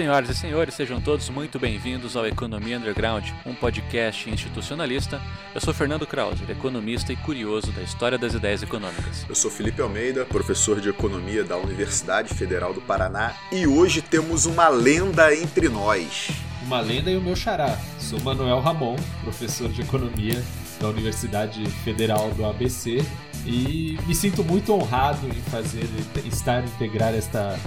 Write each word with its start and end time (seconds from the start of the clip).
Senhoras 0.00 0.30
e 0.30 0.34
senhores, 0.34 0.74
sejam 0.74 0.98
todos 0.98 1.28
muito 1.28 1.58
bem-vindos 1.58 2.16
ao 2.16 2.26
Economia 2.26 2.78
Underground, 2.78 3.22
um 3.44 3.54
podcast 3.54 4.30
institucionalista. 4.30 5.20
Eu 5.54 5.60
sou 5.60 5.74
Fernando 5.74 6.06
Krauser, 6.06 6.50
economista 6.50 7.12
e 7.12 7.16
curioso 7.16 7.70
da 7.72 7.82
história 7.82 8.16
das 8.16 8.32
ideias 8.32 8.62
econômicas. 8.62 9.26
Eu 9.28 9.34
sou 9.34 9.50
Felipe 9.50 9.82
Almeida, 9.82 10.24
professor 10.24 10.80
de 10.80 10.88
economia 10.88 11.44
da 11.44 11.58
Universidade 11.58 12.32
Federal 12.32 12.72
do 12.72 12.80
Paraná, 12.80 13.34
e 13.52 13.66
hoje 13.66 14.00
temos 14.00 14.46
uma 14.46 14.70
lenda 14.70 15.36
entre 15.36 15.68
nós. 15.68 16.30
Uma 16.62 16.80
lenda 16.80 17.10
e 17.10 17.18
o 17.18 17.20
meu 17.20 17.36
xará. 17.36 17.78
Sou 17.98 18.18
Manuel 18.20 18.60
Ramon, 18.60 18.96
professor 19.22 19.68
de 19.68 19.82
economia 19.82 20.42
da 20.80 20.88
Universidade 20.88 21.62
Federal 21.84 22.30
do 22.30 22.46
ABC, 22.46 23.04
e 23.44 23.98
me 24.06 24.14
sinto 24.14 24.42
muito 24.42 24.72
honrado 24.72 25.28
em 25.28 25.42
fazer 25.50 25.86
estar 26.24 26.64
integrar 26.64 27.14
esta 27.14 27.60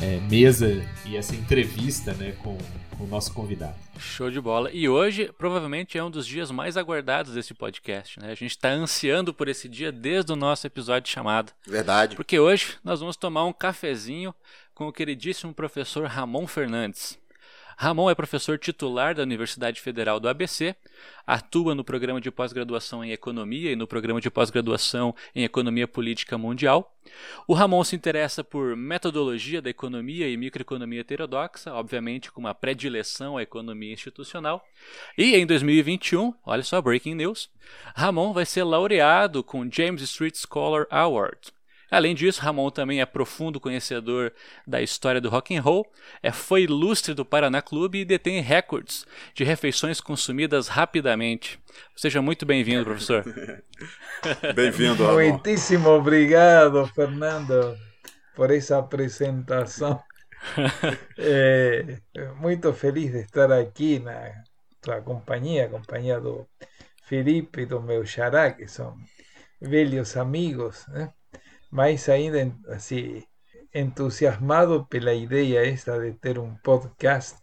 é, 0.00 0.18
mesa 0.28 0.84
e 1.04 1.16
essa 1.16 1.34
entrevista 1.34 2.12
né, 2.14 2.32
com, 2.42 2.56
com, 2.96 3.04
o 3.04 3.06
nosso 3.06 3.32
convidado. 3.32 3.74
Show 3.98 4.30
de 4.30 4.40
bola. 4.40 4.70
E 4.72 4.88
hoje, 4.88 5.32
provavelmente, 5.38 5.96
é 5.96 6.04
um 6.04 6.10
dos 6.10 6.26
dias 6.26 6.50
mais 6.50 6.76
aguardados 6.76 7.34
desse 7.34 7.54
podcast. 7.54 8.18
Né? 8.20 8.32
A 8.32 8.34
gente 8.34 8.50
está 8.50 8.70
ansiando 8.70 9.32
por 9.32 9.48
esse 9.48 9.68
dia 9.68 9.92
desde 9.92 10.32
o 10.32 10.36
nosso 10.36 10.66
episódio 10.66 11.10
chamado. 11.10 11.52
Verdade. 11.66 12.16
Porque 12.16 12.38
hoje 12.38 12.76
nós 12.82 13.00
vamos 13.00 13.16
tomar 13.16 13.44
um 13.44 13.52
cafezinho 13.52 14.34
com 14.74 14.88
o 14.88 14.92
queridíssimo 14.92 15.54
professor 15.54 16.06
Ramon 16.06 16.46
Fernandes. 16.46 17.18
Ramon 17.76 18.10
é 18.10 18.14
professor 18.14 18.58
titular 18.58 19.14
da 19.14 19.22
Universidade 19.22 19.80
Federal 19.80 20.20
do 20.20 20.28
ABC, 20.28 20.74
atua 21.26 21.74
no 21.74 21.84
programa 21.84 22.20
de 22.20 22.30
pós-graduação 22.30 23.04
em 23.04 23.12
Economia 23.12 23.72
e 23.72 23.76
no 23.76 23.86
programa 23.86 24.20
de 24.20 24.30
pós-graduação 24.30 25.14
em 25.34 25.44
Economia 25.44 25.88
Política 25.88 26.36
Mundial. 26.38 26.94
O 27.46 27.54
Ramon 27.54 27.84
se 27.84 27.96
interessa 27.96 28.42
por 28.42 28.76
metodologia 28.76 29.60
da 29.60 29.70
economia 29.70 30.28
e 30.28 30.36
microeconomia 30.36 31.00
heterodoxa, 31.00 31.72
obviamente 31.72 32.30
com 32.30 32.40
uma 32.40 32.54
predileção 32.54 33.36
à 33.36 33.42
economia 33.42 33.92
institucional. 33.92 34.64
E 35.16 35.34
em 35.34 35.46
2021, 35.46 36.34
olha 36.44 36.62
só, 36.62 36.80
breaking 36.80 37.14
news, 37.14 37.50
Ramon 37.94 38.32
vai 38.32 38.46
ser 38.46 38.64
laureado 38.64 39.42
com 39.42 39.70
James 39.70 40.02
Street 40.02 40.36
Scholar 40.36 40.86
Award. 40.90 41.52
Além 41.94 42.12
disso, 42.12 42.42
Ramon 42.42 42.70
também 42.70 43.00
é 43.00 43.06
profundo 43.06 43.60
conhecedor 43.60 44.32
da 44.66 44.82
história 44.82 45.20
do 45.20 45.28
rock 45.28 45.56
and 45.56 45.60
roll, 45.60 45.86
é, 46.20 46.32
foi 46.32 46.64
ilustre 46.64 47.14
do 47.14 47.24
Paraná 47.24 47.62
Clube 47.62 48.00
e 48.00 48.04
detém 48.04 48.40
recordes 48.40 49.06
de 49.32 49.44
refeições 49.44 50.00
consumidas 50.00 50.66
rapidamente. 50.66 51.56
Seja 51.94 52.20
muito 52.20 52.44
bem-vindo, 52.44 52.84
professor. 52.84 53.22
bem-vindo, 54.56 55.06
Ramon. 55.06 55.34
Muitíssimo 55.34 55.88
obrigado, 55.90 56.84
Fernando, 56.88 57.78
por 58.34 58.50
essa 58.50 58.76
apresentação. 58.78 60.02
é, 61.16 62.00
muito 62.40 62.72
feliz 62.72 63.12
de 63.12 63.20
estar 63.20 63.52
aqui 63.52 64.00
na 64.00 64.32
tua 64.80 65.00
companhia, 65.00 65.68
companhia 65.68 66.20
do 66.20 66.44
Felipe 67.04 67.60
e 67.60 67.66
do 67.66 67.80
meu 67.80 68.04
xará, 68.04 68.50
que 68.50 68.66
são 68.66 68.96
velhos 69.60 70.16
amigos, 70.16 70.84
né? 70.88 71.12
Mais 71.74 72.08
ainda 72.08 72.54
assim, 72.68 73.24
entusiasmado 73.74 74.86
pela 74.88 75.12
ideia 75.12 75.68
esta 75.68 75.98
de 75.98 76.12
ter 76.12 76.38
um 76.38 76.54
podcast 76.62 77.36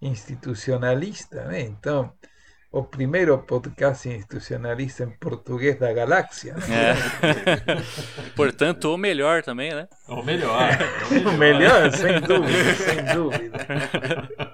institucionalista, 0.00 1.46
né? 1.46 1.62
Então, 1.62 2.12
o 2.70 2.84
primeiro 2.84 3.36
podcast 3.38 4.08
institucionalista 4.08 5.02
em 5.02 5.10
português 5.10 5.80
da 5.80 5.92
galáxia. 5.92 6.54
Né? 6.54 6.92
É. 6.92 8.30
Portanto, 8.36 8.94
o 8.94 8.96
melhor 8.96 9.42
também, 9.42 9.74
né? 9.74 9.88
O 10.06 10.22
melhor. 10.22 10.70
O 11.10 11.14
melhor, 11.14 11.34
o 11.34 11.38
melhor 11.38 11.90
sem 11.90 12.20
dúvida, 12.20 12.74
sem 12.74 13.04
dúvida. 13.04 13.58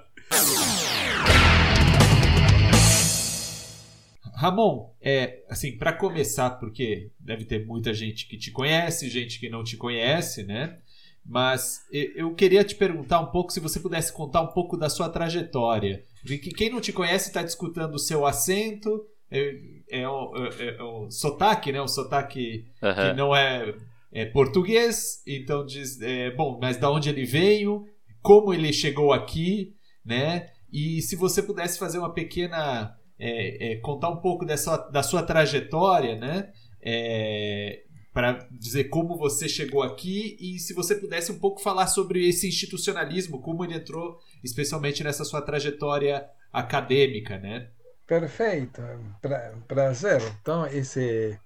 Ramon, 4.39 4.89
é 5.01 5.43
assim, 5.49 5.77
para 5.77 5.91
começar, 5.91 6.51
porque 6.51 7.11
deve 7.19 7.43
ter 7.43 7.65
muita 7.65 7.93
gente 7.93 8.25
que 8.25 8.37
te 8.37 8.51
conhece, 8.51 9.09
gente 9.09 9.37
que 9.37 9.49
não 9.49 9.65
te 9.65 9.75
conhece, 9.75 10.43
né? 10.43 10.77
Mas 11.25 11.81
eu 11.91 12.33
queria 12.33 12.63
te 12.63 12.73
perguntar 12.73 13.19
um 13.19 13.31
pouco 13.31 13.51
se 13.51 13.59
você 13.59 13.81
pudesse 13.81 14.13
contar 14.13 14.41
um 14.41 14.47
pouco 14.47 14.77
da 14.77 14.89
sua 14.89 15.09
trajetória. 15.09 16.05
Porque 16.25 16.51
quem 16.51 16.69
não 16.69 16.79
te 16.79 16.93
conhece 16.93 17.27
está 17.27 17.41
escutando 17.41 17.95
o 17.95 17.99
seu 17.99 18.25
acento, 18.25 19.05
é, 19.29 19.55
é, 19.89 20.07
o, 20.07 20.33
é, 20.57 20.75
é 20.77 20.83
o 20.83 21.11
sotaque, 21.11 21.73
né? 21.73 21.81
O 21.81 21.87
sotaque 21.89 22.65
uhum. 22.81 22.95
que 22.95 23.13
não 23.17 23.35
é, 23.35 23.75
é, 24.09 24.25
português. 24.25 25.21
Então 25.27 25.65
diz, 25.65 25.99
é, 25.99 26.31
bom, 26.31 26.57
mas 26.61 26.77
da 26.77 26.89
onde 26.89 27.09
ele 27.09 27.25
veio, 27.25 27.85
como 28.21 28.53
ele 28.53 28.71
chegou 28.71 29.11
aqui, 29.11 29.75
né? 30.05 30.49
E 30.71 31.01
se 31.01 31.17
você 31.17 31.43
pudesse 31.43 31.77
fazer 31.77 31.99
uma 31.99 32.13
pequena 32.13 32.97
é, 33.19 33.73
é, 33.73 33.75
contar 33.77 34.09
um 34.09 34.17
pouco 34.17 34.45
dessa, 34.45 34.77
da 34.77 35.03
sua 35.03 35.21
trajetória, 35.21 36.15
né? 36.15 36.51
É, 36.81 37.83
para 38.13 38.47
dizer 38.49 38.85
como 38.85 39.17
você 39.17 39.47
chegou 39.47 39.83
aqui 39.83 40.37
e 40.39 40.57
se 40.57 40.73
você 40.73 40.95
pudesse 40.95 41.31
um 41.31 41.37
pouco 41.37 41.61
falar 41.61 41.87
sobre 41.87 42.27
esse 42.27 42.47
institucionalismo, 42.47 43.41
como 43.41 43.63
ele 43.63 43.75
entrou 43.75 44.19
especialmente 44.43 45.03
nessa 45.03 45.23
sua 45.23 45.41
trajetória 45.41 46.27
acadêmica, 46.51 47.37
né? 47.37 47.69
Perfeito, 48.07 48.81
pra, 49.21 49.53
prazer. 49.67 50.21
Então, 50.41 50.65
esse... 50.65 51.39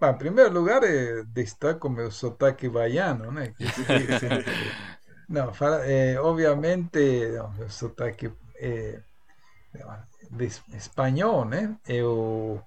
Bom, 0.00 0.10
em 0.10 0.18
primeiro 0.18 0.52
lugar, 0.52 0.84
eh, 0.84 1.24
destaco 1.34 1.88
meu 1.88 2.10
sotaque 2.10 2.68
baiano, 2.68 3.32
né? 3.32 3.52
não, 5.28 5.50
eh, 5.84 6.16
obviamente, 6.20 7.00
meu 7.58 7.68
sotaque... 7.68 8.30
Eh, 8.60 9.00
de 10.30 10.46
espanhol, 10.76 11.44
né? 11.44 11.76
Eu, 11.88 12.62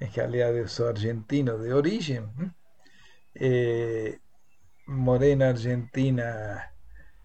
em 0.00 0.06
realidade, 0.06 0.58
eu 0.58 0.68
sou 0.68 0.88
argentino 0.88 1.58
de 1.58 1.72
origem. 1.72 2.28
Eh, 3.34 4.18
morei 4.86 5.36
na 5.36 5.48
Argentina 5.48 6.70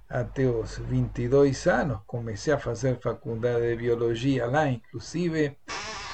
até 0.09 0.45
os 0.47 0.77
22 0.77 1.67
anos. 1.67 1.99
Comecei 2.05 2.53
a 2.53 2.59
fazer 2.59 2.99
faculdade 2.99 3.69
de 3.69 3.75
biologia 3.75 4.45
lá, 4.47 4.67
inclusive 4.69 5.57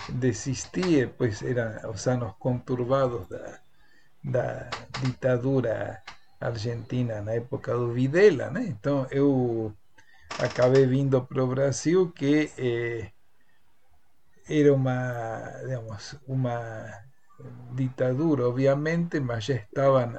desisti, 0.09 1.07
pois 1.17 1.41
eram 1.41 1.91
os 1.91 2.07
anos 2.07 2.33
conturbados 2.39 3.27
da, 3.27 3.59
da 4.23 4.69
ditadura 5.01 6.01
argentina 6.39 7.21
na 7.21 7.33
época 7.33 7.73
do 7.73 7.93
Videla, 7.93 8.49
né? 8.49 8.65
Então 8.67 9.07
eu 9.11 9.73
acabei 10.39 10.85
vindo 10.85 11.21
para 11.23 11.43
o 11.43 11.47
Brasil 11.47 12.11
que 12.11 12.51
eh, 12.57 13.11
era 14.47 14.73
uma, 14.73 15.41
digamos, 15.65 16.17
uma 16.27 16.85
ditadura, 17.73 18.47
obviamente, 18.47 19.19
mas 19.19 19.47
ya 19.47 19.55
estaban 19.55 20.17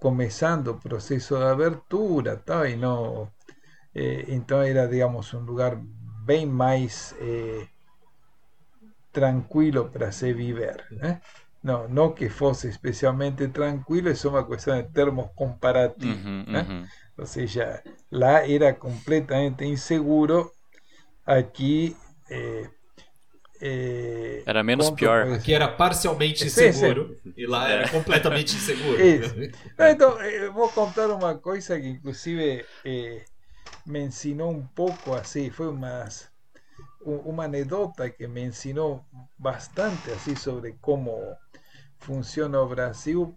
comenzando 0.00 0.72
el 0.72 0.78
proceso 0.78 1.38
de 1.38 1.46
abertura, 1.46 2.42
tal, 2.42 2.68
y 2.70 2.76
no, 2.76 3.32
eh, 3.94 4.24
entonces 4.28 4.70
era, 4.70 4.86
digamos, 4.86 5.32
un 5.34 5.46
lugar 5.46 5.78
bien 6.26 6.52
más 6.52 7.14
eh, 7.20 7.68
tranquilo 9.12 9.90
para 9.90 10.12
se 10.12 10.32
viver. 10.32 10.84
¿eh? 11.02 11.20
No, 11.62 11.88
no 11.88 12.14
que 12.14 12.30
fuese 12.30 12.68
especialmente 12.68 13.48
tranquilo, 13.48 14.10
es 14.10 14.24
una 14.24 14.44
cuestión 14.44 14.76
de 14.78 14.84
termos 14.84 15.30
comparativos. 15.34 16.16
Uh 16.16 16.28
-huh, 16.28 16.48
uh 16.48 16.68
-huh. 16.68 16.88
O 17.16 17.26
sea, 17.26 17.82
la 18.08 18.44
era 18.44 18.78
completamente 18.78 19.66
inseguro. 19.66 20.52
Aquí 21.26 21.94
eh, 22.30 22.70
é, 23.62 24.42
era 24.46 24.62
menos 24.62 24.90
pior. 24.90 25.32
Aqui 25.32 25.52
era 25.52 25.68
parcialmente 25.68 26.46
inseguro 26.46 27.18
sim, 27.22 27.30
sim. 27.30 27.34
e 27.36 27.46
lá 27.46 27.68
era 27.68 27.84
é. 27.84 27.88
completamente 27.88 28.56
inseguro. 28.56 28.96
então, 29.78 30.20
eu 30.22 30.52
vou 30.52 30.68
contar 30.70 31.08
uma 31.08 31.36
coisa 31.36 31.78
que 31.78 31.88
inclusive 31.88 32.64
eh, 32.84 33.22
me 33.84 34.00
ensinou 34.00 34.50
um 34.50 34.66
pouco 34.66 35.14
assim, 35.14 35.50
foi 35.50 35.68
uma, 35.68 36.08
uma 37.04 37.44
anedota 37.44 38.08
que 38.08 38.26
me 38.26 38.42
ensinou 38.42 39.04
bastante 39.38 40.10
assim 40.10 40.34
sobre 40.34 40.78
como 40.80 41.20
funciona 41.98 42.60
o 42.62 42.68
Brasil 42.68 43.36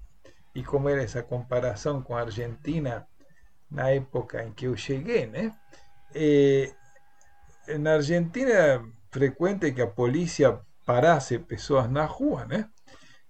e 0.56 0.64
como 0.64 0.88
era 0.88 1.04
essa 1.04 1.22
comparação 1.22 2.02
com 2.02 2.16
a 2.16 2.22
Argentina 2.22 3.06
na 3.70 3.90
época 3.90 4.42
em 4.44 4.54
que 4.54 4.68
eu 4.68 4.78
cheguei, 4.78 5.26
né? 5.26 5.54
Eh, 6.16 6.72
na 7.80 7.96
Argentina 7.96 8.84
frecuente 9.14 9.72
que 9.76 9.82
a 9.82 9.88
polícia 10.02 10.60
parase 10.86 11.40
pessoas 11.40 11.90
na 11.90 12.06
rua, 12.06 12.46
né? 12.46 12.70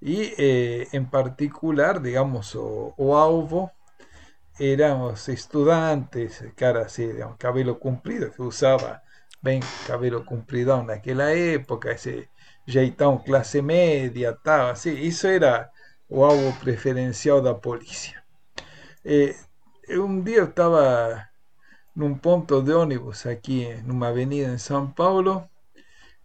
E, 0.01 0.17
eh, 0.37 0.99
particular, 1.11 1.99
digamos, 1.99 2.55
o, 2.55 2.93
o 2.97 3.13
alvo 3.13 3.69
eram 4.59 5.11
os 5.11 5.27
estudantes, 5.27 6.43
cara 6.55 6.81
assim, 6.85 7.07
digamos, 7.11 7.37
cabelo 7.37 7.75
comprido, 7.75 8.31
que 8.31 8.41
usava 8.41 9.01
bem 9.41 9.59
cabelo 9.87 10.23
compridão 10.25 10.83
naquela 10.83 11.29
época, 11.31 11.91
esse 11.91 12.29
jeitão 12.65 13.17
classe 13.17 13.61
média, 13.61 14.37
tal, 14.43 14.69
assim, 14.69 14.93
isso 14.93 15.27
era 15.27 15.69
o 16.09 16.23
alvo 16.23 16.53
preferencial 16.59 17.41
da 17.41 17.53
polícia. 17.53 18.23
Eh, 19.05 19.35
um 19.89 20.21
dia 20.21 20.39
eu 20.39 20.45
estava 20.45 21.27
num 21.95 22.15
ponto 22.17 22.61
de 22.61 22.73
ônibus 22.73 23.25
aqui 23.25 23.75
numa 23.85 24.09
avenida 24.09 24.51
em 24.53 24.57
São 24.57 24.89
Paulo, 24.91 25.47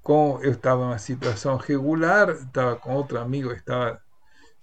com, 0.03 0.39
eu 0.43 0.53
estava 0.53 0.83
em 0.83 0.87
uma 0.87 0.99
situação 0.99 1.57
regular, 1.57 2.31
estava 2.31 2.77
com 2.77 2.95
outro 2.95 3.19
amigo 3.19 3.51
que 3.51 3.61
estava 3.61 4.01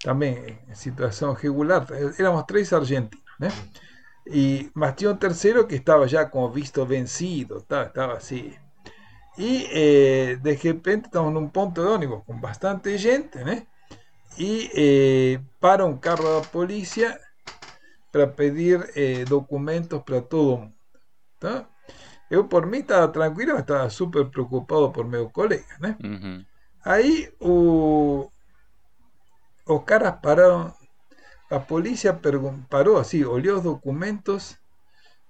também 0.03 0.59
em 0.67 0.75
situação 0.75 1.33
regular, 1.33 1.85
éramos 2.17 2.43
três 2.45 2.71
argentinos, 2.73 3.23
né? 3.39 3.49
E, 4.27 4.71
mas 4.73 4.95
tinha 4.95 5.11
um 5.11 5.15
terceiro 5.15 5.67
que 5.67 5.75
estava 5.75 6.07
já 6.07 6.25
com 6.25 6.43
o 6.43 6.49
visto 6.51 6.83
vencido, 6.85 7.57
estava, 7.57 7.87
estava 7.87 8.13
assim. 8.13 8.53
E 9.37 9.67
eh, 9.71 10.35
de 10.37 10.53
repente 10.53 11.05
estamos 11.05 11.33
num 11.33 11.49
ponto 11.49 11.81
de 11.81 11.87
ônibus 11.87 12.23
com 12.25 12.39
bastante 12.39 12.97
gente, 12.97 13.37
né? 13.43 13.67
E 14.37 14.71
eh, 14.75 15.41
para 15.59 15.85
um 15.85 15.97
carro 15.97 16.41
da 16.41 16.47
polícia 16.47 17.19
para 18.11 18.27
pedir 18.27 18.89
eh, 18.95 19.25
documentos 19.25 20.01
para 20.03 20.21
todo 20.21 20.57
mundo. 20.57 20.73
Tá? 21.39 21.67
Eu, 22.29 22.45
por 22.47 22.65
mim, 22.65 22.79
estava 22.79 23.07
tranquilo, 23.07 23.53
mas 23.53 23.61
estava 23.61 23.89
super 23.89 24.25
preocupado 24.29 24.91
por 24.91 25.05
meu 25.05 25.29
colega, 25.29 25.77
né? 25.79 25.95
Uhum. 26.03 26.45
Aí 26.83 27.31
o, 27.39 28.29
os 29.67 29.83
caras 29.85 30.15
pararam, 30.21 30.73
a 31.49 31.59
polícia 31.59 32.19
parou 32.69 32.97
assim, 32.97 33.23
olhou 33.23 33.57
os 33.57 33.63
documentos 33.63 34.57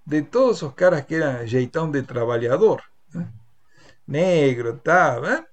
de 0.05 0.21
todos 0.21 0.61
os 0.61 0.73
caras 0.73 1.01
que 1.05 1.15
eram 1.15 1.45
jeitão 1.47 1.89
de 1.89 2.03
trabalhador, 2.03 2.81
né? 3.13 3.27
negro, 4.07 4.79
tal, 4.83 5.21
né? 5.21 5.45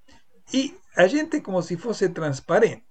e 0.53 0.77
a 0.97 1.07
gente 1.07 1.41
como 1.41 1.63
se 1.63 1.77
fosse 1.77 2.09
transparente. 2.11 2.85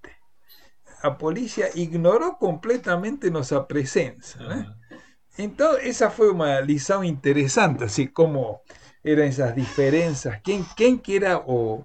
A 1.02 1.10
polícia 1.10 1.70
ignorou 1.78 2.34
completamente 2.34 3.30
nossa 3.30 3.60
presença, 3.60 4.38
né? 4.38 4.72
Então, 5.38 5.76
essa 5.78 6.10
foi 6.10 6.30
uma 6.30 6.60
lição 6.60 7.02
interessante, 7.02 7.84
assim 7.84 8.06
como 8.06 8.60
eram 9.04 9.22
essas 9.24 9.54
diferenças. 9.54 10.38
Quem, 10.42 10.62
quem 10.76 10.96
que 10.98 11.16
era 11.16 11.38
o, 11.38 11.84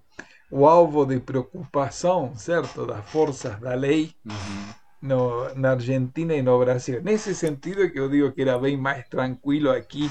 o 0.52 0.68
alvo 0.68 1.06
de 1.06 1.20
preocupação, 1.20 2.36
certo, 2.36 2.86
das 2.86 3.06
forças 3.10 3.60
da 3.60 3.74
lei 3.74 4.14
Uhum. 4.26 4.74
no, 5.02 5.54
na 5.56 5.72
Argentina 5.72 6.36
e 6.36 6.42
no 6.42 6.60
Brasil. 6.60 7.02
Nesse 7.04 7.36
sentido 7.36 7.90
que 7.92 8.00
eu 8.00 8.10
digo 8.10 8.32
que 8.34 8.42
era 8.42 8.58
bem 8.60 8.78
mais 8.78 9.08
tranquilo 9.10 9.72
aqui 9.72 10.10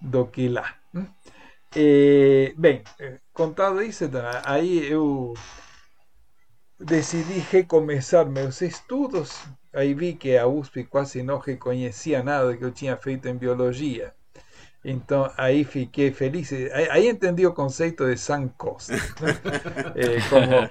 do 0.00 0.26
que 0.26 0.48
lá. 0.48 0.74
né? 0.92 1.08
Eh, 1.74 2.54
bem, 2.58 2.82
eh, 3.00 3.20
contado 3.32 3.82
isso, 3.82 4.04
então, 4.04 4.22
aí 4.44 4.86
eu 4.90 5.34
decidi 6.80 7.38
recomeçar 7.38 8.26
meus 8.28 8.60
estudos. 8.62 9.30
Aí 9.78 9.94
vi 9.94 10.14
que 10.14 10.36
a 10.36 10.46
USP 10.46 10.84
quase 10.84 11.22
não 11.22 11.38
reconhecia 11.38 12.20
nada 12.22 12.56
que 12.56 12.64
eu 12.64 12.72
tinha 12.72 12.96
feito 12.96 13.28
em 13.28 13.36
biologia. 13.36 14.12
Então 14.84 15.30
aí 15.36 15.64
fiquei 15.64 16.10
feliz. 16.10 16.52
Aí, 16.90 17.08
entendi 17.08 17.46
o 17.46 17.52
conceito 17.54 18.04
de 18.04 18.16
sunk 18.16 18.52
cost. 18.56 18.90
Eh, 19.94 20.18
como, 20.30 20.70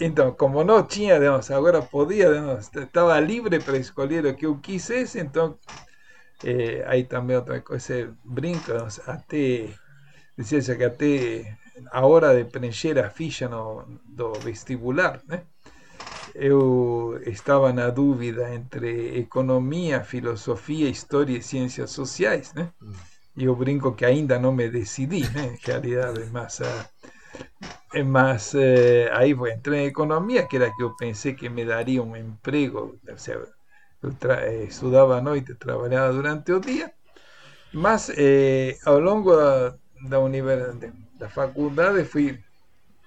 então, 0.00 0.32
como 0.32 0.64
não 0.64 0.82
tinha, 0.82 1.18
digamos, 1.18 1.50
agora 1.50 1.80
podia, 1.82 2.28
digamos, 2.28 2.70
estava 2.74 3.18
livre 3.20 3.60
para 3.60 3.78
escolher 3.78 4.26
o 4.26 4.34
que 4.34 4.46
eu 4.46 4.58
quisesse, 4.58 5.18
então 5.20 5.58
eh, 6.44 6.84
aí 6.86 7.04
também 7.04 7.36
outra 7.36 7.60
coisa, 7.60 8.14
brinco, 8.24 8.66
digamos, 8.72 9.00
até, 9.08 9.68
dizia 10.36 10.76
que 10.76 10.84
até 10.84 11.56
a 11.92 12.06
hora 12.06 12.34
de 12.36 12.44
preencher 12.50 12.98
a 12.98 13.10
ficha 13.10 13.48
no, 13.48 13.84
do 14.06 14.32
vestibular, 14.34 15.20
né? 15.28 15.44
Eu 16.38 17.18
estava 17.26 17.72
na 17.72 17.88
dúvida 17.88 18.54
entre 18.54 19.18
economia, 19.18 20.04
filosofia, 20.04 20.88
história 20.88 21.38
e 21.38 21.42
ciências 21.42 21.90
sociais, 21.90 22.52
né? 22.52 22.70
E 23.36 23.44
eu 23.44 23.56
brinco 23.56 23.92
que 23.92 24.04
ainda 24.04 24.38
não 24.38 24.52
me 24.52 24.68
decidi, 24.68 25.20
né? 25.32 25.56
Realidade, 25.64 26.26
mas, 26.30 26.60
ah, 26.60 26.90
eh, 27.94 28.02
mas 28.02 28.54
eh, 28.54 29.08
aí 29.12 29.30
eu 29.30 29.46
entrei 29.46 29.80
em 29.80 29.86
economia, 29.86 30.46
que 30.46 30.56
era 30.56 30.70
que 30.74 30.82
eu 30.82 30.94
pensei 30.96 31.34
que 31.34 31.48
me 31.48 31.64
daria 31.64 32.02
um 32.02 32.16
emprego, 32.16 32.98
ou 33.08 33.18
seja, 33.18 33.48
eu 34.02 34.14
eh, 34.30 34.64
estudava 34.64 35.16
à 35.16 35.20
noite, 35.22 35.54
trabalhava 35.54 36.12
durante 36.12 36.52
o 36.52 36.60
dia, 36.60 36.92
mas 37.72 38.10
eh, 38.10 38.76
ao 38.84 39.00
longo 39.00 39.34
da, 39.34 39.74
da, 40.08 40.20
universidade, 40.20 40.92
da 41.18 41.28
faculdade 41.28 42.04
fui 42.04 42.38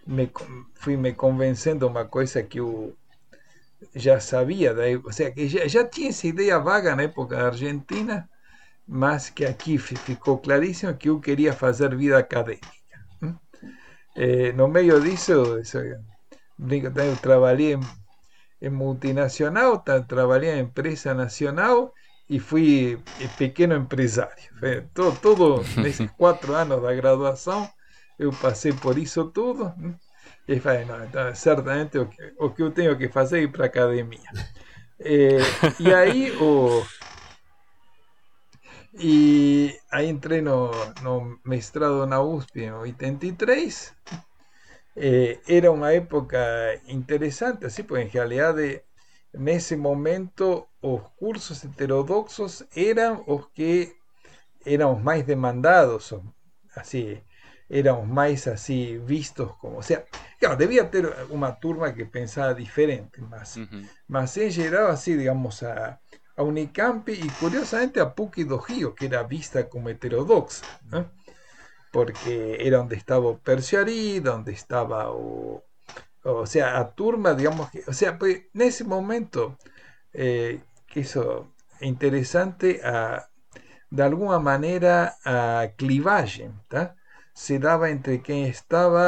me, 0.07 0.29
fui 0.75 0.97
me 0.97 1.13
convencendo 1.13 1.87
uma 1.87 2.05
coisa 2.05 2.41
que 2.43 2.59
eu 2.59 2.95
já 3.95 4.19
sabia, 4.19 4.73
daí, 4.73 4.97
ou 4.97 5.11
seja, 5.13 5.31
que 5.31 5.47
já, 5.47 5.67
já 5.67 5.87
tinha 5.87 6.09
essa 6.09 6.27
ideia 6.27 6.59
vaga 6.59 6.95
na 6.95 7.03
época 7.03 7.35
da 7.37 7.47
Argentina, 7.47 8.29
mas 8.87 9.29
que 9.29 9.45
aqui 9.45 9.77
fi- 9.79 9.97
ficou 9.97 10.39
claríssimo 10.39 10.95
que 10.97 11.09
eu 11.09 11.19
queria 11.21 11.53
fazer 11.53 11.95
vida 11.97 12.17
acadêmica. 12.19 12.67
Eh, 14.15 14.51
no 14.53 14.67
meio 14.67 14.99
disso, 15.01 15.59
isso, 15.59 15.77
eu 17.05 17.17
trabalhei 17.21 17.73
em, 17.75 17.79
em 18.61 18.69
multinacional, 18.69 19.83
trabalhei 20.07 20.51
em 20.51 20.61
empresa 20.61 21.13
nacional 21.13 21.93
e 22.29 22.39
fui 22.39 23.03
eh, 23.17 23.27
pequeno 23.29 23.75
empresário. 23.75 24.43
Todo, 24.93 25.19
todo 25.19 25.73
nesses 25.77 26.11
quatro 26.11 26.53
anos 26.55 26.81
da 26.81 26.93
graduação, 26.95 27.73
eu 28.19 28.33
passei 28.33 28.73
por 28.73 28.97
isso 28.97 29.31
tudo. 29.31 29.73
E 30.49 30.59
falei, 30.59 30.83
não, 30.83 31.05
então, 31.05 31.35
certamente 31.35 31.99
o 31.99 32.07
que, 32.07 32.33
o 32.39 32.49
que 32.49 32.63
eu 32.63 32.71
tenho 32.71 32.97
que 32.97 33.07
fazer 33.07 33.37
é 33.37 33.43
ir 33.43 33.51
para 33.51 33.67
academia. 33.67 34.31
Eh, 34.99 35.37
e 35.79 35.93
aí 35.93 36.31
o, 36.41 36.83
e 38.95 39.79
aí 39.91 40.09
entrei 40.09 40.41
no, 40.41 40.71
no 41.03 41.39
mestrado 41.45 42.03
na 42.07 42.19
USP 42.21 42.61
em 42.63 42.71
83. 42.71 43.93
Eh, 44.97 45.39
era 45.47 45.71
uma 45.71 45.93
época 45.93 46.39
interessante, 46.87 47.67
assim, 47.67 47.83
porque 47.83 48.03
em 48.03 48.07
realidade, 48.07 48.81
nesse 49.31 49.75
momento, 49.75 50.67
os 50.81 51.01
cursos 51.19 51.63
heterodoxos 51.63 52.63
eram 52.75 53.23
os 53.27 53.45
que 53.53 53.95
eram 54.65 54.95
os 54.95 55.03
mais 55.03 55.23
demandados, 55.23 56.11
assim, 56.75 57.21
éramos 57.69 58.07
mais 58.07 58.47
assim 58.47 58.99
vistos 59.05 59.51
como, 59.59 59.77
o 59.79 59.83
sea, 59.83 60.05
claro, 60.39 60.57
debía 60.57 60.85
ter 60.85 61.05
uma 61.29 61.51
turma 61.51 61.91
que 61.93 62.05
pensava 62.05 62.53
diferente, 62.55 63.21
mas 63.21 63.57
Uhum. 63.57 63.87
mas 64.07 64.35
em 64.37 64.49
geral, 64.49 64.87
assim, 64.89 65.17
digamos, 65.17 65.61
a, 65.63 65.99
a 66.35 66.43
Unicamp 66.43 67.11
e 67.11 67.29
curiosamente 67.39 67.99
a 67.99 68.05
PUC 68.07 68.43
do 68.43 68.57
Rio, 68.57 68.93
que 68.93 69.05
era 69.05 69.23
vista 69.23 69.63
como 69.63 69.89
heterodoxa, 69.89 70.65
né? 70.91 71.05
porque 71.91 72.57
era 72.59 72.81
onde 72.81 72.95
estava 72.95 73.27
o 73.29 73.37
Perciari, 73.37 74.21
onde 74.29 74.51
estava 74.53 75.11
o. 75.11 75.63
O 76.23 76.45
sea, 76.45 76.77
a 76.79 76.85
turma, 76.85 77.33
digamos 77.35 77.69
que. 77.71 77.83
O 77.87 77.93
sea, 77.93 78.17
pues, 78.17 78.43
nesse 78.53 78.83
momento, 78.83 79.57
eh, 80.13 80.59
que 80.87 81.01
isso 81.01 81.53
é 81.81 81.87
interessante, 81.87 82.79
a, 82.83 83.27
de 83.91 84.03
alguma 84.03 84.39
maneira 84.39 85.15
a 85.25 85.67
clivagem 85.77 86.53
tá? 86.69 86.95
Se 87.43 87.53
dava 87.65 87.85
entre 87.95 88.15
quem 88.27 88.41
estava 88.57 89.03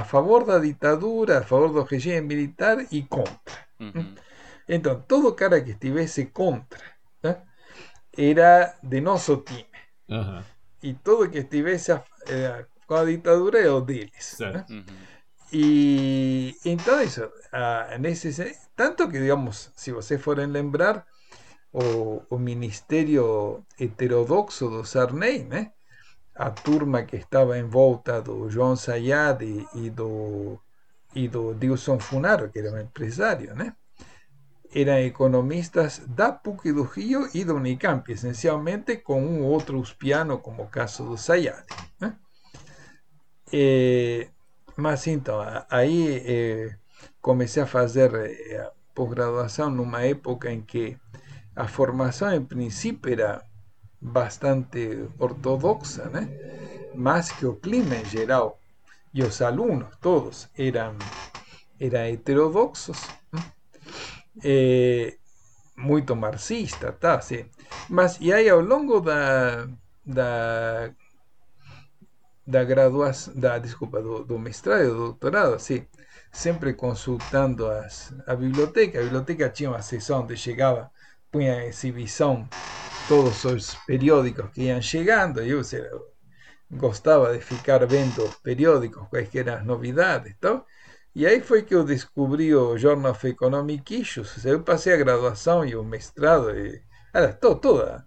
a 0.00 0.02
favor 0.12 0.40
da 0.50 0.58
ditadura, 0.68 1.34
a 1.38 1.42
favor 1.50 1.70
do 1.72 1.82
regime 1.92 2.20
militar 2.32 2.76
e 2.98 3.00
contra. 3.16 3.58
Uhum. 3.80 4.14
Então, 4.68 4.94
todo 5.10 5.34
cara 5.34 5.60
que 5.64 5.70
estivesse 5.76 6.26
contra 6.26 6.84
era 8.16 8.52
de 8.82 9.00
nosso 9.00 9.38
time. 9.48 9.66
Aham, 10.10 10.44
E 10.82 10.90
todo 11.06 11.30
que 11.30 11.38
estivesse 11.38 11.90
a- 11.92 12.04
eh, 12.28 12.66
com 12.86 12.94
a 12.96 13.04
ditadura 13.04 13.58
é 13.60 13.70
o 13.70 13.80
deles. 13.80 14.36
né? 14.40 14.64
Uhum. 14.70 14.84
E 15.52 16.54
então 16.64 17.00
isso, 17.02 17.22
ah, 17.52 17.96
nesse, 17.98 18.32
sen- 18.32 18.54
tanto 18.76 19.08
que 19.10 19.18
digamos, 19.18 19.72
se 19.74 19.90
vocês 19.92 20.20
forem 20.20 20.46
lembrar, 20.46 21.06
o, 21.72 22.22
o 22.30 22.38
ministério 22.38 23.64
heterodoxo 23.78 24.68
do 24.68 24.84
Sarney, 24.84 25.44
né? 25.44 25.72
A 26.38 26.50
turma 26.50 27.02
que 27.02 27.16
estava 27.16 27.58
em 27.58 27.64
volta 27.64 28.22
do 28.22 28.48
João 28.48 28.76
Sayad 28.76 29.42
e, 29.74 29.90
do, 29.90 30.58
e 31.12 31.26
do 31.26 31.52
Dilson 31.52 31.98
Funaro, 31.98 32.48
que 32.48 32.60
era 32.60 32.70
um 32.70 32.78
empresário, 32.78 33.54
né? 33.56 33.74
eram 34.72 34.98
economistas 34.98 36.00
da 36.06 36.30
PUC 36.30 36.72
do 36.72 36.82
Rio 36.82 37.28
e 37.34 37.44
da 37.44 37.54
Unicamp, 37.54 38.10
essencialmente 38.12 38.98
com 38.98 39.20
um 39.20 39.42
outro 39.42 39.80
uspiano, 39.80 40.38
como 40.38 40.62
o 40.62 40.68
caso 40.68 41.04
do 41.04 41.16
Sayad. 41.16 41.64
Né? 41.98 42.14
Eh, 43.52 44.28
mas 44.76 45.06
então, 45.06 45.40
aí 45.70 46.22
eh, 46.24 46.76
a 47.62 47.66
fazer 47.66 48.14
eh, 48.14 48.58
a 48.58 48.70
pós-graduação 48.94 49.70
numa 49.70 50.02
época 50.02 50.52
em 50.52 50.60
que 50.60 50.96
a 51.56 51.66
formação, 51.66 52.32
em 52.32 52.44
princípio, 52.44 53.12
era 53.12 53.42
bastante 54.00 55.08
ortodoxa, 55.18 56.04
né? 56.06 56.28
mas 56.94 57.30
que 57.30 57.46
o 57.46 57.54
clima 57.54 57.94
em 57.96 58.04
geral 58.04 58.58
e 59.14 59.22
os 59.22 59.40
alunos 59.40 59.88
todos 60.00 60.48
eram, 60.56 60.96
eram 61.80 62.00
heterodoxos, 62.00 63.06
né? 63.32 63.42
Eh, 64.44 65.16
muito 65.76 66.14
marxista, 66.16 66.92
tá? 66.92 67.20
Sim. 67.20 67.46
Mas 67.88 68.18
e 68.20 68.32
aí 68.32 68.48
ao 68.48 68.60
longo 68.60 69.00
da, 69.00 69.68
da 70.04 70.90
da 72.46 72.64
graduação, 72.64 73.34
da, 73.34 73.58
desculpa, 73.58 74.00
do, 74.00 74.24
do 74.24 74.38
mestrado 74.38 74.88
do 74.88 74.96
doutorado, 74.96 75.54
assim, 75.54 75.86
sempre 76.32 76.72
consultando 76.72 77.68
as, 77.68 78.14
a 78.26 78.34
biblioteca. 78.34 78.98
A 78.98 79.02
biblioteca 79.02 79.50
tinha 79.50 79.70
uma 79.70 79.82
seção 79.82 80.22
onde 80.22 80.36
chegava, 80.36 80.90
punha 81.30 81.62
em 81.62 81.68
exibição 81.68 82.48
todos 83.08 83.42
os 83.46 83.74
periódicos 83.86 84.50
que 84.52 84.64
iam 84.64 84.82
chegando, 84.82 85.42
e 85.42 85.50
eu 85.50 85.62
gostava 86.70 87.32
de 87.32 87.40
ficar 87.40 87.86
vendo 87.86 88.22
os 88.22 88.34
periódicos, 88.36 89.08
quais 89.08 89.34
eram 89.34 89.54
as 89.54 89.64
novidades, 89.64 90.30
então, 90.36 90.62
e 91.14 91.26
aí 91.26 91.40
foi 91.40 91.62
que 91.62 91.74
eu 91.74 91.84
descobri 91.84 92.54
o 92.54 92.76
Journal 92.76 93.12
of 93.12 93.26
Economic 93.26 93.98
Issues. 93.98 94.44
Eu 94.44 94.62
passei 94.62 94.92
a 94.92 94.98
graduação 94.98 95.64
e 95.64 95.74
o 95.74 95.82
mestrado, 95.82 96.50
e, 96.50 96.82
era, 97.12 97.32
toda, 97.32 98.04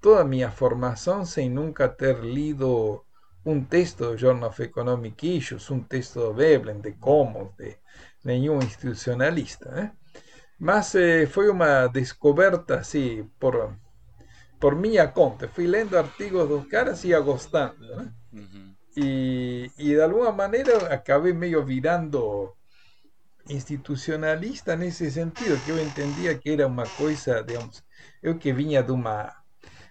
toda 0.00 0.20
a 0.20 0.24
minha 0.24 0.50
formação 0.50 1.24
sem 1.24 1.48
nunca 1.48 1.88
ter 1.88 2.20
lido 2.20 3.04
un 3.44 3.64
texto 3.64 4.12
de 4.12 4.18
Journal 4.18 4.50
of 4.50 4.62
Economic 4.62 5.38
Issues, 5.38 5.70
un 5.70 5.84
texto 5.84 6.28
de 6.28 6.34
Veblen, 6.34 6.80
de 6.82 6.92
Commons, 6.92 7.56
de 7.56 7.78
nenhum 8.22 8.58
institucionalista. 8.58 9.92
Mas 10.58 10.94
eh, 10.94 11.26
foi 11.26 11.48
uma 11.48 11.88
descoberta 11.88 12.76
assim, 12.80 13.28
por, 13.40 13.74
por 14.62 14.76
minha 14.76 15.08
conta. 15.08 15.48
Fui 15.48 15.66
lendo 15.66 15.98
artigos 15.98 16.48
dos 16.48 16.68
caras 16.68 17.02
e 17.02 17.08
ia 17.08 17.18
gostando. 17.18 17.84
Né? 17.96 18.12
Uhum. 18.32 18.74
E, 18.96 19.68
e 19.76 19.86
de 19.96 20.00
alguma 20.00 20.30
maneira 20.30 20.94
acabei 20.94 21.32
meio 21.32 21.64
virando 21.64 22.54
institucionalista 23.48 24.76
nesse 24.76 25.10
sentido, 25.10 25.60
que 25.64 25.70
eu 25.72 25.82
entendia 25.82 26.38
que 26.38 26.50
era 26.50 26.68
uma 26.68 26.86
coisa, 26.86 27.42
digamos, 27.42 27.84
eu 28.22 28.38
que 28.38 28.52
vinha 28.52 28.84
de 28.84 28.92
uma 28.92 29.34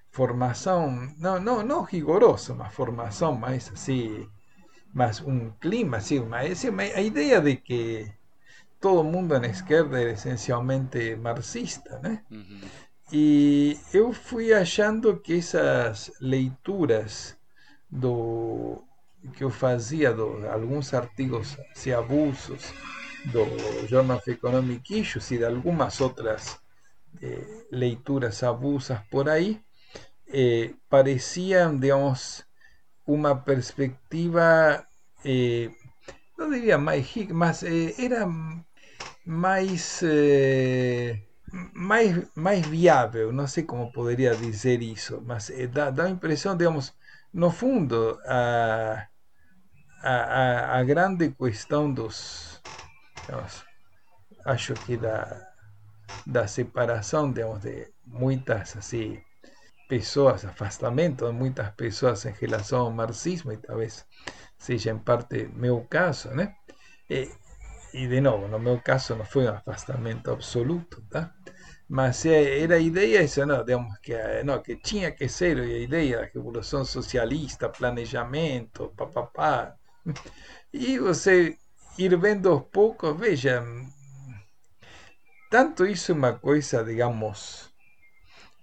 formación, 0.10 1.16
no, 1.18 1.38
no, 1.38 1.64
no 1.64 1.86
rigoroso, 1.86 2.56
más 2.56 2.74
formación, 2.74 3.42
más 3.42 3.72
así, 3.74 4.26
más 4.94 5.20
un 5.20 5.52
clima, 5.60 5.98
así, 5.98 6.18
una, 6.18 6.46
idea 6.46 7.42
de 7.42 7.62
que 7.62 8.18
todo 8.80 9.02
el 9.02 9.12
mundo 9.12 9.36
en 9.36 9.46
izquierda 9.46 10.00
era 10.00 10.12
esencialmente 10.12 11.18
marxista, 11.18 12.00
Y 13.12 13.78
yo 13.92 14.14
fui 14.14 14.54
achando 14.54 15.22
que 15.22 15.38
esas 15.38 16.14
leituras 16.22 17.38
do 17.90 18.84
que 19.36 19.44
eu 19.44 19.52
fazia 19.52 20.14
de 20.14 20.48
algunos 20.48 20.94
artigos 20.94 21.58
de 21.84 21.94
abusos 21.94 22.74
do 23.26 23.46
Journal 23.88 24.18
of 24.18 24.28
Economic 24.28 24.90
Issues 24.90 25.32
y 25.32 25.38
de 25.38 25.46
algunas 25.46 26.02
otras 26.02 26.60
eh, 27.22 27.68
leituras 27.70 28.44
abusas 28.44 29.06
por 29.10 29.30
ahí, 29.30 29.62
eh, 30.28 30.76
parecían, 30.88 31.80
digamos, 31.80 32.48
una 33.06 33.44
perspectiva, 33.44 34.88
eh, 35.24 35.76
no 36.38 36.50
diría 36.50 36.78
más, 36.78 36.96
más 37.30 37.64
eh, 37.64 37.94
era 37.98 38.26
más, 39.26 40.00
eh, 40.02 41.28
más, 41.52 42.06
más 42.36 42.70
viable, 42.70 43.32
no 43.34 43.48
sé 43.48 43.66
cómo 43.66 43.92
podría 43.92 44.32
decir 44.32 44.82
eso, 44.84 45.22
más 45.22 45.50
eh, 45.50 45.68
da, 45.68 45.92
da 45.92 46.10
impresión, 46.10 46.58
digamos, 46.58 46.98
no 47.34 47.52
fundo, 47.52 48.20
a, 48.28 49.10
a, 50.04 50.78
a 50.78 50.84
grande 50.84 51.34
cuestión 51.34 51.96
dos, 51.96 52.62
digamos, 53.28 53.66
acho 54.46 54.74
que 54.86 54.98
da, 54.98 55.54
da 56.26 56.48
separación, 56.48 57.34
digamos, 57.34 57.62
de 57.64 57.94
muchas 58.06 58.76
así 58.76 59.24
pessoas, 59.88 60.46
afastamento 60.46 61.28
de 61.28 61.34
muitas 61.34 61.72
pessoas 61.74 62.26
em 62.26 62.34
relação 62.34 62.82
ao 62.82 62.92
marxismo, 62.92 63.52
e 63.52 63.58
talvez 63.58 64.08
seja 64.58 64.92
em 64.92 65.00
parte 65.00 65.50
meu 65.54 65.86
caso, 65.90 66.30
né? 66.30 66.56
E, 67.10 67.30
e 67.94 68.08
de 68.08 68.22
novo, 68.22 68.48
no 68.48 68.58
meu 68.60 68.80
caso 68.82 69.16
não 69.16 69.26
foi 69.26 69.46
um 69.46 69.54
afastamento 69.54 70.32
absoluto, 70.32 71.02
tá? 71.10 71.34
Mas 71.92 72.26
era 72.26 72.76
a 72.76 72.80
ideia 72.80 73.22
essa, 73.22 73.46
não, 73.46 73.66
digamos, 73.66 74.00
que, 74.00 74.14
não, 74.46 74.62
que 74.62 74.78
tinha 74.78 75.12
que 75.12 75.28
ser 75.28 75.60
a 75.60 75.66
ideia 75.66 76.20
da 76.20 76.26
revolução 76.34 76.86
socialista, 76.86 77.68
planejamento, 77.68 78.94
papapá. 78.96 79.76
E 80.72 80.98
você 80.98 81.58
ir 81.98 82.18
vendo 82.18 82.50
aos 82.50 82.64
poucos, 82.72 83.20
veja, 83.20 83.62
tanto 85.50 85.86
isso 85.86 86.14
é 86.14 86.16
uma 86.16 86.32
coisa, 86.32 86.82
digamos, 86.82 87.70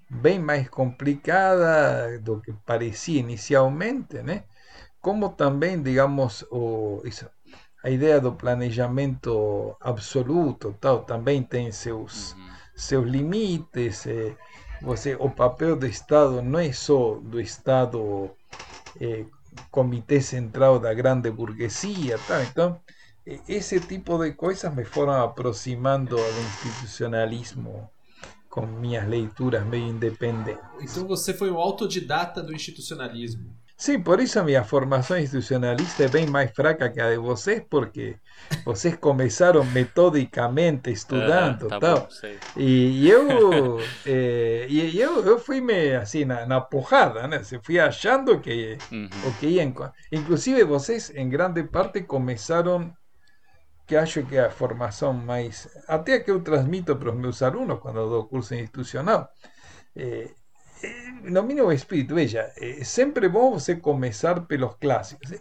bem 0.09 0.39
mais 0.39 0.67
complicada 0.71 2.19
do 2.21 2.41
que 2.41 2.55
parecia 2.65 3.21
inicialmente, 3.21 4.23
né? 4.23 4.45
Como 5.03 5.29
também, 5.29 5.83
digamos, 5.83 6.47
o, 6.51 7.03
isso, 7.05 7.29
a 7.85 7.91
ideia 7.91 8.23
do 8.23 8.33
planejamento 8.33 9.77
absoluto 9.83 10.75
tal, 10.81 11.05
também 11.05 11.43
tem 11.43 11.71
seus, 11.71 12.33
uhum. 12.33 12.58
Seus 12.79 13.07
limites. 13.07 14.07
Eh, 14.07 14.35
você, 14.81 15.17
o 15.17 15.29
papel 15.29 15.77
do 15.77 15.87
Estado 15.87 16.41
não 16.41 16.61
é 16.61 16.73
só 16.73 17.17
do 17.17 17.41
Estado 17.41 18.31
eh, 19.01 19.25
comitê 19.71 20.21
central 20.21 20.79
da 20.79 20.95
grande 20.95 21.31
burguesia. 21.31 22.19
Tal. 22.27 22.43
Então, 22.43 22.81
esse 23.47 23.81
tipo 23.81 24.17
de 24.19 24.33
coisas 24.33 24.75
me 24.75 24.85
foram 24.85 25.23
aproximando 25.23 26.17
do 26.17 26.41
institucionalismo 26.41 27.91
com 28.49 28.67
minhas 28.67 29.07
leituras 29.07 29.67
meio 29.67 29.89
independentes. 29.89 30.63
Então 30.81 31.07
você 31.07 31.35
foi 31.35 31.51
um 31.51 31.59
autodidata 31.59 32.43
do 32.43 32.55
institucionalismo. 32.55 33.55
Sim, 33.79 34.03
por 34.03 34.19
isso 34.19 34.41
a 34.41 34.43
minha 34.43 34.65
formação 34.65 35.17
institucionalista 35.17 36.03
é 36.03 36.09
bem 36.09 36.27
mais 36.27 36.51
fraca 36.51 36.91
que 36.91 37.01
a 37.01 37.11
de 37.11 37.17
vocês, 37.17 37.63
porque 37.71 38.17
vocês 38.65 38.97
começaram 38.97 39.65
metodicamente 39.65 40.91
estudando 40.93 41.67
uh, 41.67 41.69
tá 41.69 41.79
tal. 41.79 42.01
Bom, 42.01 42.09
e, 42.57 43.05
e 43.05 43.09
eu, 43.09 43.79
é, 44.05 44.67
e 44.69 45.01
eu, 45.01 45.25
eu 45.25 45.39
fui 45.39 45.61
me 45.61 45.95
assim 45.95 46.25
na, 46.25 46.45
na 46.45 46.61
porrada, 46.61 47.29
né? 47.29 47.41
Fui 47.63 47.79
achando 47.79 48.41
que 48.41 48.77
uhum. 48.91 49.09
o 49.25 49.33
que 49.39 49.47
ia, 49.47 49.73
inclusive 50.11 50.65
vocês 50.65 51.13
em 51.15 51.29
grande 51.29 51.63
parte 51.63 52.03
começaram 52.03 52.93
que 53.87 53.95
acho 53.95 54.25
que 54.25 54.37
a 54.37 54.51
formação 54.51 55.13
mais, 55.13 55.69
até 55.87 56.19
que 56.19 56.33
eu 56.33 56.43
transmito 56.43 56.97
para 56.97 57.11
os 57.11 57.17
meus 57.17 57.43
alunos 57.43 57.79
quando 57.79 58.09
dou 58.11 58.27
curso 58.27 58.57
institucional, 58.57 59.29
é, 59.97 60.31
no 61.23 61.43
mínimo 61.43 61.73
espírito, 61.73 62.15
veja, 62.15 62.53
é 62.57 62.85
sempre 62.85 63.29
bom 63.29 63.53
você 63.53 63.77
começar 63.77 64.41
pelos 64.47 64.77
clássicos. 64.77 65.33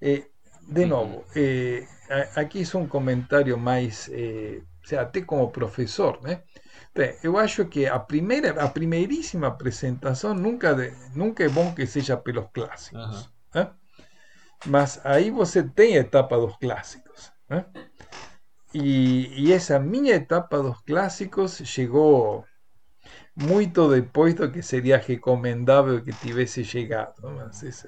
É, 0.00 0.22
de 0.68 0.86
novo, 0.86 1.24
é, 1.34 1.86
aqui 2.36 2.62
é 2.62 2.76
um 2.76 2.86
comentário 2.86 3.56
mais, 3.58 4.08
é, 4.12 4.60
até 4.96 5.22
como 5.22 5.50
professor, 5.50 6.20
né? 6.22 6.42
Eu 7.22 7.38
acho 7.38 7.64
que 7.66 7.86
a 7.86 7.98
primeira, 7.98 8.60
a 8.60 8.68
primeiríssima 8.68 9.46
apresentação 9.46 10.34
nunca, 10.34 10.74
nunca 11.14 11.44
é 11.44 11.48
bom 11.48 11.72
que 11.72 11.86
seja 11.86 12.16
pelos 12.16 12.46
clássicos. 12.52 13.30
Né? 13.54 13.70
Mas 14.66 15.00
aí 15.04 15.30
você 15.30 15.62
tem 15.62 15.96
a 15.96 16.00
etapa 16.00 16.36
dos 16.36 16.56
clássicos. 16.56 17.32
¿eh? 17.50 17.64
Y, 18.72 19.52
esa 19.52 19.78
mi 19.78 20.10
etapa 20.10 20.58
dos 20.58 20.82
clásicos 20.82 21.60
llegó 21.76 22.44
muito 23.40 23.88
depois 23.88 24.34
do 24.34 24.50
que 24.50 24.62
sería 24.62 24.98
recomendable 24.98 26.02
que 26.02 26.12
tivesse 26.12 26.62
llegado. 26.62 27.14
Mas 27.22 27.84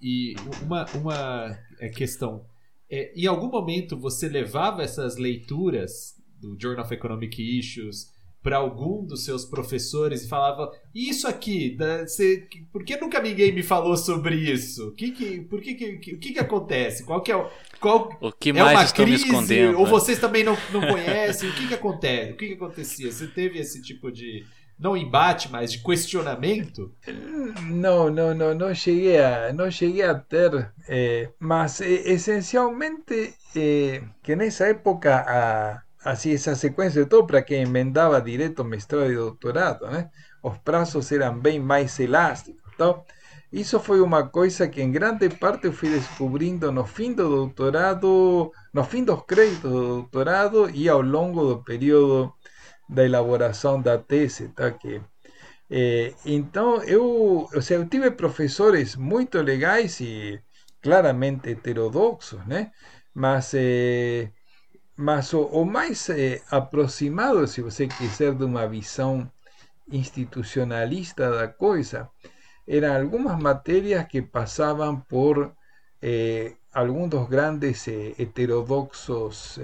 E 0.00 0.34
uma, 0.62 0.84
uma 0.94 1.58
questão. 1.94 2.44
É, 2.90 3.12
em 3.16 3.26
algum 3.26 3.48
momento 3.48 3.98
você 3.98 4.28
levava 4.28 4.82
essas 4.82 5.16
leituras 5.16 6.14
do 6.40 6.56
Journal 6.60 6.84
of 6.84 6.94
Economic 6.94 7.58
Issues 7.58 8.14
para 8.44 8.58
algum 8.58 9.02
dos 9.06 9.24
seus 9.24 9.46
professores 9.46 10.22
e 10.22 10.28
falava: 10.28 10.70
Isso 10.94 11.26
aqui, 11.26 11.74
da, 11.74 12.06
cê, 12.06 12.46
por 12.70 12.84
que 12.84 12.94
nunca 12.98 13.20
ninguém 13.22 13.52
me 13.52 13.62
falou 13.62 13.96
sobre 13.96 14.36
isso? 14.36 14.92
Que 14.96 15.12
que, 15.12 15.40
por 15.40 15.62
que, 15.62 15.74
que, 15.74 16.14
o 16.14 16.18
que, 16.18 16.32
que 16.34 16.38
acontece? 16.38 17.04
Qual 17.04 17.22
que 17.22 17.32
é 17.32 17.36
o. 17.36 17.48
Qual, 17.80 18.10
o 18.20 18.30
que 18.30 18.50
é 18.50 18.52
mais 18.52 18.72
uma 18.76 18.84
estão 18.84 19.04
crise, 19.06 19.24
me 19.24 19.30
escondendo? 19.30 19.78
Ou 19.78 19.84
né? 19.84 19.90
vocês 19.90 20.18
também 20.18 20.44
não, 20.44 20.56
não 20.70 20.82
conhecem? 20.82 21.48
o 21.48 21.54
que, 21.54 21.68
que 21.68 21.74
acontece? 21.74 22.32
O 22.32 22.36
que, 22.36 22.48
que 22.48 22.52
acontecia? 22.52 23.10
Você 23.10 23.26
teve 23.26 23.58
esse 23.58 23.80
tipo 23.80 24.12
de. 24.12 24.44
Não 24.78 24.96
embate, 24.96 25.50
mas 25.50 25.72
de 25.72 25.78
questionamento? 25.82 26.92
Não, 27.62 28.10
não, 28.10 28.34
não, 28.34 28.54
não 28.54 28.74
cheguei 28.74 29.20
a, 29.20 29.52
não 29.52 29.70
cheguei 29.70 30.02
a 30.02 30.14
ter, 30.14 30.72
eh, 30.88 31.30
mas 31.38 31.80
eh, 31.80 32.02
essencialmente 32.12 33.34
eh, 33.56 34.02
que 34.22 34.34
nessa 34.36 34.66
época 34.68 35.24
a 35.26 35.84
así 36.04 36.32
esa 36.32 36.54
secuencia 36.54 37.02
de 37.02 37.08
todo 37.08 37.26
para 37.26 37.42
que 37.42 37.56
emendaba 37.56 38.20
directo 38.20 38.62
mestrado 38.64 39.10
y 39.10 39.14
doctorado, 39.14 39.90
né? 39.90 40.10
Os 40.42 40.58
prazos 40.58 41.10
eran 41.10 41.42
bem 41.42 41.58
mais 41.60 41.98
elásticos, 41.98 42.62
Eso 42.74 43.04
Isso 43.52 43.80
foi 43.80 44.00
uma 44.00 44.30
coisa 44.30 44.68
que 44.68 44.82
en 44.82 44.90
grande 44.92 45.28
parte 45.30 45.70
fui 45.70 45.88
descubrindo 45.88 46.72
no 46.72 46.84
fim 46.84 47.14
do 47.14 47.28
doutorado, 47.28 48.50
no 48.72 48.84
fim 48.84 49.04
dos 49.04 49.22
créditos 49.24 49.70
do 49.70 49.86
doutorado 50.00 50.68
e 50.70 50.88
ao 50.88 51.00
longo 51.00 51.46
do 51.46 51.62
período 51.62 52.34
da 52.88 53.04
elaboração 53.04 53.80
da 53.80 53.98
tese, 53.98 54.48
tá? 54.50 54.70
Que 54.72 55.00
É, 55.70 56.14
então, 56.26 56.82
eu, 56.84 57.04
ou 57.52 57.62
seja, 57.62 57.76
eu 57.76 57.88
tive 57.88 58.10
professores 58.10 58.96
muito 58.96 59.40
legais 59.42 60.00
e 60.00 60.40
claramente 60.82 61.50
heterodoxos, 61.50 62.44
né? 62.46 62.70
Mas, 63.14 63.54
é, 63.54 64.30
mas 64.96 65.32
o, 65.34 65.42
o 65.46 65.64
mais 65.64 66.08
é, 66.10 66.42
aproximado, 66.50 67.46
se 67.48 67.62
você 67.62 67.88
quiser, 67.88 68.34
de 68.34 68.44
uma 68.44 68.66
visão 68.68 69.30
institucionalista 69.90 71.30
da 71.30 71.48
coisa, 71.48 72.10
eram 72.66 72.94
algumas 72.96 73.38
matérias 73.40 74.06
que 74.08 74.22
passavam 74.22 75.00
por 75.00 75.54
eh, 76.02 76.56
algunos 76.72 77.10
dos 77.10 77.28
grandes 77.28 77.88
eh, 77.88 78.14
heterodoxos 78.18 79.58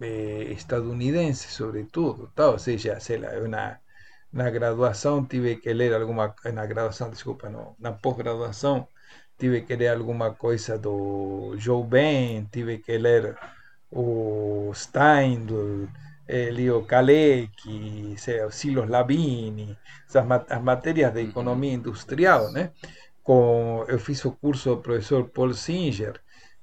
eh, 0.00 0.48
eh, 0.48 0.52
estadounidenses, 0.52 1.52
sobre 1.52 1.84
todo. 1.84 2.30
Tal, 2.34 2.54
o 2.54 2.58
sea, 2.58 2.98
una, 3.44 3.82
una 4.32 4.50
graduación 4.50 5.28
tuve 5.28 5.60
que 5.60 5.74
leer 5.74 5.94
alguna, 5.94 6.34
una 6.44 6.66
graduación, 6.66 7.10
disculpa, 7.10 7.48
no, 7.48 7.76
una 7.78 7.98
posgraduación, 7.98 8.88
tuve 9.36 9.64
que 9.64 9.76
leer 9.76 9.92
alguna 9.92 10.34
cosa 10.34 10.78
do 10.78 11.56
Joe 11.62 11.86
Ben, 11.88 12.48
tuve 12.50 12.82
que 12.82 12.98
leer 12.98 13.36
o 13.90 14.72
Stein, 14.74 15.46
do, 15.46 15.88
eh, 16.26 16.50
Leo 16.52 16.86
Kalecki, 16.86 18.16
Silos 18.50 18.88
Labini, 18.88 19.76
esas 20.06 20.26
materias 20.62 21.12
de 21.14 21.22
economía 21.22 21.72
industrial, 21.72 22.52
¿no? 22.52 22.70
com, 23.22 23.84
eu 23.88 23.98
fiz 23.98 24.24
o 24.24 24.32
curso 24.32 24.70
do 24.70 24.82
professor 24.82 25.28
Paul 25.28 25.54
Singer, 25.54 26.20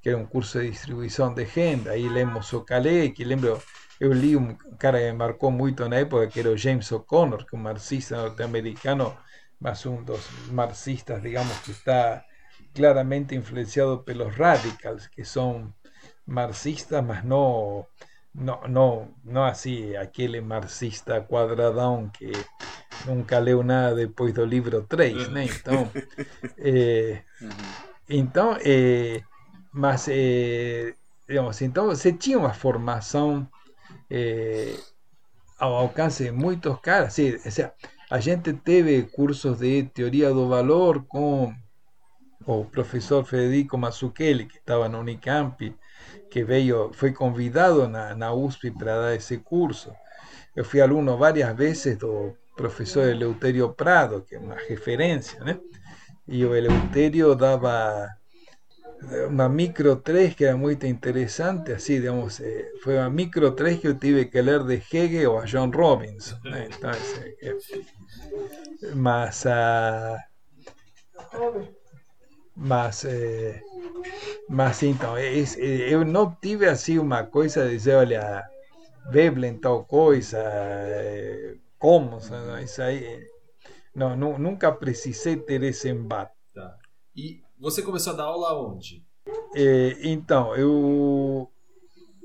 que 0.07 0.11
era 0.11 0.17
um 0.17 0.25
curso 0.25 0.61
de 0.61 0.71
distribuição 0.71 1.33
de 1.33 1.43
renda, 1.43 1.91
aí 1.91 2.07
lemos 2.07 2.53
o 2.53 2.63
que 2.63 3.25
lembro, 3.25 3.61
eu 3.99 4.13
li 4.13 4.37
um 4.37 4.55
cara 4.79 4.99
que 4.99 5.11
me 5.11 5.17
marcou 5.17 5.51
muito 5.51 5.89
na 5.89 5.97
época, 5.97 6.27
que 6.27 6.39
era 6.39 6.49
o 6.49 6.55
James 6.55 6.89
O'Connor, 6.93 7.45
que 7.45 7.53
é 7.53 7.59
um 7.59 7.61
marxista 7.61 8.15
norte-americano, 8.15 9.17
mas 9.59 9.85
um 9.85 10.01
dos 10.01 10.25
marxistas, 10.49 11.21
digamos, 11.21 11.59
que 11.59 11.71
está 11.71 12.23
claramente 12.73 13.35
influenciado 13.35 14.01
pelos 14.05 14.33
radicals, 14.33 15.07
que 15.07 15.25
são 15.25 15.73
marxistas, 16.25 17.03
mas 17.03 17.25
não 17.25 17.85
no, 18.33 18.65
no, 18.65 19.13
no 19.25 19.43
así 19.43 19.93
aquel 19.97 20.41
marxista 20.41 21.19
cuadradón 21.27 22.11
que 22.11 22.31
nunca 23.05 23.39
leu 23.39 23.61
nada 23.61 23.95
después 23.95 24.33
del 24.33 24.45
libro 24.45 24.83
3, 24.83 25.27
né? 25.31 25.43
Então, 25.43 25.91
então 28.07 28.57
mas, 29.77 30.07
eh, 30.09 30.95
digamos, 31.27 31.61
então 31.61 31.85
você 31.85 32.11
tinha 32.11 32.39
uma 32.39 32.53
formação 32.53 33.47
eh, 34.09 34.75
alcance 35.59 36.23
de 36.23 36.31
muitos 36.31 36.79
caras. 36.79 37.13
Sim, 37.13 37.35
o 37.35 37.51
sea, 37.51 37.71
a 38.09 38.19
gente 38.19 38.53
teve 38.53 39.03
cursos 39.03 39.59
de 39.59 39.83
teoria 39.83 40.33
do 40.33 40.49
valor 40.49 41.05
com 41.05 41.53
o 42.45 42.65
professor 42.65 43.23
Federico 43.23 43.77
Mazzucchelli, 43.77 44.45
que 44.45 44.57
estava 44.57 44.89
na 44.89 44.99
Unicamp, 44.99 45.75
que 46.31 46.43
veio, 46.43 46.91
foi 46.93 47.11
convidado 47.13 47.87
na, 47.87 48.15
na 48.15 48.33
USP 48.33 48.71
para 48.71 48.99
dar 48.99 49.15
esse 49.15 49.37
curso. 49.37 49.93
Eu 50.55 50.65
fui 50.65 50.81
aluno 50.81 51.17
várias 51.17 51.55
vezes 51.55 51.97
do 51.99 52.35
professor 52.55 53.07
Eleutério 53.07 53.69
Prado, 53.73 54.21
que 54.27 54.35
é 54.35 54.39
uma 54.39 54.55
referência, 54.55 55.39
o 56.27 56.55
Eleutério 56.55 57.35
dava 57.35 58.16
uma 59.29 59.47
micro 59.47 59.95
3 59.97 60.33
que 60.35 60.45
era 60.45 60.57
muito 60.57 60.85
interessante, 60.85 61.71
assim, 61.71 61.95
digamos, 61.95 62.39
eh, 62.39 62.71
foi 62.81 62.97
uma 62.97 63.09
micro 63.09 63.51
3 63.51 63.79
que 63.79 63.87
eu 63.87 63.95
tive 63.97 64.25
que 64.25 64.41
ler 64.41 64.63
de 64.63 64.81
Hegel 64.91 65.33
ou 65.33 65.39
a 65.39 65.45
John 65.45 65.69
Robinson, 65.69 66.37
né? 66.43 66.67
Então, 66.71 66.91
mas, 68.95 69.45
uh, 69.45 70.17
mas 72.55 73.05
eh, 73.05 73.61
Mas 74.49 74.81
então, 74.83 75.17
é, 75.17 75.33
eu 75.89 76.05
não 76.05 76.33
tive 76.41 76.67
assim 76.67 76.97
uma 76.99 77.23
coisa 77.23 77.65
de 77.65 77.71
dizer, 77.71 77.95
olha, 77.95 78.45
Veblen 79.11 79.57
tal 79.57 79.85
coisa, 79.85 80.39
como, 81.77 82.19
isso 82.63 82.81
aí. 82.81 83.27
Não, 83.95 84.15
nunca 84.37 84.71
precisei 84.71 85.37
ter 85.37 85.63
esse 85.63 85.89
embate. 85.89 86.33
Tá. 86.53 86.77
E 87.15 87.41
você 87.59 87.81
começou 87.81 88.13
a 88.13 88.15
dar 88.15 88.23
aula 88.23 88.53
onde? 88.53 89.03
É, 89.55 89.97
então, 90.03 90.55
eu. 90.55 91.51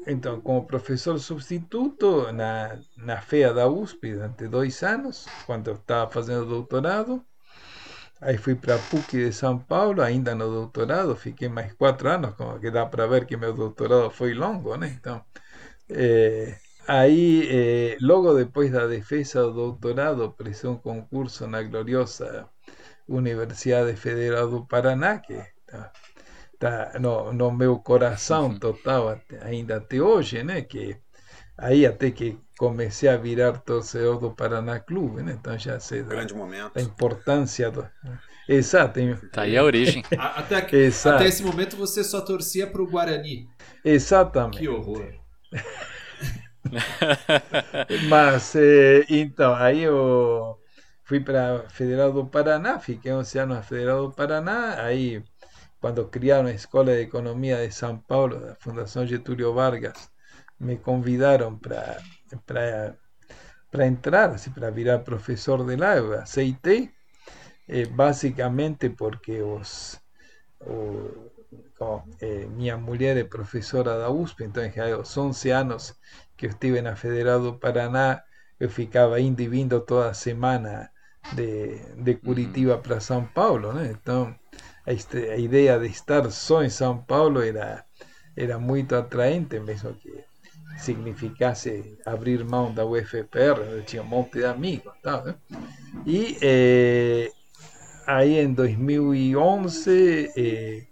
Então, 0.07 0.41
como 0.41 0.67
professor 0.67 1.19
substituto 1.19 2.33
na, 2.33 2.79
na 2.97 3.21
FEA 3.21 3.55
da 3.55 3.69
USP 3.69 4.13
durante 4.15 4.49
dois 4.49 4.83
anos, 4.83 5.27
quando 5.47 5.69
eu 5.69 5.75
estava 5.75 6.11
fazendo 6.11 6.47
doutorado. 6.47 7.25
Aí 8.21 8.39
fui 8.39 8.55
para 8.55 8.77
a 8.77 8.79
PUC 8.79 9.17
de 9.17 9.33
São 9.33 9.59
Paulo, 9.59 10.01
ainda 10.01 10.33
no 10.33 10.49
doutorado, 10.49 11.17
fiquei 11.17 11.49
mais 11.49 11.73
quatro 11.75 12.09
anos, 12.09 12.35
como 12.37 12.59
que 12.61 12.71
dá 12.71 12.87
para 12.87 13.07
ver 13.09 13.27
que 13.27 13.37
meu 13.37 13.53
doutorado 13.53 14.11
foi 14.11 14.33
longo, 14.33 14.77
né? 14.77 14.97
Então, 14.97 15.25
é, 15.91 16.57
aí, 16.87 17.49
é, 17.51 17.99
logo 18.01 18.33
depois 18.35 18.71
da 18.73 18.87
defesa 18.87 19.43
do 19.43 19.53
doutorado, 19.53 20.33
prestei 20.33 20.71
um 20.71 20.77
concurso 20.77 21.49
na 21.49 21.63
gloriosa 21.65 22.49
Universidade 23.09 23.95
Federal 23.97 24.49
do 24.49 24.67
Paraná, 24.67 25.19
que 25.19 25.35
está, 25.67 25.93
tá 26.59 26.99
no, 26.99 27.33
no 27.33 27.51
meu 27.51 27.79
coração 27.79 28.59
total 28.59 29.21
ainda 29.43 29.77
até 29.77 30.01
hoje, 30.01 30.43
né? 30.43 30.63
Que 30.63 30.97
aí 31.59 31.87
até 31.87 32.11
que 32.11 32.39
comecei 32.59 33.09
a 33.09 33.17
virar 33.17 33.59
torcedor 33.59 34.19
do 34.19 34.31
Paraná 34.31 34.79
Clube, 34.81 35.23
né? 35.23 35.37
Então 35.39 35.59
já 35.59 35.81
sei 35.81 36.03
Grande 36.03 36.33
da, 36.33 36.39
momento. 36.39 36.75
da 36.75 36.81
importância 36.81 37.71
do. 37.71 37.89
Exato. 38.49 39.01
Tá 39.33 39.43
aí 39.43 39.57
a 39.57 39.65
origem. 39.65 40.03
até, 40.19 40.57
aqui, 40.57 40.77
Exato. 40.77 41.17
até 41.17 41.29
esse 41.29 41.43
momento 41.43 41.77
você 41.77 42.03
só 42.05 42.21
torcia 42.21 42.67
para 42.67 42.83
o 42.83 42.87
Guarani. 42.87 43.49
Exatamente. 43.85 44.59
Que 44.59 44.69
horror. 44.69 45.13
Mas, 48.09 48.55
eh, 48.55 49.05
então, 49.09 49.55
aí 49.55 49.83
eu 49.83 50.57
fui 51.13 51.21
para 51.21 51.67
a 51.67 51.69
Federal 51.69 52.11
do 52.11 52.25
Paraná, 52.27 52.79
fiquei 52.79 53.13
11 53.13 53.39
anos 53.41 53.57
na 53.57 53.63
Federal 53.63 54.09
do 54.09 54.15
Paraná, 54.15 54.83
aí 54.83 55.23
quando 55.79 56.09
criaram 56.09 56.49
a 56.49 56.53
Escola 56.53 56.95
de 56.95 57.03
Economia 57.03 57.59
de 57.59 57.71
São 57.71 57.99
Paulo, 57.99 58.41
da 58.41 58.55
Fundação 58.55 59.07
Getúlio 59.07 59.53
Vargas, 59.53 60.11
me 60.59 60.79
convidaram 60.79 61.59
para 61.59 62.01
para, 62.47 62.97
para 63.71 63.87
entrar, 63.87 64.35
para 64.55 64.71
virar 64.71 65.01
profesor 65.01 65.67
de 65.67 65.77
la 65.77 65.97
eu 65.97 66.15
aceitei, 66.15 66.91
eh, 67.69 67.85
porque 68.97 69.43
os, 69.43 70.01
o, 70.61 71.31
como, 71.77 72.09
eh, 72.23 72.47
minha 72.47 72.79
mulher 72.79 73.19
é 73.19 73.25
professora 73.25 73.99
da 73.99 74.09
USP, 74.09 74.45
então 74.45 74.65
já 74.71 74.95
aos 74.95 75.15
11 75.15 75.51
anos 75.51 75.95
que 76.39 76.47
eu 76.47 76.51
estive 76.51 76.81
na 76.81 76.97
Federal 76.97 77.39
do 77.39 77.59
Paraná, 77.59 78.23
eu 78.59 78.71
ficava 78.71 79.21
indo 79.21 79.81
toda 79.83 80.15
semana 80.15 80.92
de, 81.35 81.79
de 82.03 82.15
Curitiba 82.17 82.79
para 82.79 83.01
São 83.01 83.25
Paulo, 83.27 83.73
né? 83.73 83.95
Então 83.95 84.35
a, 84.87 85.37
ideia 85.37 85.79
de 85.79 85.87
estar 85.87 86.29
só 86.31 86.63
em 86.63 86.71
São 86.71 86.99
Paulo 86.99 87.41
era, 87.41 87.85
era 88.37 88.59
muito 88.59 88.95
atraente, 88.95 89.59
mesmo 89.61 89.95
que 89.95 90.25
significasse 90.79 91.99
abrir 92.05 92.45
mão 92.45 92.73
da 92.73 92.85
UFPR, 92.85 93.61
eu 93.71 93.85
tinha 93.85 94.03
um 94.03 94.07
monte 94.07 94.39
de 94.39 94.45
amigos. 94.45 94.93
Né? 95.05 95.35
E 96.07 96.37
eh, 96.43 97.31
aí 98.07 98.39
em 98.39 98.53
2011, 98.53 100.33
eh, 100.37 100.87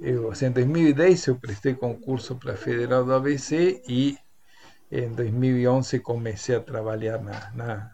eu, 0.00 0.32
em 0.32 0.50
2010 0.50 1.26
eu 1.26 1.36
prestei 1.36 1.74
concurso 1.74 2.36
para 2.36 2.54
a 2.54 2.56
Federal 2.56 3.04
do 3.04 3.12
ABC 3.12 3.82
e 3.86 4.16
em 4.90 5.12
2011 5.12 5.98
comecei 5.98 6.54
a 6.54 6.60
trabalhar 6.60 7.18
na, 7.22 7.52
na, 7.54 7.90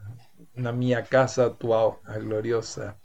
na 0.56 0.72
minha 0.72 1.02
casa 1.02 1.46
atual, 1.46 2.00
a 2.04 2.18
gloriosa 2.18 2.96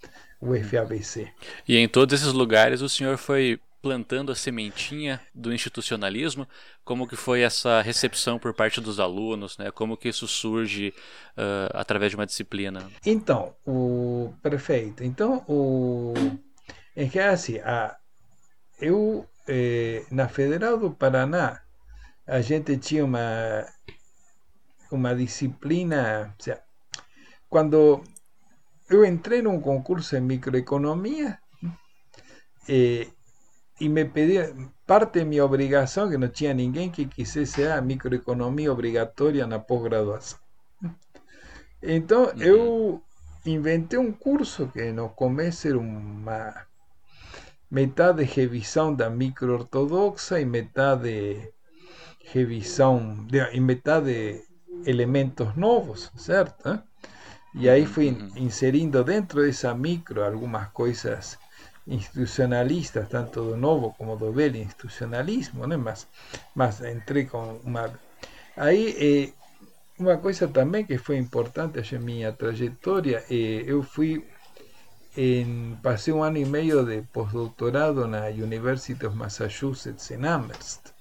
UFABC. 0.42 1.32
E 1.68 1.78
em 1.78 1.88
todos 1.88 2.20
esses 2.20 2.34
lugares 2.34 2.82
o 2.82 2.90
senhor 2.90 3.18
foi 3.18 3.60
plantando 3.82 4.32
a 4.32 4.36
sementinha 4.36 5.22
do 5.34 5.54
institucionalismo, 5.54 6.48
como 6.84 7.08
que 7.08 7.16
foi 7.16 7.42
essa 7.42 7.82
recepção 7.82 8.38
por 8.38 8.54
parte 8.54 8.82
dos 8.82 9.00
alunos, 9.00 9.58
né? 9.58 9.72
Como 9.72 9.96
que 9.96 10.10
isso 10.10 10.28
surge 10.28 10.94
uh, 11.38 11.72
através 11.74 12.12
de 12.12 12.18
uma 12.18 12.26
disciplina? 12.26 12.90
Então, 13.06 13.56
o 13.66 14.34
perfeito. 14.42 15.04
Então, 15.04 15.46
o 15.48 16.14
é 16.96 17.08
que 17.08 17.20
é 17.20 17.30
assim, 17.30 17.60
a, 17.60 17.96
eu 18.82 19.26
eh, 19.48 20.06
na 20.12 20.28
Federal 20.28 20.78
do 20.78 20.92
Paraná 20.92 21.62
a 22.28 22.42
gente 22.42 22.78
tinha 22.78 23.06
uma 23.06 23.66
uma 24.92 25.16
disciplina, 25.16 26.34
ou 26.38 26.44
seja, 26.44 26.62
quando 27.50 28.04
eu 28.90 29.06
entrei 29.06 29.42
num 29.42 29.60
concurso 29.60 30.16
em 30.16 30.22
microeconomia, 30.22 31.40
eh, 32.68 33.08
y 33.80 33.90
me 33.90 34.06
pedía 34.06 34.54
parte 34.86 35.20
de 35.20 35.26
mi 35.26 35.40
obligación, 35.40 36.12
que 36.12 36.18
no 36.18 36.32
tenía 36.32 36.54
ninguém 36.54 36.92
que 36.92 37.08
quisiese 37.08 37.72
a 37.72 37.82
microeconomía 37.82 38.72
obligatoria 38.72 39.46
en 39.46 39.52
la 39.52 39.66
posgraduación. 39.66 40.42
Então, 41.82 42.26
uhum. 42.26 42.42
eu 42.42 43.04
inventei 43.46 43.98
um 43.98 44.12
curso 44.12 44.68
que 44.68 44.92
no 44.92 45.10
começo 45.10 45.68
era 45.68 45.78
uma 45.78 46.54
metade 47.72 48.24
revisão 48.26 48.94
da 48.94 49.10
micro-ortodoxa 49.10 50.42
e 50.42 50.46
metade 50.46 51.54
revisão, 52.20 53.26
de, 53.28 53.40
e 53.54 53.60
metade 53.62 54.44
elementos 54.86 55.56
novos, 55.56 56.12
certo? 56.18 56.84
E 57.56 57.68
aí 57.68 57.86
fui 57.86 58.16
inserindo 58.36 59.04
dentro 59.04 59.42
dessa 59.42 59.74
micro 59.74 60.24
algumas 60.24 60.70
coisas 60.70 61.38
institucionalistas, 61.88 63.08
tanto 63.10 63.44
do 63.44 63.58
novo 63.58 63.94
como 63.98 64.16
do 64.16 64.32
velho 64.32 64.58
institucionalismo, 64.58 65.66
né? 65.66 65.76
mas, 65.76 66.08
mas 66.56 66.82
entrei 66.82 67.26
com 67.26 67.60
uma... 67.64 67.92
Aí, 68.56 68.96
eh, 69.00 69.34
uma 69.98 70.18
coisa 70.18 70.48
também 70.48 70.86
que 70.86 70.98
foi 70.98 71.18
importante 71.18 71.96
em 71.96 72.00
minha 72.00 72.32
trajetória, 72.32 73.24
eh, 73.30 73.64
eu 73.66 73.82
fui, 73.82 74.24
em, 75.18 75.78
passei 75.82 76.14
um 76.14 76.22
ano 76.22 76.38
e 76.38 76.46
meio 76.46 76.86
de 76.86 77.02
pós-doutorado 77.14 78.08
na 78.08 78.28
University 78.28 79.04
of 79.06 79.16
Massachusetts, 79.16 80.12
em 80.12 80.26
Amherst. 80.26 80.94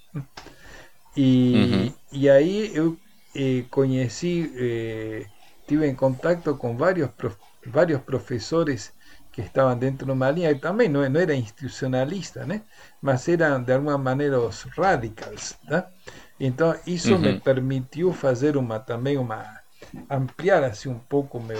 E, 1.17 1.53
uhum. 1.55 1.93
e 2.13 2.29
aí 2.29 2.71
eu 2.73 2.97
eh, 3.35 3.65
conheci, 3.69 5.27
eh, 5.69 5.75
tive 5.75 5.87
em 5.87 5.95
contato 5.95 6.57
com 6.57 6.75
vários, 6.75 7.11
prof, 7.11 7.37
vários 7.65 8.01
professores 8.01 8.93
que 9.31 9.41
estaban 9.41 9.79
dentro 9.79 10.07
de 10.07 10.13
una 10.13 10.31
línea, 10.31 10.53
que 10.53 10.59
también 10.59 10.91
no, 10.91 11.07
no 11.07 11.19
era 11.19 11.33
institucionalista, 11.33 12.45
¿no? 12.45 12.59
mas 13.01 13.27
eran 13.27 13.63
de 13.63 13.73
alguna 13.73 13.97
manera 13.97 14.39
os 14.39 14.65
radicals. 14.75 15.57
¿no? 15.69 15.85
Entonces, 16.39 16.81
eso 16.87 17.19
me 17.19 17.39
permitió 17.39 18.15
hacer 18.23 18.57
una, 18.57 18.83
también 18.83 19.19
una, 19.19 19.63
ampliar 20.09 20.63
así 20.63 20.89
un 20.89 21.01
poco 21.01 21.39
mis 21.39 21.59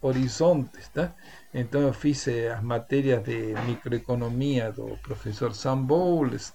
horizontes. 0.00 0.90
¿no? 0.94 1.14
Entonces, 1.52 2.04
hice 2.04 2.48
las 2.48 2.62
materias 2.62 3.24
de 3.24 3.56
microeconomía 3.66 4.72
del 4.72 4.98
profesor 5.00 5.54
Sam 5.54 5.86
Bowles, 5.86 6.52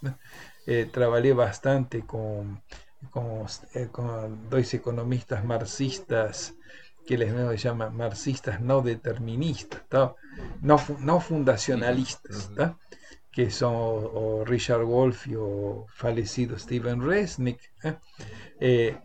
eh, 0.68 0.88
trabajé 0.92 1.34
bastante 1.34 2.02
con, 2.02 2.62
con, 3.10 3.46
eh, 3.74 3.88
con 3.92 4.50
dos 4.50 4.74
economistas 4.74 5.44
marxistas 5.46 6.54
que 7.10 7.18
les 7.18 7.64
llama 7.64 7.90
marxistas 7.90 8.62
no 8.62 8.84
deterministas, 8.84 9.82
no, 10.62 10.80
no 11.00 11.20
fundacionalistas, 11.20 12.52
que 13.32 13.50
son 13.50 14.46
Richard 14.46 14.84
Wolff 14.84 15.26
y 15.26 15.34
o 15.36 15.88
fallecido 15.92 16.60
Steven 16.60 17.02
Resnick. 17.02 17.62
¿eh? 17.82 17.96
Eh, 18.60 18.98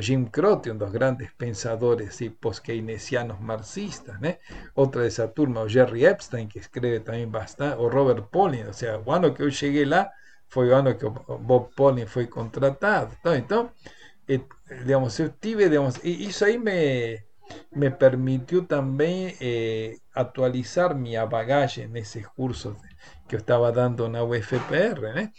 Jim 0.00 0.26
Croce, 0.26 0.72
uno 0.72 0.80
de 0.80 0.86
los 0.86 0.92
grandes 0.92 1.32
pensadores 1.34 2.20
y 2.20 2.30
post-keynesianos 2.30 3.40
marxistas. 3.40 4.20
¿eh? 4.24 4.40
Otra 4.74 5.02
de 5.02 5.08
esa 5.08 5.30
turma, 5.32 5.60
o 5.60 5.68
Jerry 5.68 6.04
Epstein, 6.04 6.48
que 6.48 6.58
escribe 6.58 6.98
también 6.98 7.30
bastante, 7.30 7.76
o 7.78 7.88
Robert 7.88 8.28
Pauling. 8.28 8.66
O 8.66 8.72
sea, 8.72 8.98
cuando 8.98 9.32
que 9.32 9.44
yo 9.44 9.50
llegué 9.50 9.86
lá, 9.86 10.12
fue 10.48 10.68
cuando 10.68 10.98
que 10.98 11.06
Bob 11.06 11.72
Pauling 11.76 12.08
fue 12.08 12.28
contratado. 12.28 13.10
Entonces, 13.22 13.72
eh, 14.26 14.42
digamos, 14.68 15.18
eu 15.18 15.28
tive, 15.30 15.68
digamos, 15.68 15.96
e 16.04 16.28
isso 16.28 16.44
aí 16.44 16.58
me, 16.58 17.20
me 17.74 17.90
permitiu 17.90 18.64
também 18.66 19.36
eh, 19.40 19.96
atualizar 20.14 20.94
minha 20.94 21.26
bagagem 21.26 21.88
nesses 21.88 22.26
cursos 22.28 22.76
que 23.28 23.34
eu 23.36 23.40
estava 23.40 23.70
dando 23.72 24.08
na 24.08 24.22
UFPR, 24.24 25.00
né? 25.14 25.32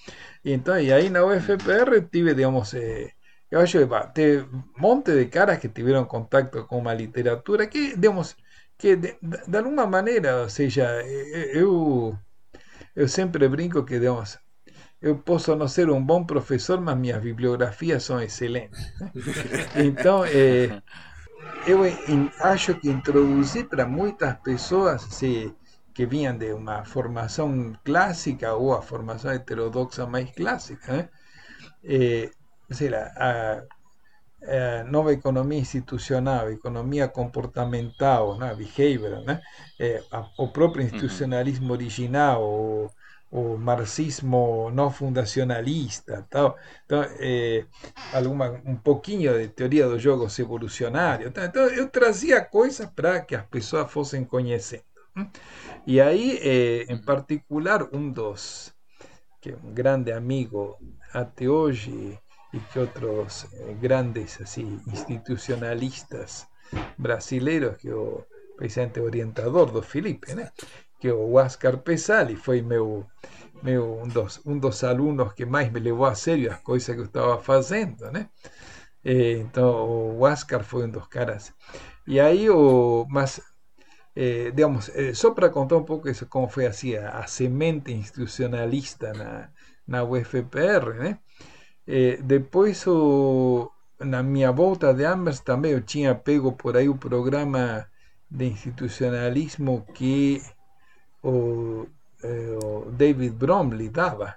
E 0.44 0.52
então, 0.54 0.80
e 0.80 0.92
aí 0.94 1.10
na 1.10 1.26
UFPR 1.26 2.02
tive, 2.12 2.34
digamos, 2.34 2.74
eh, 2.74 3.12
eu 3.52 3.60
acho 3.62 3.80
que 3.80 4.14
teve 4.14 4.44
um 4.56 4.64
monte 4.78 5.12
de 5.16 5.26
caras 5.28 5.60
que 5.60 5.70
tiveram 5.70 6.06
contato 6.06 6.66
com 6.68 6.78
uma 6.80 6.94
literatura 6.94 7.68
que, 7.68 7.96
digamos, 7.96 8.36
que 8.78 8.96
de, 8.96 9.18
de 9.48 9.58
alguma 9.58 9.86
maneira, 9.88 10.44
ou 10.44 10.50
seja, 10.50 10.86
eu, 11.54 12.18
eu 12.96 13.08
sempre 13.08 13.48
brinco 13.48 13.84
que, 13.86 14.00
digamos, 14.00 14.38
eu 15.02 15.18
posso 15.18 15.56
não 15.56 15.68
ser 15.68 15.90
um 15.90 16.04
bom 16.04 16.24
professor, 16.24 16.80
mas 16.82 16.98
minhas 16.98 17.22
bibliografias 17.22 18.04
são 18.04 18.22
excelentes. 18.22 18.94
Então, 19.76 20.26
é, 20.26 20.82
eu 21.66 21.80
acho 22.42 22.76
que 22.76 22.90
introduzi 22.90 23.64
para 23.64 23.86
muitas 23.86 24.36
pessoas 24.40 25.02
se, 25.04 25.54
que 25.94 26.06
vinham 26.06 26.38
de 26.38 26.52
uma 26.54 26.84
formação 26.84 27.74
clássica 27.84 28.54
ou 28.54 28.74
a 28.74 28.82
formação 28.82 29.32
heterodoxa 29.32 30.06
mais 30.06 30.32
clássica, 30.32 30.94
né? 30.94 31.10
é, 31.84 32.30
a, 33.16 33.64
a, 34.44 34.84
nova 34.84 35.14
economia 35.14 35.60
institucional, 35.60 36.52
economia 36.52 37.08
comportamental, 37.08 38.38
né? 38.38 38.54
behavioral, 38.56 39.24
né? 39.24 39.42
É, 39.80 40.04
a, 40.12 40.26
o 40.38 40.50
próprio 40.50 40.84
institucionalismo 40.84 41.72
original, 41.72 42.44
o, 42.44 42.90
o 43.32 43.58
marxismo 43.58 44.72
no 44.72 44.90
fundacionalista, 44.90 46.26
tal. 46.30 46.58
Então, 46.86 47.04
eh, 47.20 47.66
alguma, 48.14 48.62
um 48.66 48.76
pouquinho 48.76 49.38
de 49.38 49.50
teoria 49.50 49.88
dos 49.88 50.02
jogos 50.02 50.38
evolucionários. 50.40 51.32
Então, 51.36 51.66
eu 51.68 51.88
trazia 51.90 52.42
coisas 52.42 52.88
para 52.90 53.22
que 53.22 53.36
as 53.36 53.46
pessoas 53.46 53.92
fossem 53.92 54.26
conhecendo. 54.26 54.84
E 55.86 56.00
aí, 56.02 56.40
eh, 56.42 56.86
em 56.90 56.98
particular, 56.98 57.88
um 57.94 58.12
dos, 58.12 58.74
que 59.42 59.52
é 59.52 59.58
um 59.64 59.74
grande 59.74 60.12
amigo 60.12 60.78
até 61.14 61.48
hoje, 61.48 62.18
e 62.54 62.60
que 62.60 62.80
outros 62.80 63.46
eh, 63.54 63.74
grandes 63.80 64.42
assim, 64.42 64.82
institucionalistas 64.88 66.48
brasileiros, 66.98 67.78
que 67.78 67.90
é 67.90 67.94
o 67.94 68.26
presidente 68.58 69.00
orientador 69.00 69.72
do 69.72 69.82
Felipe, 69.82 70.34
né? 70.34 70.52
Que 71.00 71.12
o 71.12 71.36
Oscar 71.36 71.78
Pesali 71.78 72.36
foi 72.36 72.62
meu, 72.62 73.06
meu 73.64 74.02
um, 74.02 74.08
dos, 74.08 74.42
um 74.46 74.58
dos 74.60 74.84
alunos 74.84 75.34
que 75.34 75.46
mais 75.46 75.72
me 75.72 75.80
levou 75.80 76.06
a 76.06 76.16
sério 76.16 76.52
as 76.52 76.60
coisas 76.62 76.94
que 76.96 77.02
eu 77.02 77.06
estava 77.06 77.42
fazendo, 77.42 78.12
né? 78.12 78.30
Eh, 79.04 79.40
então, 79.40 79.70
o 80.18 80.22
Oscar 80.22 80.64
foi 80.64 80.86
um 80.86 80.92
dos 80.92 81.08
caras. 81.08 81.54
E 82.08 82.20
aí, 82.20 82.50
o, 82.50 83.06
mas, 83.10 83.42
eh, 84.16 84.52
digamos, 84.52 84.90
eh, 84.96 85.14
só 85.14 85.32
para 85.32 85.50
contar 85.50 85.78
um 85.78 85.86
pouco 85.86 86.10
isso, 86.10 86.26
como 86.28 86.48
foi 86.50 86.66
assim 86.68 86.96
a, 86.96 87.20
a 87.20 87.28
semente 87.28 87.92
institucionalista 87.94 89.14
na, 89.14 89.50
na 89.88 90.04
UFPR, 90.04 90.94
né? 90.96 91.20
depois, 92.24 92.86
o, 92.88 93.72
na 94.00 94.22
minha 94.24 94.52
volta 94.52 94.94
de 94.94 95.06
Amherst 95.06 95.44
também 95.44 95.72
eu 95.72 95.82
tinha 95.82 96.14
pego 96.16 96.52
por 96.54 96.78
aí 96.78 96.88
o 96.88 96.98
programa 96.98 97.88
de 98.30 98.46
institucionalismo 98.46 99.86
que 99.94 100.42
o, 101.24 101.88
eh, 102.24 102.58
o 102.64 102.92
David 102.92 103.36
Bromley 103.36 103.90
dava. 103.90 104.36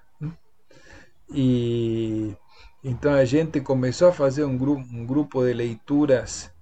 E 1.34 2.36
então 2.84 3.14
a 3.14 3.24
gente 3.24 3.60
começou 3.60 4.08
a 4.08 4.12
fazer 4.12 4.44
um 4.44 4.58
grupo, 4.58 4.82
um 4.92 5.06
grupo 5.06 5.44
de 5.44 5.52
leituras 5.52 6.52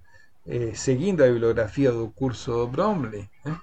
eh, 0.45 0.71
seguindo 0.73 1.23
a 1.23 1.27
bibliografia 1.27 1.91
do 1.91 2.09
curso 2.11 2.51
do 2.51 2.67
Bromley, 2.67 3.29
né? 3.45 3.59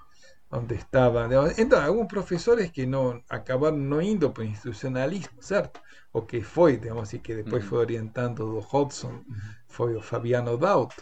onde 0.50 0.74
estava. 0.74 1.28
Então, 1.58 1.84
alguns 1.84 2.08
professores 2.08 2.70
que 2.70 2.86
não 2.86 3.22
acabaram 3.28 3.76
não 3.76 4.00
indo 4.00 4.32
o 4.36 4.42
institucionalismo, 4.42 5.42
certo? 5.42 5.80
O 6.12 6.22
que 6.22 6.40
foi, 6.40 6.78
digamos, 6.78 7.12
e 7.12 7.18
que 7.18 7.34
depois 7.34 7.64
foi 7.64 7.78
orientando 7.78 8.44
do 8.44 8.58
Hodgson, 8.60 9.22
foi 9.68 9.94
o 9.94 10.02
Fabiano 10.02 10.56
Daut. 10.56 10.94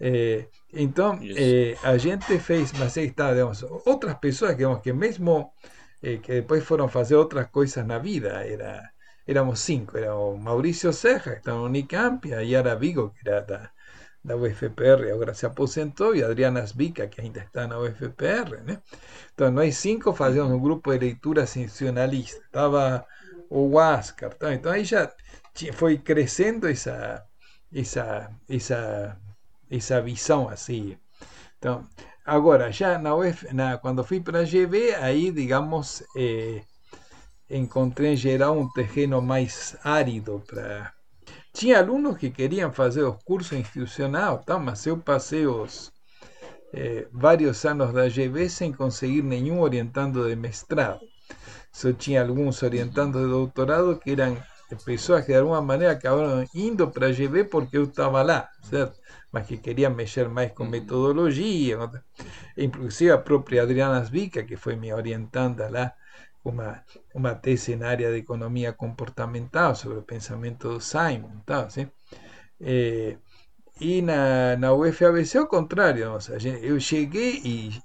Eh, 0.00 0.48
então, 0.72 1.18
eh, 1.22 1.76
a 1.82 1.96
gente 1.98 2.38
fez, 2.38 2.72
mas 2.72 2.96
aí 2.96 3.06
está, 3.06 3.32
digamos, 3.32 3.62
outras 3.84 4.14
pessoas 4.14 4.56
digamos, 4.56 4.80
que 4.80 4.92
mesmo 4.92 5.52
eh, 6.02 6.18
que 6.18 6.32
depois 6.32 6.64
foram 6.64 6.88
fazer 6.88 7.16
outras 7.16 7.48
coisas 7.50 7.86
na 7.86 7.98
vida, 7.98 8.30
era, 8.44 8.90
éramos 9.26 9.60
cinco, 9.60 9.98
era 9.98 10.14
o 10.16 10.36
Maurício 10.36 10.92
Serra, 10.92 11.32
que 11.32 11.38
estava 11.38 11.58
no 11.58 11.66
Unicamp, 11.66 12.32
a 12.32 12.40
Yara 12.40 12.74
Vigo, 12.76 13.10
que 13.10 13.28
era 13.28 13.40
da, 13.42 13.70
da 14.24 14.36
UFPR, 14.36 15.10
agora 15.12 15.34
se 15.34 15.46
aposentou, 15.46 16.14
e 16.14 16.22
Adriana 16.24 16.60
Asbica, 16.62 17.06
que 17.06 17.20
ainda 17.20 17.40
está 17.40 17.66
na 17.66 17.78
UFPR, 17.78 18.62
né? 18.64 18.80
Então, 19.34 19.50
nós 19.50 19.76
cinco 19.76 20.12
fazíamos 20.14 20.52
um 20.52 20.60
grupo 20.60 20.92
de 20.92 20.98
leitura 20.98 21.46
sensacionalista, 21.46 22.40
estava 22.44 23.06
o 23.50 23.68
Huáscar, 23.68 24.32
tá? 24.34 24.54
então 24.54 24.72
aí 24.72 24.84
já 24.84 25.12
foi 25.74 25.98
crescendo 25.98 26.66
essa, 26.68 27.22
essa, 27.72 28.30
essa 28.48 29.18
essa 29.76 30.00
visão 30.00 30.48
assim. 30.48 30.96
Então, 31.58 31.86
agora, 32.24 32.70
já 32.70 32.98
na, 32.98 33.14
UF, 33.14 33.52
na 33.54 33.78
quando 33.78 34.04
fui 34.04 34.20
para 34.20 34.40
a 34.40 34.44
GV, 34.44 34.94
aí, 34.96 35.30
digamos, 35.30 36.02
eh, 36.16 36.62
encontrei 37.48 38.12
em 38.12 38.16
geral 38.16 38.58
um 38.58 38.68
terreno 38.72 39.20
mais 39.22 39.76
árido 39.82 40.42
para. 40.46 40.92
Tinha 41.52 41.78
alunos 41.78 42.16
que 42.16 42.30
queriam 42.30 42.72
fazer 42.72 43.02
os 43.04 43.22
cursos 43.24 43.52
institucional, 43.52 44.38
tá? 44.38 44.58
mas 44.58 44.86
eu 44.86 44.96
passei 44.98 45.46
os 45.46 45.92
eh, 46.72 47.06
vários 47.12 47.64
anos 47.64 47.92
da 47.92 48.08
GV 48.08 48.48
sem 48.48 48.72
conseguir 48.72 49.22
nenhum 49.22 49.60
orientando 49.60 50.26
de 50.28 50.34
mestrado. 50.34 51.00
Só 51.70 51.92
tinha 51.92 52.22
alguns 52.22 52.62
orientando 52.62 53.20
de 53.20 53.28
doutorado 53.28 53.98
que 53.98 54.12
eram 54.12 54.36
pessoas 54.84 55.24
que 55.24 55.32
de 55.32 55.38
alguma 55.38 55.60
maneira 55.60 55.92
acabaram 55.92 56.46
indo 56.54 56.90
para 56.90 57.08
a 57.08 57.12
GV 57.12 57.44
porque 57.44 57.76
eu 57.76 57.84
estava 57.84 58.22
lá, 58.22 58.48
certo? 58.62 58.98
Mas 59.32 59.46
que 59.46 59.56
queriam 59.56 59.92
mexer 59.94 60.28
mais 60.28 60.52
com 60.52 60.64
metodologia, 60.64 61.78
inclusive 62.56 63.10
a 63.10 63.18
própria 63.18 63.62
Adriana 63.62 63.98
Asbica, 63.98 64.44
que 64.44 64.56
foi 64.56 64.76
me 64.76 64.92
orientando 64.92 65.60
lá, 65.70 65.94
uma, 66.44 66.82
uma 67.14 67.34
tese 67.34 67.76
na 67.76 67.88
área 67.88 68.10
de 68.10 68.18
economia 68.18 68.72
comportamental 68.72 69.74
sobre 69.74 69.98
o 69.98 70.02
pensamento 70.02 70.68
do 70.68 70.80
Simon, 70.80 71.40
tal, 71.46 71.64
assim. 71.66 71.88
É, 72.60 73.16
e 73.80 74.02
na, 74.02 74.56
na 74.56 74.72
UFABC, 74.72 75.38
ao 75.38 75.46
contrário, 75.46 76.06
eu 76.62 76.78
cheguei 76.78 77.40
e, 77.44 77.82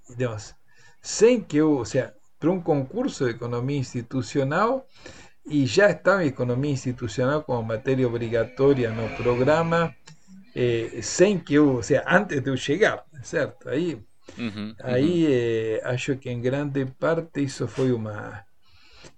sem 1.01 1.41
que 1.41 1.57
eu, 1.57 1.71
ou 1.71 1.85
seja, 1.85 2.13
para 2.39 2.51
um 2.51 2.61
concurso 2.61 3.25
de 3.25 3.31
economia 3.31 3.79
institucional 3.79 4.87
e 5.45 5.65
já 5.65 5.89
estava 5.89 6.25
economia 6.25 6.71
institucional 6.71 7.41
como 7.43 7.63
matéria 7.63 8.07
obrigatória 8.07 8.91
no 8.91 9.09
programa, 9.15 9.95
eh, 10.59 11.01
sem 11.03 11.37
que 11.37 11.53
eu, 11.55 11.75
ou 11.75 11.83
seja, 11.83 12.03
antes 12.07 12.41
de 12.41 12.49
eu 12.49 12.57
chegar, 12.57 13.05
certo? 13.21 13.69
Aí, 13.69 14.01
uhum, 14.37 14.75
aí 14.81 15.25
uhum. 15.25 15.31
Eh, 15.31 15.81
acho 15.83 16.17
que 16.17 16.29
em 16.29 16.41
grande 16.41 16.85
parte 16.85 17.43
isso 17.43 17.67
foi 17.67 17.91
uma, 17.91 18.43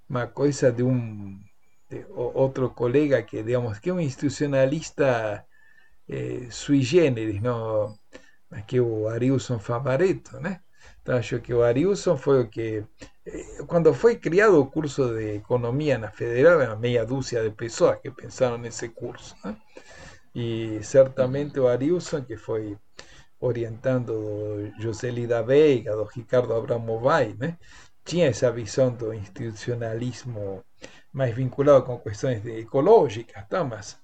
uma 0.10 0.28
coisa 0.28 0.72
de 0.72 0.84
um 0.84 1.40
de 1.90 2.06
outro 2.14 2.70
colega 2.72 3.24
que, 3.24 3.42
digamos, 3.42 3.80
que 3.80 3.90
é 3.90 3.94
um 3.94 4.00
institucionalista 4.00 5.44
eh, 6.08 6.48
sui 6.52 6.82
generis, 6.84 7.42
não? 7.42 7.98
que 8.68 8.80
o 8.80 9.08
Arilson 9.08 9.60
Favareto, 9.60 10.40
né? 10.40 10.62
Então, 11.02 11.18
acho 11.18 11.40
que 11.40 11.54
o 11.54 11.64
Ariuson 11.64 12.18
foi 12.18 12.42
o 12.42 12.48
que, 12.48 12.84
quando 13.68 13.94
foi 13.94 14.16
criado 14.18 14.60
o 14.60 14.66
curso 14.66 15.16
de 15.16 15.36
economia 15.36 15.98
na 15.98 16.12
Federal, 16.12 16.62
era 16.62 16.76
meia 16.76 17.06
dúzia 17.06 17.44
de 17.44 17.52
pessoas 17.52 18.00
que 18.00 18.12
pensaram 18.12 18.58
nesse 18.58 18.90
curso. 18.90 19.36
Né? 19.44 19.56
E 20.34 20.80
certamente 20.84 21.60
o 21.60 21.68
Ariuson, 21.68 22.24
que 22.24 22.38
foi 22.38 22.78
orientando 23.40 24.14
do 24.14 24.82
José 24.82 25.10
Lida 25.10 25.42
Veiga, 25.42 25.96
do 25.96 26.04
Ricardo 26.04 26.54
Abramovay, 26.54 27.36
né? 27.38 27.58
tinha 28.10 28.28
essa 28.28 28.52
visão 28.52 28.92
do 28.92 29.14
institucionalismo 29.14 30.64
mais 31.14 31.36
vinculado 31.36 31.86
com 31.86 32.00
questões 32.00 32.46
ecológicas, 32.46 33.48
tá? 33.48 33.64
mas, 33.64 34.00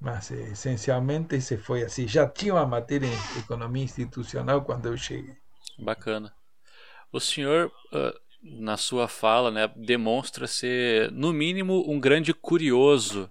mas 0.00 0.30
essencialmente 0.30 1.36
esse 1.36 1.56
foi 1.56 1.82
assim. 1.82 2.06
Já 2.06 2.28
tinha 2.28 2.54
uma 2.54 2.66
matéria 2.66 3.06
em 3.06 3.38
economia 3.38 3.84
institucional 3.84 4.62
quando 4.62 4.86
eu 4.86 4.96
cheguei. 4.96 5.36
Bacana. 5.78 6.32
O 7.12 7.20
senhor, 7.20 7.72
uh, 7.92 8.12
na 8.42 8.76
sua 8.76 9.08
fala, 9.08 9.50
né, 9.50 9.70
demonstra 9.76 10.46
ser, 10.46 11.10
no 11.12 11.32
mínimo, 11.32 11.84
um 11.90 11.98
grande 11.98 12.34
curioso 12.34 13.30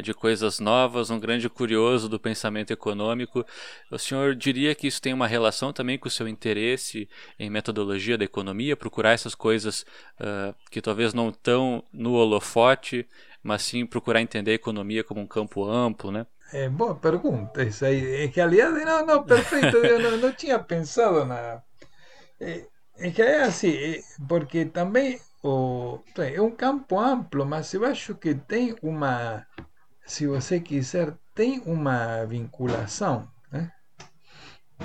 de 0.00 0.14
coisas 0.14 0.58
novas, 0.58 1.10
um 1.10 1.18
grande 1.18 1.48
curioso 1.48 2.08
do 2.08 2.18
pensamento 2.18 2.72
econômico. 2.72 3.44
O 3.90 3.98
senhor 3.98 4.34
diria 4.34 4.74
que 4.74 4.86
isso 4.86 5.02
tem 5.02 5.12
uma 5.12 5.26
relação 5.26 5.72
também 5.72 5.98
com 5.98 6.08
o 6.08 6.10
seu 6.10 6.26
interesse 6.28 7.08
em 7.38 7.50
metodologia 7.50 8.16
da 8.16 8.24
economia, 8.24 8.76
procurar 8.76 9.12
essas 9.12 9.34
coisas 9.34 9.84
uh, 10.20 10.54
que 10.70 10.80
talvez 10.80 11.12
não 11.12 11.28
estão 11.28 11.84
no 11.92 12.12
holofote, 12.14 13.06
mas 13.42 13.62
sim 13.62 13.84
procurar 13.84 14.22
entender 14.22 14.52
a 14.52 14.54
economia 14.54 15.04
como 15.04 15.20
um 15.20 15.26
campo 15.26 15.68
amplo, 15.68 16.10
né? 16.10 16.26
É, 16.52 16.68
boa 16.68 16.94
pergunta. 16.94 17.62
Isso 17.62 17.84
aí, 17.84 18.24
em 18.24 18.28
realidade, 18.28 18.84
não, 18.84 19.06
não, 19.06 19.24
perfeito. 19.24 19.76
Eu 19.78 19.98
não, 19.98 20.16
não 20.18 20.32
tinha 20.32 20.58
pensado 20.58 21.24
na 21.24 21.62
é, 22.42 22.66
é 22.98 23.10
que 23.10 23.22
é 23.22 23.42
assim, 23.42 23.70
é, 23.70 24.00
porque 24.28 24.64
também 24.64 25.20
o, 25.42 26.00
é 26.18 26.40
um 26.40 26.50
campo 26.50 26.98
amplo, 26.98 27.46
mas 27.46 27.72
eu 27.72 27.84
acho 27.84 28.14
que 28.16 28.34
tem 28.34 28.76
uma, 28.82 29.46
se 30.06 30.26
você 30.26 30.60
quiser, 30.60 31.14
tem 31.34 31.62
uma 31.64 32.24
vinculação, 32.24 33.28
né? 33.50 33.72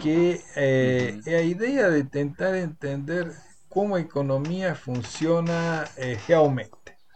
que 0.01 0.41
é, 0.55 1.19
é 1.25 1.35
a 1.37 1.41
ideia 1.41 1.91
de 1.91 2.03
tentar 2.03 2.57
entender 2.57 3.35
como 3.69 3.95
a 3.95 3.99
economia 3.99 4.75
funciona 4.75 5.87
é, 5.97 6.17
realmente. 6.25 6.71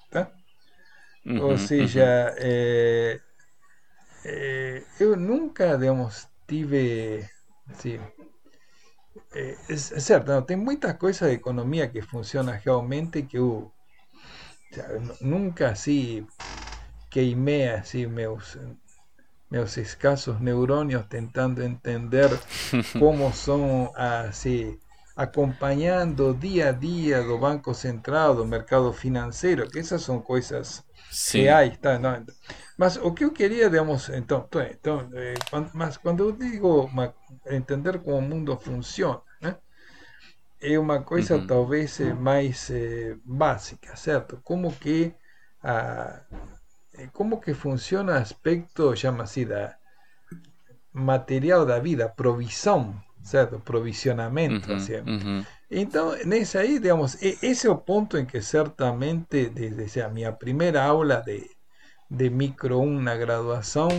Tá? 0.09 0.31
Uhum, 1.25 1.41
Ou 1.43 1.57
seja, 1.57 2.03
uhum. 2.03 2.37
é, 2.39 3.19
é, 4.25 4.83
eu 4.99 5.15
nunca, 5.15 5.77
digamos, 5.77 6.27
tive. 6.47 7.27
Assim, 7.69 7.99
é, 9.33 9.57
é, 9.69 9.77
certo, 9.77 10.27
não, 10.27 10.41
tem 10.41 10.57
muita 10.57 10.93
coisa 10.93 11.27
de 11.27 11.35
economia 11.35 11.87
que 11.87 12.01
funciona 12.01 12.51
realmente 12.51 13.21
que 13.23 13.37
eu 13.37 13.71
nunca 15.19 15.69
assim 15.69 16.25
queimei 17.11 17.69
assim 17.69 18.07
meus 18.07 18.57
meus 19.51 19.75
escassos 19.77 20.39
neurônios 20.39 21.05
tentando 21.07 21.61
entender 21.61 22.29
como 22.97 23.31
são 23.33 23.91
assim 23.95 24.79
acompanhando 25.15 26.33
dia 26.33 26.69
a 26.69 26.71
dia 26.71 27.21
do 27.21 27.37
Banco 27.37 27.73
Central, 27.73 28.33
do 28.33 28.45
mercado 28.45 28.91
financeiro, 28.93 29.69
que 29.69 29.79
essas 29.79 30.01
são 30.01 30.21
coisas 30.21 30.83
Sim. 31.11 31.41
reais, 31.41 31.77
tá? 31.77 31.99
Não, 31.99 32.25
mas 32.77 32.95
o 32.95 33.11
que 33.13 33.25
eu 33.25 33.31
queria, 33.31 33.69
digamos, 33.69 34.09
então, 34.09 34.47
então 34.71 35.09
eh, 35.13 35.35
mas 35.73 35.97
quando 35.97 36.23
eu 36.23 36.31
digo 36.31 36.85
uma, 36.85 37.13
entender 37.47 37.99
como 37.99 38.17
o 38.17 38.21
mundo 38.21 38.57
funciona, 38.57 39.21
né? 39.41 39.57
é 40.61 40.79
uma 40.79 41.01
coisa 41.01 41.35
uhum. 41.35 41.47
talvez 41.47 41.99
eh, 41.99 42.13
mais 42.13 42.69
eh, 42.69 43.15
básica, 43.25 43.95
certo? 43.95 44.39
Como 44.43 44.71
que 44.71 45.13
a, 45.63 46.21
como 47.07 47.39
que 47.39 47.53
funciona 47.53 48.17
aspecto, 48.17 48.95
chama-se 48.95 49.45
da 49.45 49.75
material 50.93 51.65
da 51.65 51.79
vida, 51.79 52.09
provisão, 52.09 53.01
certo? 53.23 53.59
Provisionamento, 53.59 54.69
uhum. 54.69 54.75
assim. 54.75 54.97
Uhum. 54.97 55.45
Então, 55.69 56.15
nesse 56.25 56.57
aí, 56.57 56.79
digamos, 56.79 57.21
esse 57.21 57.67
é 57.67 57.69
o 57.69 57.77
ponto 57.77 58.17
em 58.17 58.25
que 58.25 58.41
certamente, 58.41 59.49
desde 59.49 60.01
a 60.01 60.09
minha 60.09 60.31
primeira 60.33 60.83
aula 60.83 61.21
de, 61.21 61.49
de 62.09 62.29
micro 62.29 62.79
1 62.81 63.01
na 63.01 63.15
graduação, 63.15 63.89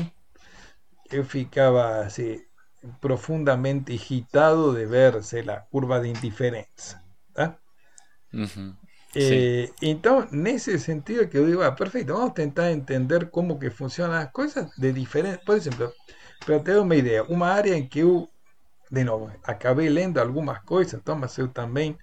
eu 1.10 1.24
ficava 1.24 2.00
assim, 2.00 2.42
profundamente 3.00 3.92
agitado 3.92 4.74
de 4.74 4.84
ver 4.86 5.22
sei 5.22 5.42
lá, 5.42 5.60
curva 5.70 6.00
de 6.00 6.08
indiferença. 6.08 7.02
Tá? 7.32 7.56
Uhum. 8.32 8.74
Eh, 9.14 9.70
então, 9.82 10.26
nesse 10.30 10.78
sentido 10.78 11.28
que 11.28 11.36
eu 11.36 11.46
digo, 11.46 11.62
ah, 11.62 11.72
perfeito, 11.72 12.14
vamos 12.14 12.32
tentar 12.32 12.72
entender 12.72 13.30
como 13.30 13.58
que 13.58 13.70
funcionam 13.70 14.16
as 14.16 14.30
coisas 14.30 14.70
de 14.76 14.92
diferente. 14.92 15.44
Por 15.44 15.56
exemplo, 15.56 15.92
para 16.44 16.58
ter 16.60 16.78
uma 16.78 16.96
ideia, 16.96 17.22
uma 17.24 17.48
área 17.48 17.74
em 17.74 17.86
que 17.86 18.00
eu, 18.00 18.28
de 18.90 19.04
novo, 19.04 19.30
acabei 19.44 19.88
lendo 19.88 20.18
algumas 20.18 20.60
coisas, 20.64 20.94
então, 20.94 21.16
mas 21.16 21.36
eu 21.36 21.48
também 21.48 21.96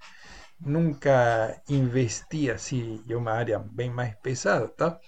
nunca 0.60 1.60
investi 1.68 2.52
assim, 2.52 3.04
é 3.10 3.16
uma 3.16 3.32
área 3.32 3.60
bem 3.60 3.90
mais 3.90 4.16
pesada, 4.16 4.68
tá? 4.68 5.00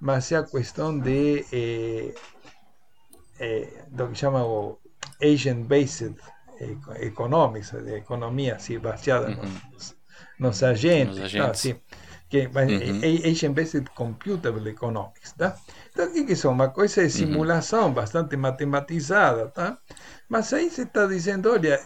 Mas 0.00 0.30
é 0.32 0.36
a 0.36 0.42
questão 0.44 0.98
de 0.98 1.44
eh, 1.52 2.14
eh, 3.40 3.84
do 3.88 4.08
que 4.08 4.14
chama 4.16 4.44
o 4.44 4.78
agent-based 5.20 6.14
economics, 7.00 7.70
de 7.72 7.96
economia 7.96 8.56
assim, 8.56 8.78
baseada 8.78 9.28
uhum. 9.28 9.60
nos, 9.72 9.96
nos, 10.42 10.62
agentes, 10.62 11.16
nos 11.16 11.24
agentes. 11.24 11.46
Tá, 11.46 11.50
assim, 11.50 11.80
que, 12.28 12.46
uhum. 12.46 13.30
agent-based 13.30 13.90
computable 13.94 14.70
economics, 14.70 15.32
tá? 15.32 15.54
Então, 15.92 16.06
o 16.06 16.12
que, 16.26 16.32
é 16.32 16.34
são? 16.34 16.52
Uma 16.52 16.70
coisa 16.70 17.02
de 17.02 17.10
simulação 17.10 17.88
uhum. 17.88 17.94
bastante 17.94 18.36
matematizada, 18.36 19.48
tá? 19.48 19.78
Mas 20.28 20.52
aí 20.52 20.70
se 20.70 20.82
está 20.82 21.06
dizendo, 21.06 21.52
olha, 21.52 21.78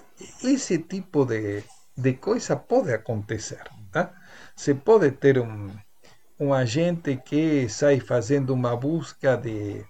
esse 0.45 0.79
tipo 0.79 1.25
de, 1.25 1.65
de 1.97 2.13
coisa 2.15 2.55
pode 2.55 2.93
acontecer, 2.93 3.65
tá? 3.91 4.13
Se 4.55 4.75
pode 4.75 5.11
ter 5.11 5.39
um, 5.41 5.69
um 6.39 6.55
agente 6.55 7.17
que 7.17 7.69
sai 7.69 7.99
fazendo 7.99 8.55
uma 8.55 8.77
busca 8.77 9.37
de 9.37 9.85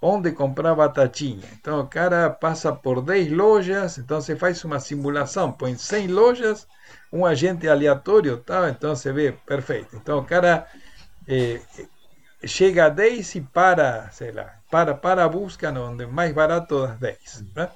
onde 0.00 0.32
comprar 0.32 0.74
batatinha. 0.74 1.48
Então 1.58 1.80
o 1.80 1.86
cara 1.86 2.30
passa 2.30 2.72
por 2.72 3.00
10 3.00 3.32
lojas, 3.32 3.98
então 3.98 4.20
você 4.20 4.36
faz 4.36 4.62
uma 4.64 4.78
simulação, 4.78 5.52
põe 5.52 5.76
100 5.76 6.08
lojas, 6.08 6.66
um 7.12 7.24
agente 7.24 7.68
aleatório, 7.68 8.38
tá? 8.38 8.68
então 8.68 8.94
você 8.94 9.12
vê, 9.12 9.32
perfeito. 9.32 9.96
Então 9.96 10.18
o 10.18 10.24
cara 10.24 10.66
eh, 11.26 11.60
chega 12.44 12.86
a 12.86 12.88
10 12.88 13.34
e 13.36 13.40
para, 13.40 14.10
sei 14.10 14.32
lá, 14.32 14.58
para, 14.70 14.94
para 14.94 15.24
a 15.24 15.28
busca 15.28 15.70
onde 15.70 16.06
mais 16.06 16.32
barato 16.32 16.86
das 16.86 16.98
10. 16.98 17.44
Né? 17.54 17.70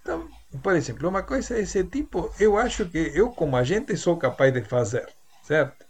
Então, 0.00 0.28
por 0.62 0.74
exemplo, 0.74 1.08
uma 1.08 1.22
coisa 1.22 1.54
desse 1.54 1.84
tipo, 1.84 2.32
eu 2.38 2.56
acho 2.56 2.86
que 2.86 3.12
eu 3.14 3.30
como 3.30 3.56
agente 3.56 3.96
sou 3.96 4.16
capaz 4.16 4.52
de 4.52 4.62
fazer, 4.62 5.08
certo? 5.42 5.86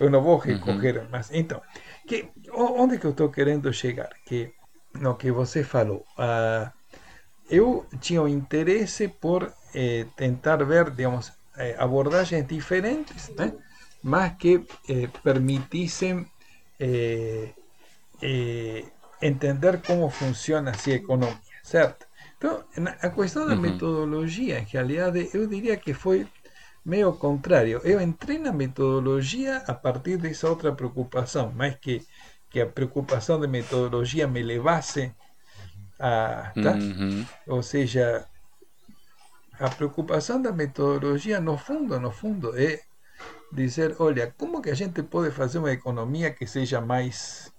Eu 0.00 0.08
não 0.08 0.22
vou 0.22 0.38
recorrer, 0.38 0.96
uhum. 0.96 1.08
mas 1.10 1.30
então, 1.30 1.60
que, 2.08 2.28
onde 2.52 2.98
que 2.98 3.04
eu 3.04 3.10
estou 3.10 3.30
querendo 3.30 3.70
chegar? 3.70 4.08
Que 4.24 4.52
no 4.94 5.16
que 5.16 5.30
você 5.30 5.62
falou. 5.62 6.04
Uh, 6.18 6.70
eu 7.50 7.86
tinha 8.00 8.22
o 8.22 8.28
interesse 8.28 9.08
por 9.08 9.52
eh, 9.74 10.06
tentar 10.16 10.64
ver, 10.64 10.90
digamos, 10.90 11.32
eh, 11.56 11.74
abordagens 11.78 12.46
diferentes, 12.46 13.28
né? 13.30 13.52
mas 14.02 14.34
que 14.36 14.64
eh, 14.88 15.08
permitissem 15.22 16.26
eh, 16.78 17.52
entender 19.20 19.82
como 19.82 20.08
funciona 20.10 20.72
a 20.72 20.90
economia, 20.90 21.38
certo? 21.62 22.06
Então, 22.38 22.64
a 23.02 23.10
questão 23.10 23.46
da 23.46 23.54
metodologia, 23.54 24.60
em 24.60 24.64
realidade, 24.64 25.28
eu 25.34 25.46
diria 25.46 25.76
que 25.76 25.92
foi 25.92 26.26
meio 26.84 27.12
contrário. 27.12 27.80
Eu 27.84 28.00
entrei 28.00 28.38
na 28.38 28.52
metodologia 28.52 29.58
a 29.66 29.74
partir 29.74 30.16
dessa 30.16 30.48
outra 30.48 30.72
preocupação, 30.72 31.52
mais 31.52 31.74
que, 31.76 32.02
que 32.50 32.60
a 32.60 32.66
preocupação 32.66 33.40
de 33.40 33.46
metodologia 33.46 34.26
me 34.28 34.42
levasse 34.42 35.14
a. 35.98 36.54
Tá? 36.60 36.72
Uhum. 36.74 37.26
Ou 37.46 37.62
seja, 37.62 38.26
a 39.60 39.68
preocupação 39.70 40.42
da 40.42 40.52
metodologia, 40.52 41.40
no 41.40 41.56
fundo, 41.56 42.00
no 42.00 42.10
fundo, 42.10 42.58
é 42.58 42.80
dizer, 43.52 43.96
olha, 44.00 44.34
como 44.38 44.62
que 44.62 44.70
a 44.70 44.74
gente 44.74 45.02
pode 45.04 45.30
fazer 45.32 45.58
uma 45.58 45.72
economia 45.72 46.32
que 46.32 46.46
seja 46.46 46.80
mais 46.80 47.52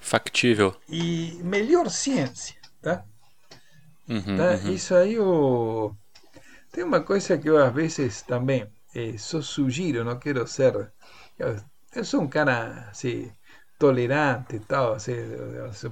Factível. 0.00 0.76
e 0.88 1.40
melhor 1.42 1.90
ciência, 1.90 2.56
tá? 2.80 3.04
Uhum, 4.08 4.36
Tá? 4.36 4.60
uhum. 4.64 4.72
Isso 4.72 4.94
aí 4.94 5.18
o... 5.18 5.94
tem 6.72 6.84
uma 6.84 7.02
coisa 7.02 7.38
que 7.38 7.48
eu 7.48 7.58
às 7.62 7.72
vezes 7.74 8.22
também 8.22 8.66
eh, 8.94 9.16
só 9.18 9.40
sugiro, 9.42 10.04
não 10.04 10.18
quero 10.18 10.46
ser. 10.46 10.92
Eu, 11.38 11.56
eu 11.94 12.04
sou 12.04 12.22
um 12.22 12.28
cara 12.28 12.88
assim, 12.90 13.32
tolerante 13.82 14.52
e 14.56 14.60
tal, 14.72 14.86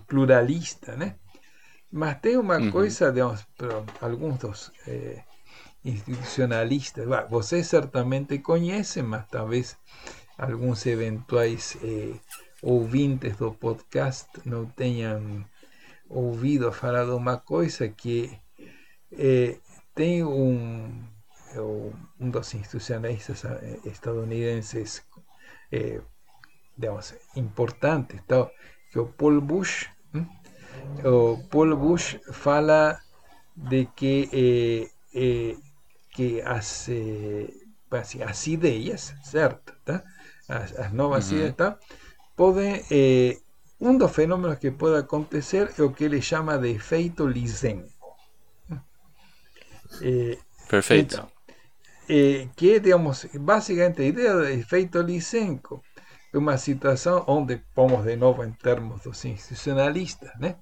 pluralista, 0.06 0.96
né? 0.96 1.08
Mas 2.00 2.20
tem 2.20 2.36
uma 2.36 2.60
Uhum. 2.60 2.72
coisa, 2.76 3.12
para 3.58 3.84
alguns 4.08 4.38
dos 4.38 4.72
eh, 4.86 5.22
institucionalistas, 5.84 7.06
vocês 7.30 7.66
certamente 7.76 8.38
conhecem, 8.50 9.02
mas 9.12 9.24
talvez 9.36 9.66
alguns 10.38 10.80
eventuais 10.86 11.64
eh, 11.82 12.14
ouvintes 12.62 13.36
do 13.36 13.50
podcast 13.64 14.28
não 14.52 14.64
tenham 14.82 15.44
ouvido 16.08 16.72
falar 16.72 17.04
de 17.06 17.12
uma 17.22 17.38
coisa 17.38 17.88
que 18.00 18.18
eh, 19.12 19.58
tem 19.94 20.24
um, 20.24 21.04
um 22.18 22.30
dos 22.30 22.54
institucionalistas 22.54 23.44
eh, 23.44 23.80
estadunidenses, 23.84 25.02
eh, 25.72 26.00
digamos, 26.80 27.06
importantes, 27.44 28.18
tal, 28.30 28.44
que 28.90 28.98
o 29.04 29.06
Paul 29.18 29.40
Bush. 29.50 29.76
O 31.12 31.38
Paul 31.50 31.70
Bush 31.84 32.06
fala 32.44 32.80
de 33.70 33.80
que, 33.98 34.14
eh, 34.44 34.84
eh, 35.24 35.54
que 36.14 36.28
as, 36.56 36.68
eh, 36.88 37.48
assim, 38.02 38.20
as 38.30 38.40
ideias, 38.56 39.02
certo? 39.34 39.70
Tá? 39.86 39.96
As, 40.56 40.68
as 40.82 40.90
novas 41.00 41.24
Uhum. 41.30 41.34
ideias, 41.34 41.56
tá? 41.62 41.70
podem 42.40 42.72
eh, 43.00 43.32
um 43.88 43.92
dos 44.00 44.12
fenômenos 44.18 44.58
que 44.62 44.70
pode 44.82 44.98
acontecer 45.04 45.64
é 45.78 45.82
o 45.82 45.92
que 45.94 46.04
ele 46.08 46.20
chama 46.30 46.54
de 46.62 46.70
efeito 46.80 47.22
Lysenko. 47.36 48.08
Eh, 50.00 50.38
Perfeito. 50.68 51.02
então, 51.02 51.26
eh, 52.08 52.48
que 52.56 52.80
digamos, 52.80 53.26
basicamente 53.50 54.02
a 54.02 54.06
ideia 54.12 54.34
do 54.34 54.44
efeito 54.62 55.00
Lysenko 55.02 55.74
uma 56.34 56.56
situação 56.56 57.24
onde, 57.26 57.62
vamos 57.74 58.04
de 58.04 58.16
novo 58.16 58.44
em 58.44 58.52
termos 58.52 59.02
dos 59.02 59.24
institucionalistas, 59.24 60.30
né? 60.38 60.56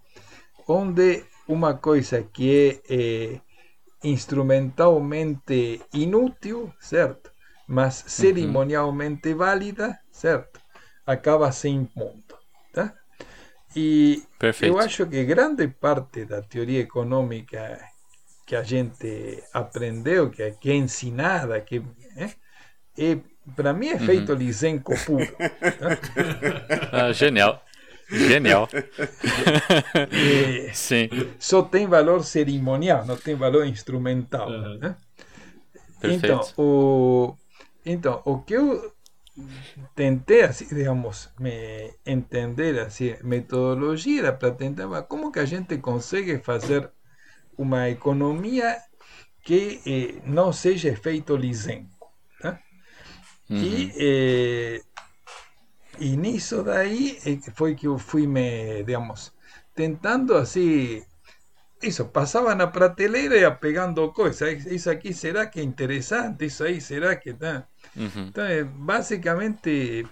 onde 0.66 1.24
uma 1.46 1.74
coisa 1.74 2.22
que 2.22 2.80
é 2.88 2.94
eh, 2.94 3.40
instrumentalmente 4.02 5.82
inútil, 5.92 6.72
certo? 6.78 7.32
Mas 7.66 8.04
cerimonialmente 8.06 9.34
válida, 9.34 9.98
certo? 10.10 10.60
Acaba 11.06 11.52
se 11.52 11.68
impondo, 11.68 12.34
tá? 12.72 12.94
E 13.76 14.22
Perfeito. 14.38 14.74
eu 14.74 14.78
acho 14.78 15.06
que 15.06 15.24
grande 15.24 15.68
parte 15.68 16.24
da 16.24 16.42
teoria 16.42 16.80
econômica 16.80 17.78
que 18.46 18.56
a 18.56 18.62
gente 18.62 19.42
aprendeu, 19.52 20.30
que, 20.30 20.50
que 20.52 20.70
é 20.70 20.74
ensinada, 20.74 21.60
que 21.60 21.82
é, 22.16 22.30
é 22.96 23.20
para 23.54 23.72
mim 23.72 23.88
é 23.88 23.98
feito 23.98 24.32
Lysenko 24.34 24.94
puro. 25.04 25.26
Ah, 26.92 27.12
genial. 27.12 27.62
Genial. 28.10 28.68
É, 30.10 30.72
Sim. 30.72 31.08
só 31.38 31.62
tem 31.62 31.86
valor 31.86 32.24
cerimonial, 32.24 33.04
não 33.04 33.16
tem 33.16 33.34
valor 33.34 33.66
instrumental. 33.66 34.48
Uhum. 34.48 34.78
né? 34.78 34.96
Perfeito. 36.00 36.26
Então, 36.26 36.40
o, 36.56 37.36
então, 37.84 38.22
o 38.24 38.38
que 38.38 38.54
eu 38.54 38.92
tentei, 39.94 40.42
assim, 40.42 40.66
digamos, 40.68 41.28
me 41.38 41.92
entender, 42.06 42.78
assim, 42.80 43.16
metodologia 43.22 44.20
era 44.20 44.32
para 44.32 44.50
tentar 44.52 45.02
como 45.02 45.30
que 45.30 45.38
a 45.38 45.44
gente 45.44 45.76
consegue 45.78 46.38
fazer 46.38 46.90
uma 47.56 47.88
economia 47.88 48.76
que 49.44 49.80
eh, 49.86 50.22
não 50.24 50.52
seja 50.52 50.88
efeito 50.88 51.36
Lysenko. 51.36 51.97
Tá? 53.48 53.54
Uhum. 53.54 53.62
E, 53.64 54.82
eh, 56.00 56.16
nisso 56.16 56.62
daí 56.62 57.18
eh, 57.26 57.38
foi 57.54 57.74
que 57.74 57.86
eu 57.86 57.98
fui 57.98 58.26
me, 58.26 58.82
digamos, 58.84 59.32
tentando 59.74 60.34
assim, 60.36 61.02
isso, 61.82 62.06
passava 62.06 62.54
na 62.54 62.66
prateleira 62.66 63.36
e 63.36 63.40
ia 63.42 63.50
pegando 63.52 64.12
coisas. 64.12 64.66
Isso 64.66 64.90
aqui 64.90 65.12
será 65.14 65.46
que 65.46 65.60
é 65.60 65.62
interessante? 65.62 66.44
Isso 66.46 66.64
aí 66.64 66.80
será 66.80 67.16
que 67.16 67.32
tá? 67.34 67.66
Uhum. 67.96 68.28
Então, 68.30 68.44
eh, 68.46 68.64
basicamente, 68.64 70.06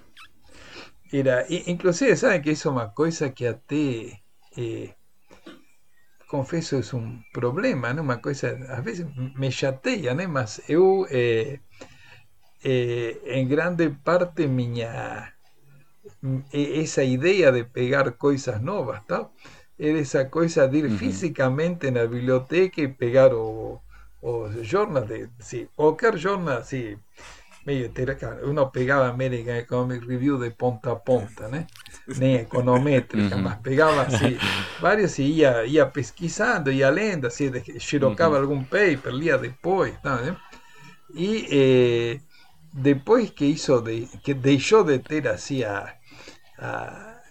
era. 1.13 1.47
Inclusive, 1.67 2.17
sabe 2.17 2.41
que 2.41 2.51
isso 2.53 2.69
é 2.69 2.71
uma 2.71 2.89
coisa 2.91 3.31
que 3.31 3.47
até. 3.47 4.21
eh, 4.59 4.95
confesso, 6.29 6.77
é 6.77 6.97
um 6.97 7.21
problema, 7.33 7.93
né? 7.93 8.01
uma 8.01 8.19
coisa. 8.19 8.57
Às 8.71 8.85
vezes 8.85 9.07
me 9.37 9.51
chateia, 9.51 10.15
né? 10.15 10.27
mas 10.27 10.61
eu. 10.69 11.07
eh, 11.11 11.59
eh, 12.65 13.21
em 13.39 13.47
grande 13.49 13.91
parte, 13.91 14.47
minha. 14.49 15.33
e- 16.53 16.81
Essa 16.83 17.03
ideia 17.05 17.53
de 17.53 17.65
pegar 17.65 18.13
coisas 18.25 18.61
novas, 18.61 19.01
tal, 19.07 19.33
era 19.79 19.99
essa 20.01 20.25
coisa 20.37 20.67
de 20.69 20.79
ir 20.79 20.91
Uhum. 20.91 21.03
fisicamente 21.03 21.91
na 21.91 22.07
biblioteca 22.07 22.81
e 22.81 22.89
pegar 22.89 23.33
o, 23.35 23.81
o 24.23 24.33
jornal 24.63 25.05
de 25.07 25.29
sí, 25.41 25.69
qualquer 25.75 26.17
jornal 26.19 26.59
assim 26.59 26.99
meio 27.67 27.91
tereca, 27.93 28.41
uno 28.45 28.71
pegava 28.71 29.09
American 29.09 29.57
Economic 29.57 30.07
Review 30.07 30.39
de 30.39 30.51
ponta 30.53 30.93
a 30.93 30.97
ponta, 30.97 31.49
né? 31.49 31.69
Nem 32.15 32.37
econométrica, 32.37 33.37
Uhum. 33.37 33.47
mas 33.47 33.59
pegava 33.63 34.03
assim 34.07 34.43
vários 34.79 35.19
e 35.19 35.25
ia, 35.25 35.67
ia 35.67 35.87
pesquisando, 35.87 36.73
ia 36.73 36.91
lendo, 36.91 37.27
assim, 37.27 37.51
de- 37.51 37.81
xerocava 37.81 38.39
algum 38.41 38.65
paper, 38.65 39.13
lia 39.15 39.39
depois, 39.39 39.99
tá, 40.01 40.23
né? 40.23 40.37
E 41.15 41.29
eh, 41.51 42.21
depois 42.77 43.31
que 43.31 43.47
isso 43.47 43.81
de, 43.83 44.07
que 44.25 44.35
deixou 44.35 44.85
de 44.85 44.99
ter 45.01 45.27
assim 45.29 45.63
a, 45.65 45.95
a 46.59 46.71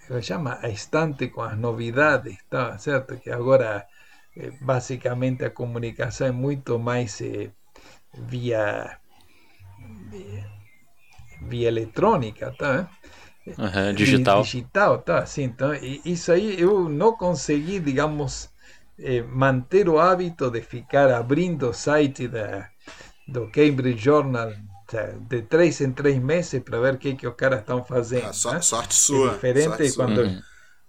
como 0.08 0.22
se 0.22 0.28
chama 0.30 0.60
a 0.62 0.70
estante 0.70 1.30
com 1.30 1.42
as 1.42 1.58
novidades, 1.58 2.38
tá 2.50 2.78
certo? 2.78 3.20
Que 3.22 3.32
agora 3.32 3.88
basicamente 4.62 5.44
a 5.46 5.52
comunicação 5.52 6.28
é 6.28 6.32
muito 6.32 6.78
mais 6.80 7.22
eh, 7.22 7.52
via 8.32 9.00
via, 10.12 10.46
via 11.42 11.68
eletrônica, 11.68 12.52
tá? 12.58 12.90
Di- 14.06 14.26
digital. 14.28 14.28
digital, 14.28 15.02
tá? 15.02 15.20
Assim, 15.20 15.44
então, 15.44 15.74
e 15.76 16.02
isso 16.06 16.32
aí 16.32 16.60
eu 16.60 16.90
não 16.90 17.16
consegui, 17.18 17.80
digamos, 17.80 18.50
eh, 19.00 19.22
manter 19.24 19.90
o 19.90 20.00
hábito 20.00 20.52
de 20.52 20.62
ficar 20.62 21.12
abrindo 21.12 21.70
o 21.70 21.74
site 21.74 22.28
da, 22.28 22.70
do 23.28 23.50
Cambridge 23.52 24.04
Journal 24.04 24.52
tá, 24.52 24.58
de 25.28 25.42
três 25.44 25.82
em 25.82 25.92
três 25.92 26.18
meses 26.22 26.62
para 26.64 26.80
ver 26.80 26.94
o 26.94 26.98
que, 26.98 27.16
que 27.16 27.28
os 27.28 27.36
caras 27.36 27.60
estão 27.62 27.84
fazendo. 27.84 28.26
Ah, 28.28 28.34
so- 28.34 28.52
né? 28.52 28.62
sorte 28.62 28.94
sua. 28.96 29.32
É 29.32 29.34
diferente 29.34 29.64
sorte 29.66 29.90
sua. 29.90 30.06
quando. 30.06 30.22
Uhum. 30.22 30.42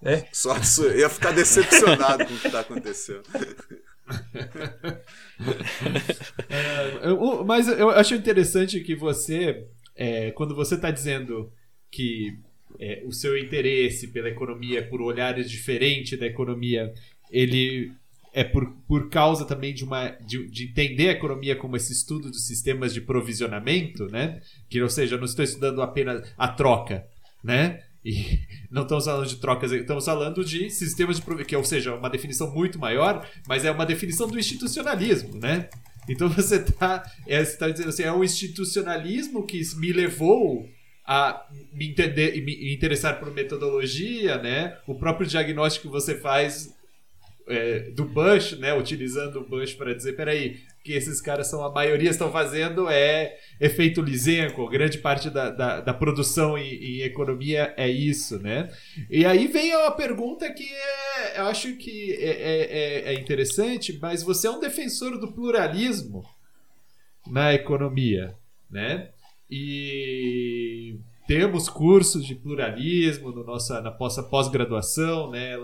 né? 0.03 0.25
Sorte 0.33 0.67
sua. 0.67 0.87
Eu 0.89 0.99
ia 1.01 1.09
ficar 1.09 1.33
decepcionado 1.33 2.27
com 2.27 2.35
o 2.35 2.39
que 2.39 2.47
está 2.47 2.61
acontecendo. 2.61 3.23
Eu- 7.03 7.45
mas 7.45 7.69
eu 7.69 7.91
acho 7.91 8.15
interessante 8.15 8.81
que 8.81 8.95
você, 8.95 9.65
é, 9.95 10.31
quando 10.33 10.55
você 10.55 10.75
está 10.75 10.91
dizendo 10.91 11.53
que 11.91 12.39
é, 12.79 13.03
o 13.07 13.13
seu 13.13 13.39
interesse 13.39 14.09
pela 14.09 14.29
economia, 14.29 14.87
por 14.87 15.01
olhares 15.01 15.51
diferentes 15.51 16.19
da 16.19 16.27
economia, 16.27 16.93
ele 17.31 17.91
é 18.37 18.45
por, 18.45 18.71
por 18.87 19.09
causa 19.09 19.47
também 19.47 19.73
de 19.73 19.83
uma 19.83 20.11
de, 20.11 20.47
de 20.51 20.65
entender 20.65 21.09
a 21.09 21.13
economia 21.13 21.57
como 21.57 21.75
esse 21.75 21.91
estudo 21.91 22.31
dos 22.31 22.47
sistemas 22.47 22.93
de 22.93 23.01
provisionamento, 23.01 24.09
né? 24.09 24.43
Que 24.69 24.83
ou 24.83 24.91
seja, 24.91 25.15
eu 25.15 25.19
não 25.19 25.25
estou 25.25 25.43
estudando 25.43 25.81
apenas 25.81 26.23
a 26.37 26.47
troca, 26.47 27.07
né? 27.43 27.83
E 28.05 28.41
não 28.71 28.83
estamos 28.83 29.07
falando 29.07 29.27
de 29.27 29.37
trocas, 29.37 29.73
estamos 29.73 30.05
falando 30.05 30.45
de 30.45 30.69
sistemas 30.69 31.19
de 31.19 31.45
que 31.47 31.57
ou 31.57 31.65
seja, 31.65 31.95
uma 31.95 32.11
definição 32.11 32.53
muito 32.53 32.79
maior, 32.79 33.27
mas 33.49 33.65
é 33.65 33.71
uma 33.71 33.87
definição 33.87 34.29
do 34.29 34.39
institucionalismo, 34.39 35.41
né? 35.41 35.71
Então 36.07 36.29
você 36.31 36.57
está 36.57 37.11
é, 37.27 37.43
tá 37.43 37.71
dizendo 37.71 37.89
assim, 37.89 38.03
é 38.03 38.13
o 38.13 38.23
institucionalismo 38.23 39.47
que 39.47 39.63
me 39.77 39.95
levou 39.95 40.69
a 41.07 41.43
me 41.73 41.89
entender 41.89 42.37
e 42.37 42.43
me 42.43 42.75
interessar 42.75 43.19
por 43.19 43.33
metodologia, 43.33 44.37
né? 44.37 44.77
O 44.87 44.95
próprio 44.95 45.27
diagnóstico 45.27 45.87
que 45.87 45.93
você 45.93 46.17
faz 46.17 46.77
é, 47.49 47.91
do 47.91 48.05
Bush, 48.05 48.59
né? 48.59 48.75
Utilizando 48.75 49.41
o 49.41 49.47
Bush 49.47 49.75
para 49.75 49.95
dizer, 49.95 50.15
peraí, 50.15 50.61
que 50.83 50.93
esses 50.93 51.21
caras 51.21 51.49
são 51.49 51.65
a 51.65 51.73
maioria 51.73 52.11
estão 52.11 52.31
fazendo 52.31 52.89
é 52.89 53.37
efeito 53.61 54.01
Lisenko, 54.01 54.69
grande 54.69 54.99
parte 54.99 55.29
da, 55.29 55.51
da, 55.51 55.81
da 55.81 55.93
produção 55.93 56.57
em, 56.57 57.01
economia 57.01 57.75
é 57.77 57.89
isso, 57.89 58.39
né? 58.39 58.71
E 59.11 59.27
aí 59.27 59.47
vem 59.49 59.73
a 59.73 59.91
pergunta 59.91 60.53
que 60.53 60.69
é, 60.73 61.41
eu 61.41 61.47
acho 61.47 61.77
que 61.77 62.13
é, 62.15 62.31
é, 62.31 63.11
é, 63.11 63.15
é 63.15 63.21
interessante, 63.21 63.99
mas 64.01 64.23
você 64.23 64.47
é 64.47 64.51
um 64.51 64.61
defensor 64.61 65.19
do 65.19 65.33
pluralismo 65.33 66.25
na 67.27 67.53
economia, 67.53 68.37
né? 68.71 69.11
E 69.51 70.97
temos 71.27 71.69
cursos 71.69 72.25
de 72.25 72.35
pluralismo 72.35 73.31
no 73.33 73.45
nossa, 73.45 73.81
na 73.81 73.97
nossa 73.99 74.23
pós-graduação, 74.23 75.31
né? 75.31 75.55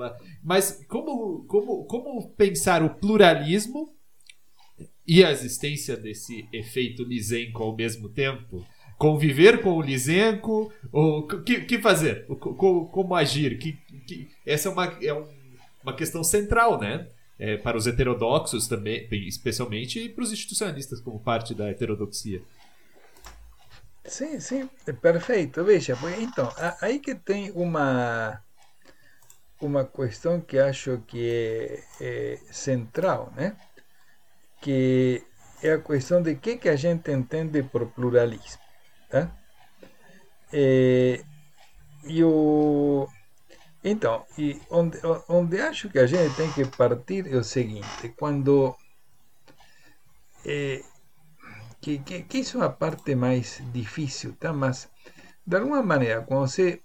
Mas 0.42 0.84
como, 0.88 1.44
como, 1.46 1.84
como 1.84 2.30
pensar 2.30 2.82
o 2.82 2.90
pluralismo 2.90 3.94
e 5.06 5.24
a 5.24 5.30
existência 5.30 5.96
desse 5.96 6.48
efeito 6.52 7.04
Lisenko 7.04 7.62
ao 7.62 7.76
mesmo 7.76 8.08
tempo? 8.08 8.64
Conviver 8.98 9.62
com 9.62 9.72
o 9.72 9.82
Lisenko? 9.82 10.72
O 10.92 11.26
que, 11.26 11.62
que 11.62 11.78
fazer? 11.78 12.26
Como, 12.26 12.88
como, 12.88 13.14
agir? 13.14 13.58
Que, 13.58 13.72
que, 14.06 14.28
essa 14.46 14.68
é 14.68 14.72
uma, 14.72 14.86
é 15.02 15.14
um, 15.14 15.26
uma 15.82 15.94
questão 15.94 16.22
central, 16.22 16.80
né? 16.80 17.08
É, 17.38 17.56
para 17.56 17.76
os 17.76 17.86
heterodoxos 17.88 18.68
também, 18.68 19.08
especialmente, 19.26 19.98
e 19.98 20.08
para 20.08 20.22
os 20.22 20.32
institucionalistas 20.32 21.00
como 21.00 21.18
parte 21.18 21.54
da 21.54 21.68
heterodoxia. 21.70 22.42
Sim, 24.05 24.38
sim, 24.40 24.68
perfeito. 25.00 25.64
Veja, 25.64 25.96
então, 26.20 26.48
aí 26.80 26.98
que 27.00 27.14
tem 27.14 27.50
uma 27.53 28.42
uma 29.61 29.84
questão 29.84 30.40
que 30.40 30.59
acho 30.59 30.98
que 31.07 31.82
é, 32.00 32.34
é 32.34 32.36
central, 32.53 33.32
né? 33.36 33.57
Que 34.62 35.22
é 35.62 35.72
a 35.72 35.78
questão 35.88 36.18
de 36.22 36.32
que 36.42 36.53
que 36.62 36.68
a 36.68 36.76
gente 36.84 37.11
entende 37.18 37.62
por 37.62 37.82
pluralismo, 37.94 38.62
tá? 39.11 39.22
É, 40.53 41.24
e 42.05 42.22
o 42.24 43.09
então, 43.84 44.26
e 44.38 44.61
onde, 44.70 44.98
onde 45.28 45.61
acho 45.61 45.88
que 45.90 45.98
a 46.00 46.07
gente 46.07 46.34
tem 46.36 46.50
que 46.53 46.64
partir 46.66 47.26
é 47.32 47.36
o 47.36 47.44
seguinte, 47.44 48.14
quando 48.18 48.76
é, 50.44 50.82
que, 51.83 51.99
que, 51.99 52.22
que 52.22 52.39
a 52.62 52.70
parte 52.70 53.14
mais 53.16 53.61
difícil, 53.72 54.35
tá? 54.39 54.53
Mas, 54.53 54.89
de 55.45 55.57
alguma 55.57 55.83
maneira, 55.83 56.22
quando 56.22 56.47
você 56.49 56.80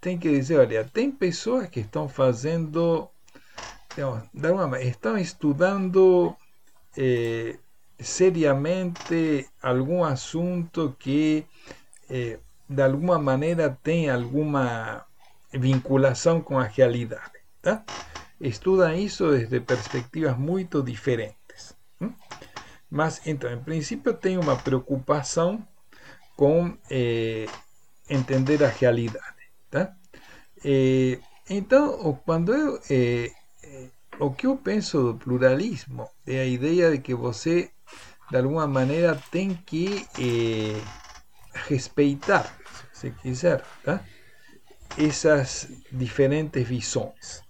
tem 0.00 0.18
que 0.18 0.30
dizer, 0.30 0.58
olha, 0.58 0.84
tem 0.84 1.12
pessoas 1.12 1.68
que 1.68 1.80
estão 1.80 2.08
fazendo, 2.08 3.10
digamos, 3.94 4.22
de 4.32 4.88
estão 4.88 5.18
estudando 5.18 6.34
eh, 6.96 7.58
seriamente 7.98 9.46
algum 9.62 10.02
assunto 10.02 10.96
que, 10.98 11.44
eh, 12.08 12.38
de 12.66 12.82
alguma 12.82 13.18
maneira, 13.18 13.78
tem 13.82 14.08
alguma 14.08 15.04
vinculação 15.52 16.40
com 16.40 16.58
a 16.58 16.64
realidade, 16.64 17.38
tá? 17.60 17.84
Estudam 18.40 18.94
isso 18.94 19.30
desde 19.30 19.60
perspectivas 19.60 20.38
muito 20.38 20.82
diferentes. 20.82 21.76
Mas, 22.90 23.24
então, 23.24 23.52
em 23.52 23.62
princípio, 23.62 24.12
tem 24.12 24.36
uma 24.36 24.56
preocupação 24.56 25.64
com 26.36 26.76
eh, 26.90 27.46
entender 28.08 28.64
a 28.64 28.68
realidade. 28.68 29.44
Tá? 29.70 29.94
Eh, 30.64 31.20
então, 31.48 32.12
quando 32.24 32.52
eu, 32.52 32.80
eh, 32.90 33.30
o 34.18 34.32
que 34.32 34.46
eu 34.46 34.56
penso 34.56 35.12
do 35.12 35.18
pluralismo 35.18 36.08
é 36.26 36.40
a 36.40 36.46
ideia 36.46 36.90
de 36.90 36.98
que 36.98 37.14
você, 37.14 37.70
de 38.30 38.36
alguma 38.36 38.66
maneira, 38.66 39.22
tem 39.30 39.54
que 39.54 40.06
respeitar, 41.68 42.58
se 42.92 43.10
quiser, 43.12 43.62
tá? 43.84 44.04
essas 44.98 45.68
diferentes 45.92 46.66
visões. 46.66 47.42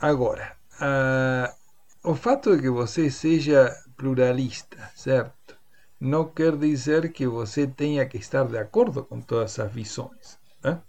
agora, 0.00 0.56
a 0.80 1.57
o 2.04 2.14
fato 2.14 2.56
de 2.56 2.62
que 2.62 2.70
você 2.70 3.10
seja 3.10 3.74
pluralista, 3.96 4.90
certo? 4.94 5.56
Não 6.00 6.28
quer 6.28 6.56
dizer 6.56 7.12
que 7.12 7.26
você 7.26 7.66
tenha 7.66 8.06
que 8.06 8.18
estar 8.18 8.44
de 8.44 8.56
acordo 8.56 9.04
com 9.04 9.20
todas 9.20 9.58
as 9.58 9.72
visões. 9.72 10.38
Tá? 10.60 10.82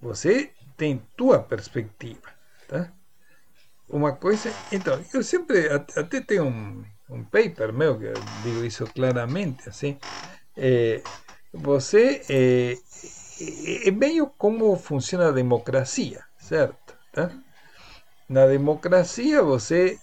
Você 0.00 0.52
tem 0.76 1.02
tua 1.16 1.40
perspectiva. 1.40 2.28
Tá? 2.66 2.90
Uma 3.88 4.12
coisa. 4.12 4.50
Então, 4.72 5.02
eu 5.12 5.22
sempre. 5.22 5.68
Até 5.70 6.20
tenho 6.20 6.44
um, 6.44 6.84
um 7.10 7.24
paper 7.24 7.72
meu 7.72 7.98
que 7.98 8.12
digo 8.42 8.64
isso 8.64 8.86
claramente. 8.86 9.68
Assim, 9.68 9.98
é, 10.56 11.02
você. 11.52 12.22
É, 12.30 12.76
é 13.88 13.90
meio 13.90 14.26
como 14.26 14.74
funciona 14.76 15.28
a 15.28 15.32
democracia, 15.32 16.24
certo? 16.38 16.96
Tá? 17.12 17.30
Na 18.28 18.46
democracia 18.46 19.42
você 19.42 19.98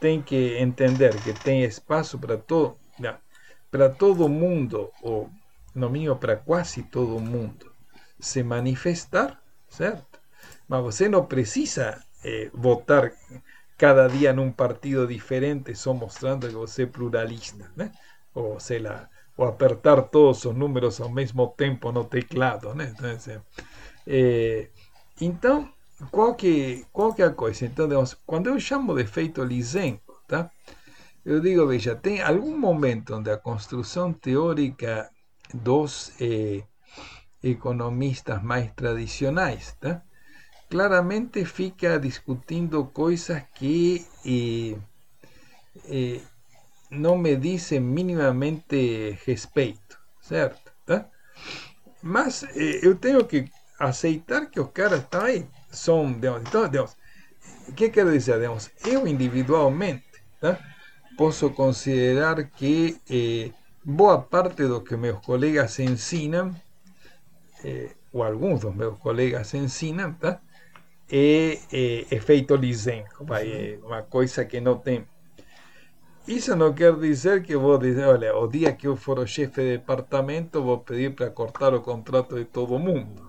tem 0.00 0.22
que 0.22 0.56
entender 0.58 1.12
que 1.22 1.32
tem 1.34 1.64
espaço 1.64 2.18
para 2.18 2.36
todo, 2.38 2.78
para 3.70 3.88
todo 3.90 4.28
mundo, 4.28 4.92
ou 5.00 5.28
no 5.74 5.90
mínimo 5.90 6.16
para 6.16 6.36
quase 6.36 6.82
todo 6.84 7.20
mundo, 7.20 7.72
se 8.20 8.42
manifestar, 8.42 9.40
certo? 9.68 10.20
Mas 10.68 10.82
você 10.82 11.08
não 11.08 11.26
precisa 11.26 12.00
eh, 12.24 12.50
votar 12.54 13.10
cada 13.76 14.08
dia 14.08 14.32
num 14.32 14.50
partido 14.52 15.06
diferente 15.06 15.74
só 15.74 15.92
mostrando 15.92 16.48
que 16.48 16.54
você 16.54 16.84
é 16.84 16.86
pluralista? 16.86 17.72
Ou 18.34 18.60
sei 18.60 18.78
lá, 18.78 19.08
ou 19.36 19.46
apertar 19.46 20.00
todos 20.02 20.44
os 20.44 20.54
números 20.54 21.00
ao 21.00 21.10
mesmo 21.10 21.48
tempo 21.48 21.90
no 21.92 22.04
teclado, 22.04 22.74
né? 22.74 22.94
Então, 25.20 25.64
eh, 25.64 25.75
qual 26.10 26.34
que, 26.34 26.84
qual 26.92 27.14
que 27.14 27.22
é 27.22 27.26
a 27.26 27.30
coisa? 27.30 27.64
Então, 27.64 27.88
quando 28.26 28.48
eu 28.48 28.60
chamo 28.60 28.94
de 28.94 29.02
efeito 29.02 29.42
Lysenko, 29.42 30.20
tá? 30.26 30.50
eu 31.24 31.40
digo, 31.40 31.66
veja, 31.66 31.96
tem 31.96 32.20
algum 32.20 32.56
momento 32.56 33.14
onde 33.14 33.30
a 33.30 33.36
construção 33.36 34.12
teórica 34.12 35.10
dos 35.54 36.12
eh, 36.20 36.62
economistas 37.42 38.42
mais 38.42 38.70
tradicionais, 38.72 39.74
tá? 39.80 40.02
claramente 40.68 41.44
fica 41.44 41.98
discutindo 41.98 42.84
coisas 42.86 43.42
que 43.54 44.06
eh, 44.24 44.78
eh, 45.88 46.20
não 46.90 47.16
me 47.16 47.36
dizem 47.36 47.80
minimamente 47.80 49.18
respeito, 49.24 49.98
certo? 50.20 50.72
Tá? 50.84 51.08
Mas 52.02 52.42
eh, 52.42 52.80
eu 52.82 52.96
tenho 52.96 53.24
que 53.24 53.50
aceitar 53.78 54.46
que 54.50 54.60
os 54.60 54.70
caras 54.70 55.00
estão 55.00 55.22
aí 55.22 55.46
son, 55.70 56.14
digamos, 56.14 56.42
então, 56.42 56.68
digamos, 56.68 56.96
que 57.74 57.90
quero 57.90 58.10
dizer? 58.10 58.38
Digamos, 58.38 58.70
eu 58.84 59.06
individualmente 59.06 60.04
tá? 60.40 60.58
posso 61.16 61.50
considerar 61.50 62.50
que 62.50 63.00
eh, 63.10 63.52
boa 63.84 64.22
parte 64.22 64.66
do 64.66 64.82
que 64.82 64.96
meus 64.96 65.20
colegas 65.20 65.78
ensinam, 65.78 66.54
eh, 67.64 67.90
ou 68.12 68.22
alguns 68.22 68.60
dos 68.60 68.74
meus 68.74 68.98
colegas 68.98 69.52
ensinam, 69.54 70.14
tá? 70.14 70.40
é, 71.10 71.58
é 71.72 72.14
efeito 72.14 72.56
Lisenko, 72.56 73.24
vai, 73.24 73.48
é 73.48 73.78
uma 73.82 74.02
coisa 74.02 74.44
que 74.44 74.60
não 74.60 74.78
tem. 74.78 75.06
Isso 76.26 76.56
não 76.56 76.74
quer 76.74 76.96
dizer 76.96 77.42
que 77.42 77.56
vou 77.56 77.78
dizer, 77.78 78.04
olha, 78.04 78.36
o 78.36 78.48
dia 78.48 78.72
que 78.72 78.88
eu 78.88 78.96
for 78.96 79.20
o 79.20 79.26
chefe 79.26 79.60
de 79.62 79.78
departamento, 79.78 80.62
vou 80.62 80.78
pedir 80.78 81.14
para 81.14 81.30
cortar 81.30 81.72
o 81.72 81.80
contrato 81.80 82.34
de 82.34 82.44
todo 82.44 82.78
mundo. 82.78 83.25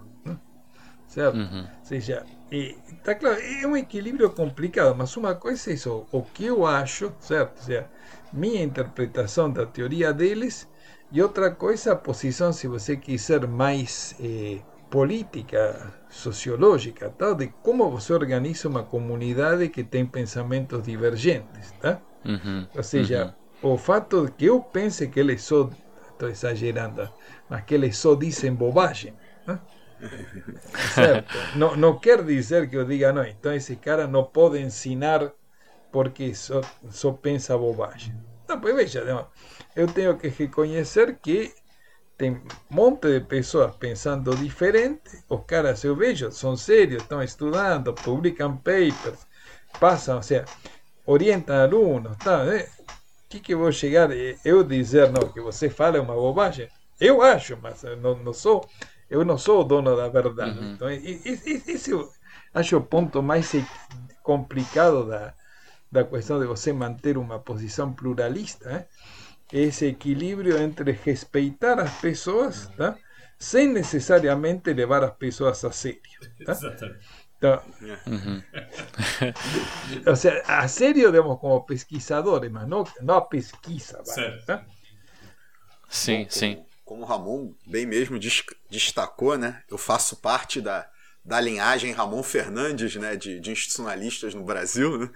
Certo? 1.08 1.38
Uhum. 1.38 1.64
Ou 1.80 1.84
seja, 1.84 2.28
e, 2.51 2.82
tá 3.03 3.16
claro, 3.16 3.39
é 3.41 3.66
um 3.68 3.78
equilíbrio 3.78 4.32
complicado, 4.34 4.95
mas 4.95 5.16
uma 5.18 5.36
coisa 5.36 5.72
é 5.72 5.74
isso, 5.74 6.08
o 6.12 6.24
que 6.26 6.45
eu 6.45 6.66
acho, 6.66 7.16
certo? 7.20 7.58
Ou 7.60 7.64
seja, 7.64 7.91
minha 8.32 8.64
interpretação 8.64 9.51
da 9.51 9.66
teoria 9.66 10.14
deles, 10.14 10.70
e 11.12 11.22
outra 11.22 11.53
coisa, 11.55 11.93
a 11.93 11.95
posição, 11.95 12.51
se 12.53 12.68
você 12.68 12.97
quiser, 12.97 13.47
mais 13.47 14.14
eh, 14.20 14.66
política, 14.89 15.93
sociológica, 16.10 17.10
tal, 17.10 17.36
de 17.36 17.47
como 17.62 17.89
você 17.91 18.14
organiza 18.14 18.68
uma 18.68 18.84
comunidade 18.86 19.70
que 19.70 19.84
tem 19.84 20.05
pensamentos 20.05 20.84
divergentes, 20.84 21.74
tá? 21.80 22.03
Uhum, 22.26 22.68
Ou 22.74 22.84
seja, 22.84 23.20
uhum. 23.20 23.34
o 23.62 23.78
fato 23.78 24.26
de 24.26 24.32
que 24.34 24.45
eu 24.45 24.62
pense 24.64 25.08
que 25.10 25.20
eles 25.20 25.43
só, 25.43 25.70
estou 26.12 26.30
exagerando, 26.30 27.10
mas 27.49 27.64
que 27.66 27.74
eles 27.76 27.97
só 27.97 28.16
dizem 28.16 28.53
bobagem? 28.55 29.18
Certo. 30.93 31.38
Não, 31.56 31.76
não 31.76 32.00
quer 32.00 32.24
dizer 32.24 32.70
que 32.70 32.76
eu 32.76 32.86
diga, 32.86 33.12
não, 33.12 33.26
então 33.26 33.54
esse 33.54 33.76
cara 33.76 34.08
não 34.08 34.24
pode 34.24 34.60
ensinar 34.60 35.32
porque 35.91 36.34
só, 36.36 36.62
só 36.89 37.12
pensa 37.12 37.58
bobagem. 37.58 38.16
Não, 38.48 38.60
pues 38.60 38.76
veja, 38.76 39.28
eu 39.76 39.88
tenho 39.88 40.18
que 40.18 40.28
reconhecer 40.28 41.18
que 41.22 41.54
tem 42.18 42.32
um 42.32 42.41
monte 42.70 43.20
de 43.20 43.26
pessoas 43.26 43.76
pensando 43.76 44.36
diferente, 44.36 45.24
os 45.30 45.45
caras 45.45 45.84
eu 45.84 45.95
vejo, 45.95 46.32
são 46.32 46.56
sérios, 46.58 47.04
estão 47.04 47.22
estudando, 47.22 47.93
publicam 47.93 48.58
papers, 48.58 49.28
passam, 49.80 50.18
ou 50.18 50.24
seja, 50.24 50.45
orientam 51.06 51.56
alunos, 51.56 52.18
tá, 52.18 52.43
né? 52.43 52.68
que 53.30 53.39
que 53.39 53.56
vou 53.56 53.72
chegar 53.72 54.10
eu 54.45 54.64
dizer 54.64 55.12
não 55.12 55.30
que 55.30 55.41
você 55.41 55.70
fala 55.70 55.98
é 55.98 56.02
uma 56.02 56.16
bobagem? 56.16 56.70
Eu 57.00 57.22
acho, 57.22 57.58
mas 57.62 57.84
não, 58.02 58.16
não 58.18 58.34
sou, 58.34 58.68
eu 59.10 59.24
não 59.24 59.38
sou 59.38 59.62
o 59.62 59.64
dono 59.64 59.95
da 59.95 60.10
verdade. 60.10 60.60
Uhum. 60.60 60.74
Então, 60.74 60.89
esse 60.89 61.91
acho 62.53 62.78
o 62.78 62.82
ponto 62.82 63.22
mais 63.22 63.51
complicado 64.24 65.08
da, 65.08 65.34
da 65.91 66.03
questão 66.03 66.39
de 66.39 66.45
você 66.45 66.74
manter 66.74 67.18
uma 67.18 67.39
posição 67.39 67.93
pluralista, 67.93 68.70
né? 68.70 68.86
esse 69.51 69.86
equilíbrio 69.86 70.58
entre 70.58 70.91
respeitar 70.91 71.80
as 71.80 71.93
pessoas, 71.99 72.68
tá? 72.76 72.97
sem 73.39 73.68
necessariamente 73.68 74.74
levar 74.74 75.03
as 75.03 75.16
pessoas 75.16 75.64
a 75.64 75.72
sério. 75.72 76.01
Tá? 76.45 76.51
Exatamente. 76.51 77.08
o 80.08 80.16
sea, 80.16 80.41
a 80.47 80.68
serio, 80.68 81.12
digamos, 81.12 81.39
como 81.39 81.64
pesquisadores, 81.66 82.51
mas 82.51 82.68
não, 82.68 82.84
não 83.01 83.16
a 83.16 83.22
pesquisa. 83.22 84.01
Sim, 85.88 86.24
Bom, 86.24 86.30
sim. 86.30 86.66
Como, 86.88 87.04
o 87.04 87.06
Ramon 87.06 87.54
bem 87.66 87.86
mesmo 87.86 88.18
destacou, 88.70 89.38
né? 89.38 89.62
Eu 89.70 89.78
faço 89.78 90.16
parte 90.16 90.62
da, 90.62 90.90
da 91.24 91.42
linhagem 91.42 91.92
Ramon 91.92 92.24
Fernandes, 92.24 92.96
né, 92.96 93.18
de, 93.18 93.42
de, 93.42 93.52
institucionalistas 93.52 94.34
no 94.34 94.46
Brasil, 94.46 94.98
né? 94.98 95.10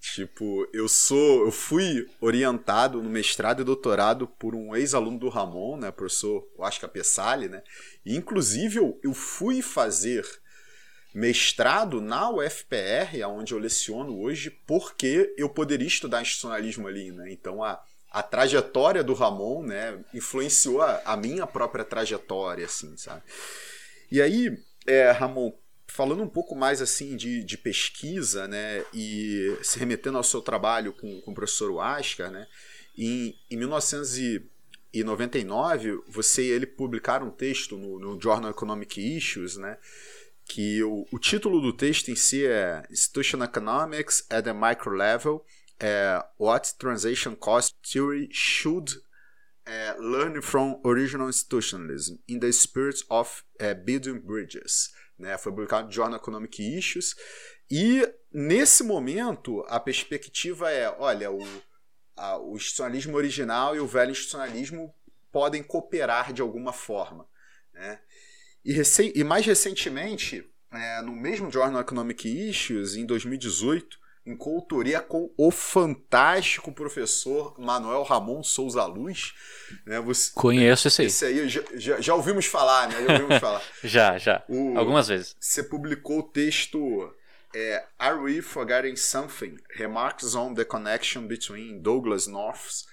Tipo, 0.00 0.68
eu 0.72 0.88
sou, 0.88 1.44
eu 1.44 1.50
fui 1.50 2.08
orientado 2.20 3.02
no 3.02 3.10
mestrado 3.10 3.60
e 3.60 3.64
doutorado 3.64 4.28
por 4.28 4.54
um 4.54 4.76
ex-aluno 4.76 5.18
do 5.18 5.28
Ramon, 5.28 5.76
né, 5.76 5.90
professor 5.90 6.48
Oscar 6.56 6.88
Pessali, 6.88 7.48
né? 7.48 7.60
E 8.04 8.14
inclusive 8.16 8.78
eu, 8.78 9.00
eu 9.02 9.12
fui 9.12 9.60
fazer 9.62 10.24
mestrado 11.12 12.00
na 12.00 12.30
UFPR, 12.30 13.26
onde 13.28 13.52
eu 13.52 13.58
leciono 13.58 14.16
hoje, 14.20 14.50
porque 14.64 15.34
eu 15.36 15.48
poderia 15.48 15.88
estudar 15.88 16.22
institucionalismo 16.22 16.86
ali, 16.86 17.10
né? 17.10 17.32
Então 17.32 17.64
a, 17.64 17.82
a 18.16 18.22
trajetória 18.22 19.04
do 19.04 19.12
Ramon, 19.12 19.62
né, 19.62 20.02
influenciou 20.14 20.80
a, 20.80 21.02
a 21.04 21.14
minha 21.18 21.46
própria 21.46 21.84
trajetória, 21.84 22.64
assim, 22.64 22.96
sabe? 22.96 23.20
E 24.10 24.22
aí, 24.22 24.56
é, 24.86 25.10
Ramon, 25.10 25.52
falando 25.86 26.22
um 26.22 26.28
pouco 26.28 26.56
mais 26.56 26.80
assim 26.80 27.14
de, 27.14 27.44
de 27.44 27.58
pesquisa, 27.58 28.48
né, 28.48 28.82
e 28.94 29.54
se 29.62 29.78
remetendo 29.78 30.16
ao 30.16 30.24
seu 30.24 30.40
trabalho 30.40 30.94
com, 30.94 31.20
com 31.20 31.30
o 31.30 31.34
professor 31.34 31.70
Huasca, 31.70 32.30
né, 32.30 32.46
em, 32.96 33.38
em 33.50 33.56
1999, 33.58 36.02
você 36.08 36.44
e 36.44 36.52
ele 36.52 36.64
publicaram 36.64 37.26
um 37.26 37.30
texto 37.30 37.76
no, 37.76 37.98
no 37.98 38.18
Journal 38.18 38.50
Economic 38.50 38.98
Issues, 38.98 39.58
né, 39.58 39.76
que 40.46 40.82
o, 40.82 41.06
o 41.12 41.18
título 41.18 41.60
do 41.60 41.70
texto 41.70 42.10
em 42.10 42.16
si 42.16 42.46
é 42.46 42.82
Institutional 42.90 43.46
Economics 43.46 44.24
at 44.30 44.42
the 44.42 44.54
Micro 44.54 44.96
Level, 44.96 45.44
é, 45.80 46.22
What 46.38 46.76
Transaction 46.78 47.34
Cost 47.34 47.76
Theory 47.82 48.28
Should 48.32 48.96
uh, 49.66 50.00
Learn 50.00 50.40
from 50.40 50.80
Original 50.84 51.28
Institutionalism 51.28 52.16
in 52.28 52.38
the 52.38 52.52
Spirit 52.52 53.04
of 53.10 53.44
uh, 53.60 53.74
Building 53.74 54.20
Bridges. 54.20 54.92
Né? 55.18 55.36
Foi 55.38 55.52
publicado 55.52 55.86
no 55.86 55.92
Journal 55.92 56.18
Economic 56.18 56.62
Issues. 56.62 57.14
E, 57.70 58.08
nesse 58.32 58.82
momento, 58.84 59.64
a 59.68 59.80
perspectiva 59.80 60.70
é, 60.70 60.88
olha, 60.98 61.30
o, 61.30 61.44
a, 62.16 62.38
o 62.38 62.56
institucionalismo 62.56 63.16
original 63.16 63.74
e 63.74 63.80
o 63.80 63.86
velho 63.86 64.12
institucionalismo 64.12 64.94
podem 65.32 65.62
cooperar 65.62 66.32
de 66.32 66.40
alguma 66.40 66.72
forma. 66.72 67.28
Né? 67.72 67.98
E, 68.64 68.80
e 69.14 69.24
mais 69.24 69.44
recentemente, 69.44 70.48
é, 70.72 71.02
no 71.02 71.12
mesmo 71.12 71.50
Journal 71.50 71.80
Economic 71.80 72.28
Issues, 72.28 72.94
em 72.94 73.04
2018, 73.04 73.98
em 74.26 74.36
coautoria 74.36 75.00
com 75.00 75.30
o 75.36 75.50
fantástico 75.50 76.72
professor 76.72 77.54
Manuel 77.58 78.02
Ramon 78.02 78.42
Souza 78.42 78.84
Luz. 78.84 79.34
Né, 79.86 80.00
você, 80.00 80.32
Conheço 80.34 80.88
esse 80.88 81.02
aí. 81.02 81.06
Esse 81.06 81.24
aí 81.24 81.48
já, 81.48 81.62
já, 81.74 82.00
já 82.00 82.14
ouvimos 82.14 82.46
falar, 82.46 82.88
né? 82.88 83.04
Já 83.06 83.12
ouvimos 83.12 83.38
falar. 83.40 83.62
já, 83.84 84.18
já. 84.18 84.44
O, 84.48 84.76
Algumas 84.76 85.08
vezes. 85.08 85.36
Você 85.38 85.62
publicou 85.62 86.18
o 86.18 86.22
texto 86.24 87.14
é, 87.54 87.84
Are 87.98 88.18
We 88.18 88.42
Forgetting 88.42 88.96
Something? 88.96 89.56
Remarks 89.76 90.34
on 90.34 90.54
the 90.54 90.64
Connection 90.64 91.26
Between 91.26 91.80
Douglas 91.80 92.26
North's 92.26 92.84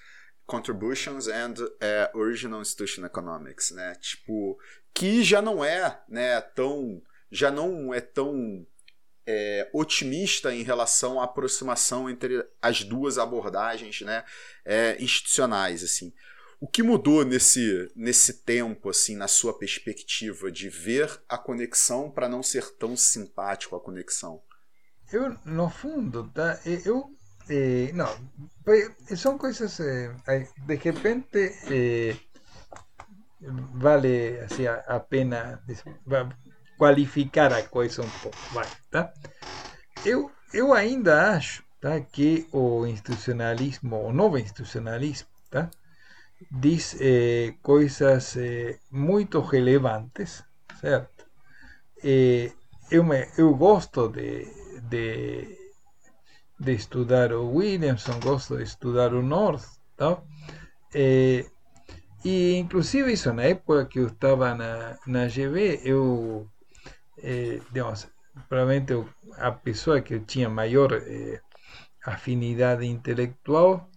Contributions 0.46 1.26
and 1.26 1.54
é, 1.80 2.10
Original 2.14 2.60
Institution 2.60 3.04
Economics, 3.04 3.72
né? 3.72 3.96
Tipo, 4.00 4.56
que 4.92 5.24
já 5.24 5.42
não 5.42 5.64
é 5.64 6.00
né, 6.08 6.40
tão 6.40 7.02
já 7.30 7.50
não 7.50 7.92
é 7.92 8.00
tão 8.00 8.64
é, 9.26 9.68
otimista 9.72 10.54
em 10.54 10.62
relação 10.62 11.20
à 11.20 11.24
aproximação 11.24 12.08
entre 12.08 12.44
as 12.60 12.82
duas 12.82 13.18
abordagens 13.18 14.00
né, 14.02 14.24
é, 14.64 14.96
institucionais 15.02 15.82
assim. 15.82 16.12
O 16.60 16.66
que 16.66 16.82
mudou 16.82 17.24
nesse, 17.24 17.90
nesse 17.94 18.44
tempo 18.44 18.88
assim 18.88 19.16
na 19.16 19.28
sua 19.28 19.58
perspectiva 19.58 20.50
de 20.50 20.68
ver 20.68 21.10
a 21.28 21.36
conexão 21.36 22.10
para 22.10 22.28
não 22.28 22.42
ser 22.42 22.70
tão 22.76 22.96
simpático 22.96 23.76
a 23.76 23.80
conexão? 23.80 24.42
Eu 25.12 25.36
no 25.44 25.68
fundo 25.68 26.30
tá 26.32 26.58
eu 26.64 27.10
eh, 27.48 27.92
não 27.92 28.08
são 29.14 29.36
coisas 29.36 29.78
eh, 29.80 30.14
de 30.66 30.74
repente 30.76 31.52
eh, 31.70 32.16
vale 33.74 34.40
assim, 34.40 34.66
a 34.66 34.98
pena 35.00 35.62
qualificar 36.78 37.52
a 37.52 37.62
coisa 37.62 38.02
um 38.02 38.10
pouco. 38.22 38.36
Vai, 38.52 38.66
tá? 38.90 39.12
eu, 40.04 40.30
eu 40.52 40.72
ainda 40.72 41.34
acho 41.34 41.64
tá, 41.80 42.00
que 42.00 42.46
o 42.52 42.86
institucionalismo, 42.86 43.96
o 43.96 44.12
novo 44.12 44.38
institucionalismo, 44.38 45.28
tá, 45.50 45.70
diz 46.50 46.96
eh, 47.00 47.54
coisas 47.62 48.36
eh, 48.36 48.78
muito 48.90 49.40
relevantes, 49.40 50.44
certo? 50.80 51.26
Eh, 52.02 52.52
eu, 52.90 53.02
me, 53.02 53.26
eu 53.38 53.54
gosto 53.54 54.08
de, 54.08 54.46
de, 54.82 55.56
de 56.60 56.72
estudar 56.72 57.32
o 57.32 57.56
Williamson, 57.56 58.20
gosto 58.20 58.56
de 58.56 58.64
estudar 58.64 59.14
o 59.14 59.22
North, 59.22 59.64
tá? 59.96 60.22
E 62.24 62.56
inclusive 62.56 63.12
isso 63.12 63.32
na 63.32 63.42
época 63.44 63.84
que 63.84 63.98
eu 63.98 64.08
estava 64.08 64.54
na, 64.54 64.98
na 65.06 65.28
GV, 65.28 65.80
eu, 65.84 66.48
eh, 67.24 67.60
digamos, 67.72 68.08
provavelmente 68.48 68.92
eu, 68.92 69.08
a 69.38 69.50
pessoa 69.50 70.02
que 70.02 70.14
eu 70.14 70.24
tinha 70.24 70.48
maior 70.48 70.92
eh, 70.92 71.40
afinidade 72.04 72.84
intelectual 72.86 73.88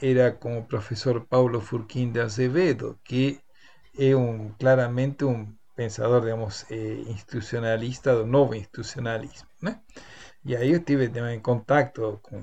era 0.00 0.32
com 0.32 0.58
o 0.58 0.64
professor 0.64 1.26
Paulo 1.26 1.60
Furquim 1.60 2.10
de 2.12 2.20
Azevedo, 2.20 2.98
que 3.04 3.40
é 3.98 4.14
um, 4.16 4.52
claramente 4.58 5.24
um 5.24 5.52
pensador, 5.76 6.20
digamos, 6.22 6.64
eh, 6.70 7.02
institucionalista 7.08 8.14
do 8.14 8.26
novo 8.26 8.54
institucionalismo. 8.54 9.48
Né? 9.60 9.80
E 10.44 10.56
aí 10.56 10.70
eu 10.70 10.78
estive 10.78 11.06
em 11.06 11.40
contato 11.40 12.18
com 12.22 12.42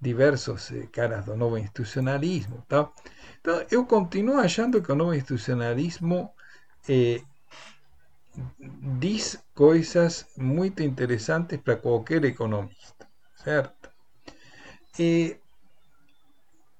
diversos 0.00 0.70
eh, 0.72 0.86
caras 0.92 1.24
do 1.24 1.36
novo 1.36 1.58
institucionalismo. 1.58 2.64
Tal. 2.68 2.92
Então, 3.40 3.64
eu 3.70 3.84
continuo 3.86 4.38
achando 4.38 4.82
que 4.82 4.90
o 4.92 4.94
novo 4.94 5.14
institucionalismo 5.14 6.30
eh, 6.88 7.20
diz 8.98 9.38
coisas 9.54 10.26
muito 10.36 10.82
interessantes 10.82 11.58
para 11.60 11.76
qualquer 11.76 12.24
economista, 12.24 13.08
certo? 13.36 13.90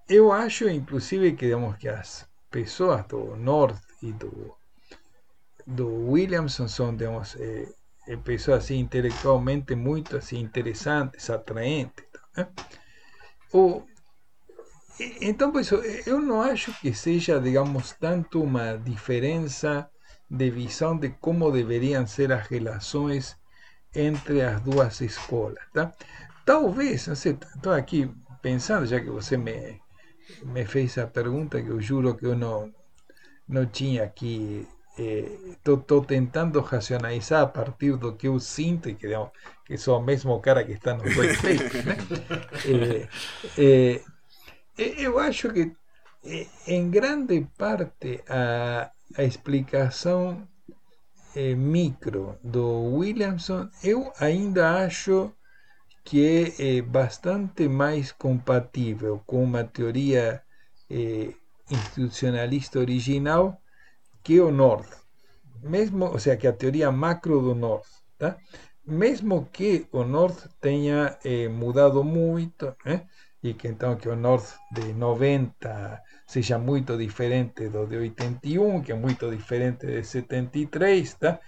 Eu 0.09 0.33
acho, 0.33 0.69
inclusive, 0.69 1.33
que, 1.33 1.47
digamos, 1.47 1.77
que 1.77 1.89
as 1.89 2.27
pessoas 2.51 3.07
do 3.07 3.37
Norte 3.37 3.87
e 4.03 4.13
do, 4.13 4.57
do 5.67 6.11
Williamson 6.11 6.67
são, 6.67 6.97
digamos, 6.97 7.37
eh, 7.37 7.69
pessoas 8.25 8.65
assim, 8.65 8.79
intelectualmente 8.79 9.75
muito 9.75 10.17
assim, 10.17 10.39
interessantes, 10.41 11.29
atraentes. 11.29 12.07
Né? 12.37 12.49
O, 13.53 13.83
então, 15.21 15.53
pois, 15.53 15.71
eu 16.07 16.21
não 16.21 16.41
acho 16.41 16.73
que 16.81 16.93
seja, 16.93 17.39
digamos, 17.41 17.93
tanto 17.93 18.43
uma 18.43 18.77
diferença 18.77 19.89
de 20.31 20.51
visão 20.51 20.97
de 20.97 21.11
como 21.21 21.51
deveriam 21.51 22.07
ser 22.07 22.33
as 22.33 22.47
relações 22.49 23.37
entre 23.95 24.43
as 24.43 24.61
duas 24.61 25.01
escolas, 25.01 25.65
tá? 25.73 25.93
Talvez, 26.45 27.09
estou 27.09 27.73
aqui 27.73 28.11
pensando, 28.43 28.87
já 28.87 29.01
que 29.01 29.11
você 29.11 29.37
me, 29.37 29.81
me 30.45 30.65
fez 30.65 30.99
a 30.99 31.07
pergunta, 31.07 31.63
que 31.63 31.69
eu 31.69 31.81
juro 31.81 32.15
que 32.15 32.27
eu 32.27 32.37
não, 32.37 32.73
não 33.49 33.67
tinha 33.67 34.05
aqui, 34.05 34.67
estou 34.97 36.03
eh, 36.03 36.07
tentando 36.07 36.61
racionalizar 36.61 37.43
a 37.43 37.47
partir 37.47 37.97
do 37.97 38.15
que 38.15 38.29
eu 38.29 38.39
sinto, 38.39 38.89
e 38.89 38.95
que, 38.95 39.07
digamos, 39.07 39.31
que 39.65 39.77
sou 39.77 39.99
o 39.99 40.03
mesmo 40.03 40.39
cara 40.41 40.65
que 40.65 40.73
está 40.73 40.93
dois 40.95 41.41
peitos, 41.41 41.85
né? 41.85 41.97
eh, 43.59 44.03
eh, 44.77 44.95
eu 44.99 45.19
acho 45.19 45.51
que 45.53 45.73
em 46.67 46.91
grande 46.91 47.47
parte 47.57 48.23
a, 48.29 48.91
a 49.17 49.23
explicação 49.23 50.47
é, 51.35 51.55
micro 51.55 52.39
do 52.43 52.97
Williamson 52.97 53.69
eu 53.83 54.13
ainda 54.19 54.85
acho 54.85 55.33
que 56.05 56.55
é, 56.59 56.83
bastante 56.83 57.69
mais 57.69 58.13
compatível 58.13 59.23
com 59.27 59.43
uma 59.45 59.65
teoria 59.65 60.43
é, 60.91 61.33
institucionalista 61.71 62.79
original 62.79 63.61
que 64.23 64.41
o 64.41 64.51
North. 64.51 64.93
Mesmo, 65.63 66.07
ou 66.07 66.19
seja, 66.19 66.37
que 66.37 66.47
a 66.47 66.53
teoria 66.53 66.91
macro 66.91 67.41
do 67.41 67.55
North. 67.55 67.89
Tá? 68.19 68.37
Mesmo 68.87 69.49
que 69.53 69.87
o 69.93 70.05
North 70.05 70.49
tenha 70.61 71.19
eh, 71.25 71.49
mudado 71.49 72.03
muito, 72.03 72.75
eh? 72.87 73.03
e 73.43 73.55
que 73.55 73.69
então 73.69 73.97
que 73.97 74.09
o 74.09 74.17
North 74.17 74.55
de 74.73 74.93
90 74.93 76.03
seja 76.29 76.59
muito 76.59 76.99
diferente 76.99 77.71
do 77.71 77.87
de 77.87 77.97
81, 77.97 78.83
que 78.83 78.93
é 78.93 78.95
muito 78.95 79.31
diferente 79.31 79.87
de 79.87 80.05
73, 80.05 81.15
tá? 81.15 81.41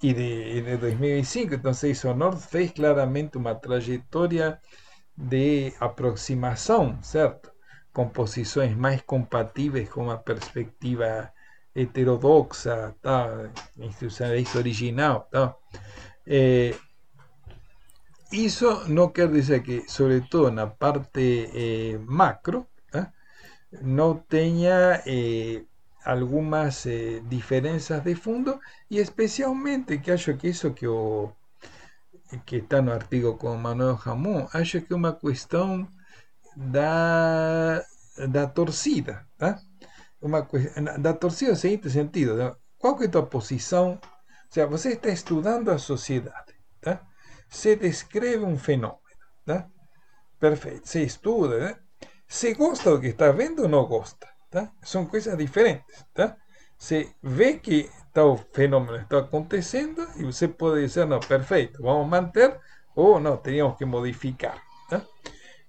y 0.00 0.12
de, 0.12 0.62
de 0.62 0.76
2005. 0.78 1.54
Entonces, 1.54 2.04
Honor 2.04 2.36
fez 2.38 2.72
claramente 2.72 3.38
una 3.38 3.58
trayectoria 3.60 4.60
de 5.16 5.74
aproximación, 5.80 7.02
¿cierto? 7.02 7.54
Con 7.92 8.12
posiciones 8.12 8.76
más 8.76 9.02
compatibles 9.02 9.88
con 9.90 10.04
una 10.06 10.22
perspectiva 10.22 11.34
heterodoxa, 11.74 12.94
tá? 13.00 13.50
institucionalista 13.78 14.60
original. 14.60 15.24
Tá? 15.28 15.56
Eh, 16.24 16.76
eso 18.30 18.84
no 18.86 19.12
quiere 19.12 19.32
decir 19.32 19.62
que, 19.64 19.88
sobre 19.88 20.20
todo 20.20 20.48
en 20.48 20.56
la 20.56 20.72
parte 20.72 21.50
eh, 21.52 21.98
macro, 21.98 22.68
no 23.82 24.24
tenga 24.28 25.02
eh, 25.06 25.66
algunas 26.04 26.86
eh, 26.86 27.22
diferencias 27.28 28.04
de 28.04 28.14
fondo 28.16 28.60
y 28.88 28.98
especialmente 29.00 30.02
que 30.02 30.12
acho 30.12 30.36
que 30.38 30.48
eso 30.50 30.74
que 30.74 30.86
o 30.86 31.34
que 32.44 32.58
está 32.58 32.82
no 32.82 32.92
artigo 32.92 33.38
con 33.38 33.62
Manuel 33.62 33.96
Ramón 33.96 34.48
acho 34.52 34.84
que 34.84 34.92
é 34.92 34.96
uma 34.96 35.18
questão 35.18 35.88
da 36.56 37.82
da 38.28 38.46
torcida 38.46 39.26
tá? 39.36 39.58
uma 40.20 40.46
da 40.98 41.14
torcida 41.14 41.52
no 41.52 41.56
seguinte 41.56 41.90
sentido 41.90 42.56
qual 42.78 42.96
que 42.96 43.04
é 43.04 43.06
a 43.06 43.10
tua 43.10 43.26
posição 43.26 43.98
o 44.50 44.54
sea, 44.54 44.66
você 44.66 44.90
está 44.92 45.08
estudando 45.08 45.70
a 45.70 45.78
sociedade 45.78 46.54
tá? 46.80 47.02
se 47.48 47.76
descreve 47.76 48.44
um 48.44 48.58
fenômeno 48.58 49.00
tá? 49.44 49.68
perfeito, 50.38 50.88
se 50.88 51.02
estuda 51.02 51.58
né? 51.58 51.83
Se 52.26 52.54
gosta 52.54 52.90
do 52.90 53.00
que 53.00 53.08
está 53.08 53.32
vendo 53.32 53.62
ou 53.62 53.68
não 53.68 53.86
gosta 53.86 54.34
son 54.82 55.06
cosas 55.06 55.36
diferentes. 55.36 56.06
Se 56.76 57.14
ve 57.22 57.60
que 57.60 57.90
tal 58.12 58.38
fenómeno 58.52 58.96
está 58.96 59.18
aconteciendo 59.18 60.06
y 60.16 60.24
usted 60.24 60.50
puede 60.50 60.82
decir, 60.82 61.06
no, 61.06 61.20
perfecto, 61.20 61.82
vamos 61.82 62.06
a 62.06 62.10
mantener 62.10 62.60
o 62.94 63.18
no, 63.18 63.38
teníamos 63.38 63.76
que 63.76 63.86
modificar. 63.86 64.60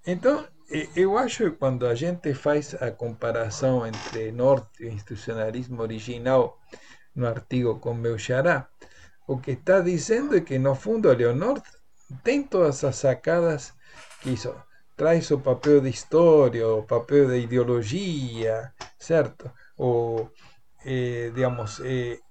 Entonces, 0.04 0.50
yo 0.96 1.18
acho 1.18 1.46
que 1.46 1.56
cuando 1.56 1.90
a 1.90 1.96
gente 1.96 2.36
faz 2.36 2.80
a 2.82 2.96
comparación 2.96 3.88
entre 3.88 4.32
norte 4.32 4.88
e 4.88 4.92
institucionalismo 4.92 5.84
original 5.84 6.54
no 7.14 7.28
artigo 7.28 7.80
con 7.80 8.02
meu 8.02 8.18
xará, 8.20 8.70
o 9.26 9.42
que 9.42 9.54
está 9.54 9.82
diciendo 9.82 10.36
es 10.36 10.44
que 10.44 10.60
no 10.60 10.76
fundo 10.76 11.14
Leonor 11.14 11.64
tem 12.24 12.44
todas 12.44 12.84
as 12.84 12.98
sacadas 12.98 13.74
que 14.22 14.32
hizo 14.32 14.54
trae 14.96 15.22
su 15.22 15.42
papel 15.42 15.84
de 15.84 15.90
historia 15.90 16.68
o 16.68 16.86
papel 16.86 17.28
de 17.28 17.40
ideología, 17.40 18.74
¿cierto? 18.98 19.54
O, 19.78 20.32
eh, 20.86 21.32
digamos, 21.36 21.82
eh, 21.84 22.22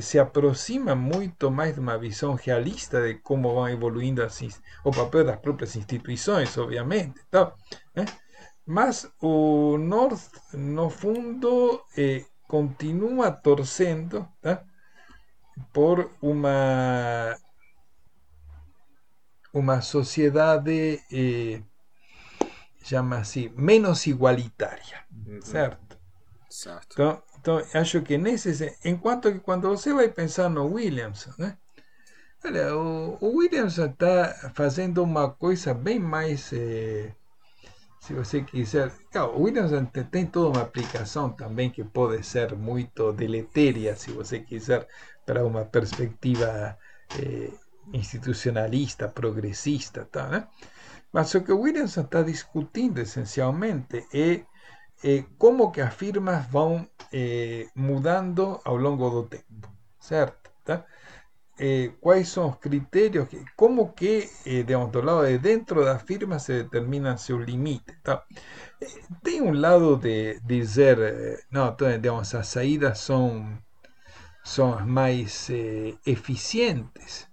se 0.00 0.20
aproxima 0.20 0.94
mucho 0.94 1.50
más 1.50 1.74
de 1.74 1.80
una 1.80 1.96
visión 1.96 2.38
realista 2.44 3.00
de 3.00 3.22
cómo 3.22 3.54
van 3.54 3.72
evoluindo 3.72 4.26
o 4.84 4.90
papel 4.90 5.20
de 5.20 5.32
las 5.32 5.38
propias 5.38 5.76
instituciones, 5.76 6.58
obviamente. 6.58 7.22
¿tá? 7.30 7.54
¿Eh? 7.94 8.04
Mas 8.66 9.10
o 9.20 9.78
North, 9.78 10.36
no 10.52 10.90
fundo, 10.90 11.84
continúa 12.46 13.40
torcendo 13.40 14.30
por 15.72 16.10
una, 16.20 17.38
una 19.52 19.80
sociedad 19.80 20.62
así, 22.96 23.52
menos 23.56 24.06
igualitaria, 24.06 25.06
¿cierto? 25.42 25.98
Certo. 26.48 26.96
Entonces, 27.36 27.74
acho 27.76 28.02
que 28.02 28.18
nesse 28.18 28.76
en 28.82 28.96
cuanto 28.98 29.32
que 29.32 29.40
quando 29.40 29.68
você 29.68 29.92
vai 29.92 30.08
pensar 30.08 30.48
no 30.50 30.66
Williamson, 30.66 31.32
né? 31.38 31.58
Olha, 32.44 32.76
o, 32.76 33.18
o 33.20 33.36
Williamson 33.36 33.86
está 33.86 34.52
fazendo 34.54 35.02
uma 35.02 35.30
coisa 35.30 35.74
bem 35.74 35.98
mais, 35.98 36.52
eh, 36.52 37.14
se 38.00 38.14
você 38.14 38.42
quiser, 38.42 38.92
claro, 39.10 39.32
o 39.36 39.42
Williamson 39.42 39.86
tem 39.86 40.26
toda 40.26 40.58
uma 40.58 40.62
aplicação 40.62 41.30
também 41.30 41.70
que 41.70 41.84
pode 41.84 42.24
ser 42.24 42.54
muito 42.56 43.12
deletéria, 43.12 43.96
se 43.96 44.10
você 44.12 44.40
quiser, 44.40 44.86
para 45.26 45.44
uma 45.44 45.64
perspectiva 45.64 46.76
eh, 47.18 47.50
institucionalista, 47.92 49.08
progressista, 49.08 50.04
tá, 50.10 50.28
né? 50.28 50.48
Mas 51.12 51.34
o 51.34 51.42
que 51.42 51.52
Williamson 51.52 52.02
está 52.02 52.22
discutindo 52.22 52.98
essencialmente 53.00 54.06
é, 54.12 54.44
é 55.02 55.24
como 55.38 55.70
que 55.70 55.80
as 55.80 55.94
firmas 55.94 56.46
vão 56.46 56.88
é, 57.12 57.66
mudando 57.74 58.60
ao 58.64 58.76
longo 58.76 59.08
do 59.10 59.22
tempo, 59.24 59.68
certo? 59.98 60.50
Tá? 60.64 60.84
É, 61.58 61.90
quais 62.00 62.28
são 62.28 62.50
os 62.50 62.56
critérios, 62.56 63.28
que, 63.28 63.42
como 63.56 63.92
que, 63.92 64.28
é, 64.46 64.62
digamos, 64.62 64.92
do 64.92 65.00
lado 65.00 65.26
de 65.26 65.38
dentro 65.38 65.84
da 65.84 65.98
firma 65.98 66.38
se 66.38 66.62
determina 66.62 67.16
seu 67.16 67.38
limite. 67.38 67.96
Tá? 68.02 68.22
Tem 69.22 69.40
um 69.42 69.52
lado 69.52 69.96
de 69.96 70.38
dizer, 70.40 71.46
não, 71.50 71.68
então, 71.70 71.90
digamos, 71.90 72.34
as 72.34 72.48
saídas 72.48 72.98
são, 73.00 73.58
são 74.44 74.74
as 74.74 74.86
mais 74.86 75.48
eficientes. 76.06 77.26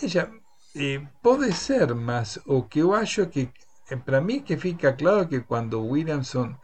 Veja, 0.00 0.30
eh, 0.78 1.52
ser, 1.52 1.94
mas 1.94 2.40
o 2.46 2.68
que 2.68 2.80
eu 2.80 2.94
acho 2.94 3.28
que 3.28 3.50
eh, 3.90 3.96
para 3.96 4.20
mí 4.20 4.40
que 4.40 4.56
fica 4.56 4.94
claro 4.94 5.28
que 5.28 5.40
cuando 5.42 5.82
Williamson 5.82 6.58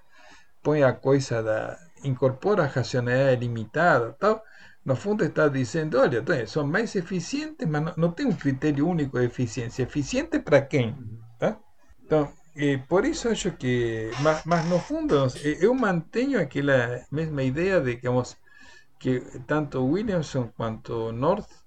pone 0.63 0.85
a 0.85 0.93
coisa 0.93 1.43
da 1.43 1.79
incorpora 2.05 2.65
a 2.65 2.69
racionalidade 2.69 3.41
limitada, 3.41 4.13
tal, 4.19 4.43
no 4.85 4.97
fundo 4.97 5.25
está 5.25 5.49
diciendo, 5.49 6.01
olha, 6.01 6.23
son 6.47 6.71
más 6.71 6.95
eficientes, 6.95 7.67
mas 7.67 7.97
no, 7.97 8.15
tiene 8.15 8.33
un 8.33 8.37
criterio 8.37 8.87
único 8.87 9.19
de 9.19 9.27
eficiencia. 9.27 9.83
Eficiente 9.83 10.41
para 10.41 10.69
quem? 10.69 10.95
Tá? 11.39 11.59
Eh, 12.57 12.79
por 12.87 13.05
eso 13.05 13.31
acho 13.31 13.57
que, 13.57 14.11
mas, 14.23 14.45
no 14.67 14.79
fundo, 14.79 15.27
yo 15.61 15.75
mantengo 15.75 16.39
aquella 16.39 17.05
misma 17.11 17.43
idea 17.43 17.81
de 17.81 17.99
que, 17.99 18.09
que 18.99 19.21
tanto 19.47 19.83
Williamson 19.83 20.53
cuanto 20.57 21.13
North 21.13 21.64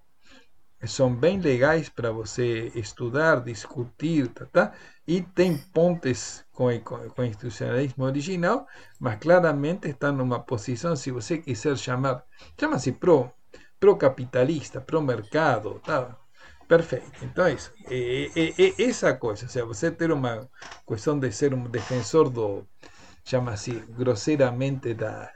são 0.85 1.13
bem 1.13 1.39
legais 1.39 1.89
para 1.89 2.11
você 2.11 2.71
estudar, 2.75 3.43
discutir, 3.43 4.27
tá, 4.27 4.45
tá? 4.45 4.73
e 5.07 5.21
tem 5.21 5.57
pontes 5.57 6.45
com, 6.51 6.67
com, 6.81 7.09
com 7.09 7.21
o 7.21 7.25
institucionalismo 7.25 8.03
original, 8.03 8.67
mas 8.99 9.17
claramente 9.19 9.87
está 9.87 10.11
numa 10.11 10.39
posição, 10.39 10.95
se 10.95 11.11
você 11.11 11.37
quiser 11.39 11.77
chamar, 11.77 12.23
chama-se 12.59 12.91
pro, 12.91 13.31
pro-capitalista, 13.79 14.81
pro-mercado, 14.81 15.79
tá? 15.85 16.15
Perfeito. 16.67 17.23
Então 17.23 17.45
é 17.45 17.53
isso. 17.53 17.71
É, 17.89 18.25
é, 18.35 18.53
é, 18.61 18.83
essa 18.89 19.13
coisa, 19.13 19.45
ou 19.45 19.49
seja, 19.49 19.65
você 19.65 19.89
ter 19.89 20.11
uma 20.11 20.49
questão 20.85 21.17
de 21.17 21.31
ser 21.31 21.53
um 21.53 21.63
defensor 21.63 22.29
do, 22.29 22.67
chama-se 23.23 23.71
grosseiramente 23.89 24.93
da, 24.93 25.31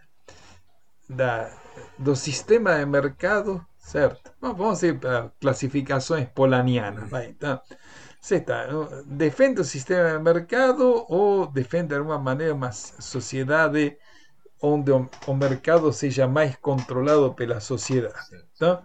da, 1.10 1.58
do 1.98 2.16
sistema 2.16 2.78
de 2.78 2.86
mercado 2.86 3.66
certo? 3.82 4.32
Vamos 4.40 4.84
a 4.84 4.94
para 4.94 5.32
clasificações 5.42 6.30
polanianas. 6.30 7.10
Vai, 7.10 7.28
então, 7.28 7.60
você 8.22 8.36
está, 8.36 8.68
defende 9.06 9.62
o 9.62 9.64
sistema 9.64 10.18
de 10.18 10.24
mercado 10.24 11.06
ou 11.10 11.48
defende 11.48 11.90
de 11.90 11.96
alguma 11.96 12.20
maneira 12.20 12.54
uma 12.54 12.72
sociedade 12.72 13.98
onde 14.62 14.92
o, 14.92 15.34
mercado 15.34 15.92
seja 15.92 16.28
mais 16.28 16.56
controlado 16.58 17.34
pela 17.34 17.60
sociedade. 17.60 18.16
Então, 18.56 18.84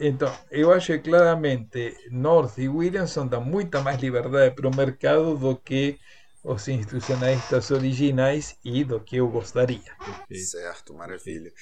então, 0.00 0.34
eu 0.50 0.72
acho 0.72 0.92
que 0.94 1.10
claramente 1.10 1.94
North 2.10 2.58
e 2.58 2.68
Williamson 2.68 3.26
dão 3.26 3.44
muita 3.44 3.82
mais 3.82 4.00
liberdade 4.00 4.54
para 4.54 4.66
o 4.66 4.74
mercado 4.74 5.36
do 5.36 5.54
que 5.54 5.98
os 6.42 6.66
institucionalistas 6.66 7.70
originais 7.70 8.58
e 8.64 8.82
do 8.82 8.98
que 8.98 9.16
eu 9.16 9.28
gostaria. 9.28 9.92
Certo, 10.32 10.94
maravilha. 10.94 11.52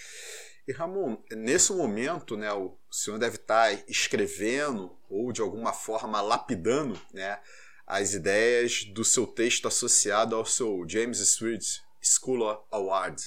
E 0.71 0.73
Ramon, 0.73 1.17
nesse 1.33 1.73
momento, 1.73 2.37
né, 2.37 2.53
o 2.53 2.77
senhor 2.89 3.19
deve 3.19 3.35
estar 3.35 3.73
escrevendo 3.89 4.97
ou 5.09 5.33
de 5.33 5.41
alguma 5.41 5.73
forma 5.73 6.21
lapidando, 6.21 6.97
né, 7.13 7.41
as 7.85 8.15
ideias 8.15 8.85
do 8.85 9.05
seu 9.05 9.27
texto 9.27 9.67
associado 9.67 10.37
ao 10.37 10.47
seu 10.47 10.85
James 10.87 11.19
Street 11.19 11.65
School 12.01 12.65
Award. 12.71 13.21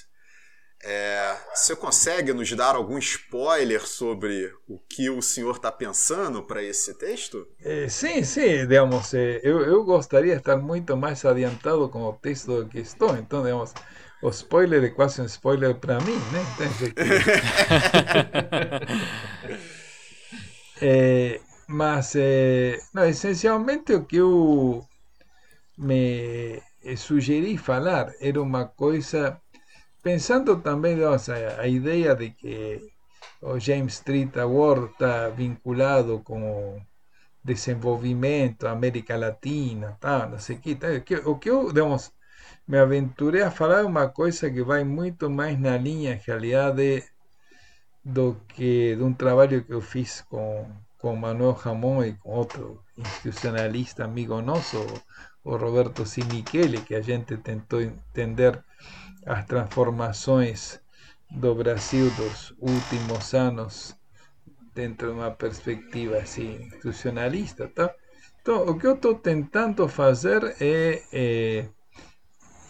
É, 0.86 1.36
você 1.54 1.76
consegue 1.76 2.32
nos 2.32 2.50
dar 2.54 2.78
algum 2.78 2.98
spoiler 2.98 3.86
sobre 3.86 4.50
o 4.66 4.80
que 4.80 5.10
o 5.10 5.22
senhor 5.22 5.58
está 5.58 5.70
pensando 5.70 6.44
para 6.44 6.64
esse 6.64 6.94
texto? 6.94 7.46
Eh, 7.62 7.90
sim, 7.90 8.24
sim, 8.24 8.66
digamos, 8.66 9.14
eh, 9.14 9.42
eu, 9.44 9.62
eu 9.62 9.84
gostaria 9.84 10.36
de 10.36 10.40
estar 10.40 10.56
muito 10.56 10.96
mais 10.96 11.26
adiantado 11.26 11.90
com 11.90 12.04
o 12.04 12.14
texto 12.14 12.66
que 12.72 12.80
estou, 12.80 13.18
então, 13.18 13.44
digamos, 13.44 13.74
o 14.24 14.30
spoiler 14.30 14.84
é 14.86 14.90
quase 14.90 15.22
um 15.22 15.26
spoiler 15.26 15.76
para 15.76 16.00
mim, 16.00 16.18
né? 16.32 16.42
é, 20.82 21.42
mas, 21.68 22.16
é, 22.16 22.80
não, 22.94 23.06
essencialmente, 23.06 23.94
o 23.94 24.06
que 24.06 24.16
eu 24.18 24.88
me 25.78 26.62
sugeri 26.96 27.58
falar 27.58 28.14
era 28.22 28.42
uma 28.42 28.66
coisa 28.66 29.40
pensando 30.02 30.58
também 30.62 30.96
nossa, 30.96 31.34
a 31.60 31.68
ideia 31.68 32.16
de 32.16 32.32
que 32.32 32.80
o 33.42 33.60
James 33.60 33.96
Street 33.96 34.38
Award 34.38 34.92
está 34.92 35.30
vinculado 35.30 36.22
com 36.24 36.78
o 36.78 36.82
desenvolvimento, 37.44 38.68
América 38.68 39.18
Latina, 39.18 39.98
tá, 40.00 40.28
não 40.28 40.40
sei 40.40 40.56
o 40.56 40.60
que, 40.60 41.16
o 41.26 41.38
que 41.38 41.50
eu, 41.50 41.68
digamos, 41.74 42.14
me 42.68 42.78
aventurei 42.78 43.42
a 43.42 43.52
falar 43.52 43.86
uma 43.86 44.10
coisa 44.10 44.50
que 44.50 44.64
vai 44.64 44.84
muito 44.84 45.30
mais 45.30 45.60
na 45.60 45.78
linha, 45.78 46.22
realidade, 46.26 47.04
do 48.04 48.36
que 48.48 48.96
de 48.96 49.04
um 49.04 49.14
trabalho 49.14 49.64
que 49.64 49.74
eu 49.74 49.82
fiz 49.82 50.22
com, 50.22 50.70
com 50.98 51.16
Manuel 51.16 51.54
Ramon 51.54 52.04
e 52.04 52.14
com 52.14 52.32
outro 52.32 52.84
institucionalista 52.98 54.04
amigo 54.04 54.42
nosso, 54.42 54.78
o 55.44 55.58
Roberto 55.58 56.06
Simichele, 56.06 56.82
que 56.82 56.96
a 56.96 57.02
gente 57.02 57.38
tentou 57.38 57.82
entender 57.82 58.64
as 59.26 59.46
transformações 59.46 60.80
do 61.30 61.56
Brasil 61.56 62.10
dos 62.12 62.54
últimos 62.60 63.34
anos 63.34 63.96
dentro 64.74 65.08
de 65.08 65.14
uma 65.14 65.32
perspectiva 65.32 66.18
assim 66.18 66.56
institucionalista, 66.64 67.68
tá? 67.68 67.94
Então, 68.42 68.66
o 68.68 68.78
que 68.78 68.86
eu 68.86 68.96
estou 68.96 69.16
tentando 69.16 69.88
fazer 69.88 70.56
é, 70.60 71.02
é 71.14 71.70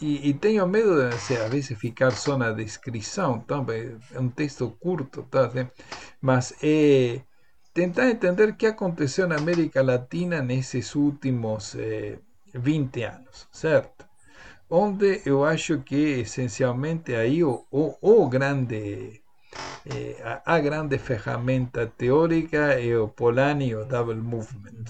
e, 0.02 0.30
e, 0.30 0.34
tenho 0.34 0.68
medo 0.68 0.96
de, 1.10 1.16
assim, 1.16 1.36
às 1.36 1.50
vezes, 1.50 1.78
ficar 1.78 2.12
só 2.12 2.38
na 2.38 2.52
descrição, 2.52 3.40
tá? 3.40 3.64
é 4.14 4.20
um 4.20 4.30
texto 4.30 4.70
curto, 4.80 5.24
tá? 5.24 5.50
mas 6.22 6.54
é 6.62 7.22
tentar 7.74 8.10
entender 8.10 8.50
o 8.50 8.56
que 8.56 8.68
aconteceu 8.68 9.32
América 9.32 9.82
Latina 9.82 10.42
nesses 10.42 10.96
últimos 10.96 11.76
eh, 11.76 12.20
20 12.54 13.04
anos, 13.04 13.48
certo? 13.52 14.06
onde 14.70 15.22
eu 15.26 15.46
acho 15.46 15.80
que 15.80 16.22
essencialmente 16.22 17.14
aí 17.14 17.44
o, 17.44 17.66
o, 17.72 17.96
o 18.02 18.28
grande 18.28 19.22
eh, 19.86 20.18
a, 20.24 20.56
a, 20.56 20.60
grande 20.60 20.98
ferramenta 20.98 21.86
teórica 21.86 22.64
é 22.80 22.98
o 22.98 23.08
Polanyi 23.08 23.76
o 23.76 23.86
Double 23.86 24.16
Movement, 24.16 24.86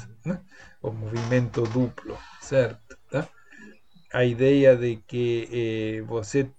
o 0.82 0.92
movimento 0.92 1.64
duplo, 1.64 2.18
certo? 2.42 2.98
A 4.14 4.24
ideia 4.24 4.76
de 4.76 4.98
que 5.08 5.50
eh, 5.52 6.02
você 6.04 6.52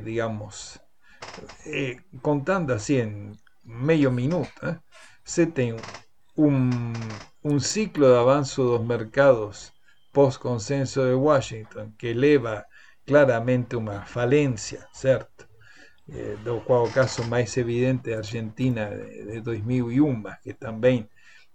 digamos, 0.00 0.78
eh, 1.66 1.96
contando 2.20 2.72
assim 2.72 2.98
em 2.98 3.32
meio 3.64 4.10
minuto, 4.10 4.52
né? 4.62 4.80
você 5.24 5.46
tem 5.46 5.76
um, 6.36 6.92
ciclo 7.60 8.06
de 8.06 8.18
avanço 8.18 8.62
dos 8.62 8.86
mercados 8.86 9.72
post-consenso 10.12 11.00
de 11.02 11.14
Washington, 11.14 11.92
que 11.98 12.08
eleva 12.08 12.64
claramente 13.06 13.76
uma 13.76 14.02
falência, 14.04 14.86
certo? 14.92 15.48
Eh, 16.08 16.36
do 16.44 16.56
o 16.56 16.92
caso 16.92 17.24
mais 17.24 17.56
evidente 17.56 18.10
é 18.10 18.14
a 18.14 18.18
Argentina 18.18 18.90
de, 19.30 19.40
2001, 19.40 20.12
mas 20.12 20.38
que 20.40 20.52
também 20.54 21.08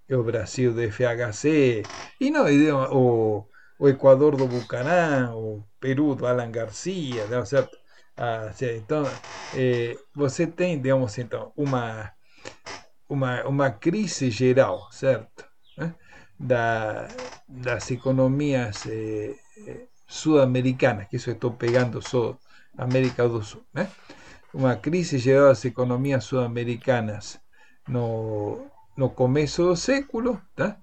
o 0.10 0.24
Brasil 0.24 0.74
do 0.74 0.82
FHC, 0.82 1.84
e 2.20 2.30
não, 2.32 2.46
o, 2.92 3.48
o 3.82 3.90
Equador 3.90 4.36
do 4.38 4.48
Bucanã, 4.48 5.34
o 5.34 5.64
Peru 5.80 6.14
do 6.16 6.28
Alan 6.28 6.52
Garcia, 6.52 7.26
certo? 7.46 7.76
Ah, 8.16 8.52
então, 8.62 9.04
eh, 9.56 9.98
você 10.14 10.46
tem, 10.46 10.80
digamos, 10.80 11.18
então, 11.18 11.52
uma, 11.58 12.12
uma, 13.10 13.44
uma 13.46 13.72
crise 13.72 14.30
geral, 14.30 14.88
certo? 14.92 15.46
Eh? 15.80 15.92
da, 16.40 17.08
das 17.48 17.90
economías 17.92 18.86
eh, 18.88 19.36
sudamericanas, 20.08 21.08
que 21.08 21.16
eso 21.16 21.32
estou 21.32 21.54
pegando 21.54 22.02
só 22.02 22.38
América 22.78 23.28
do 23.28 23.42
Sul, 23.42 23.64
né? 23.74 23.90
uma 24.54 24.76
crise 24.76 25.18
gerada 25.18 25.50
das 25.50 25.66
economias 25.66 26.26
sudamericanas 26.26 27.40
no, 27.88 28.68
no 28.96 29.10
começo 29.10 29.64
do 29.64 29.76
século, 29.76 30.40
tá? 30.56 30.78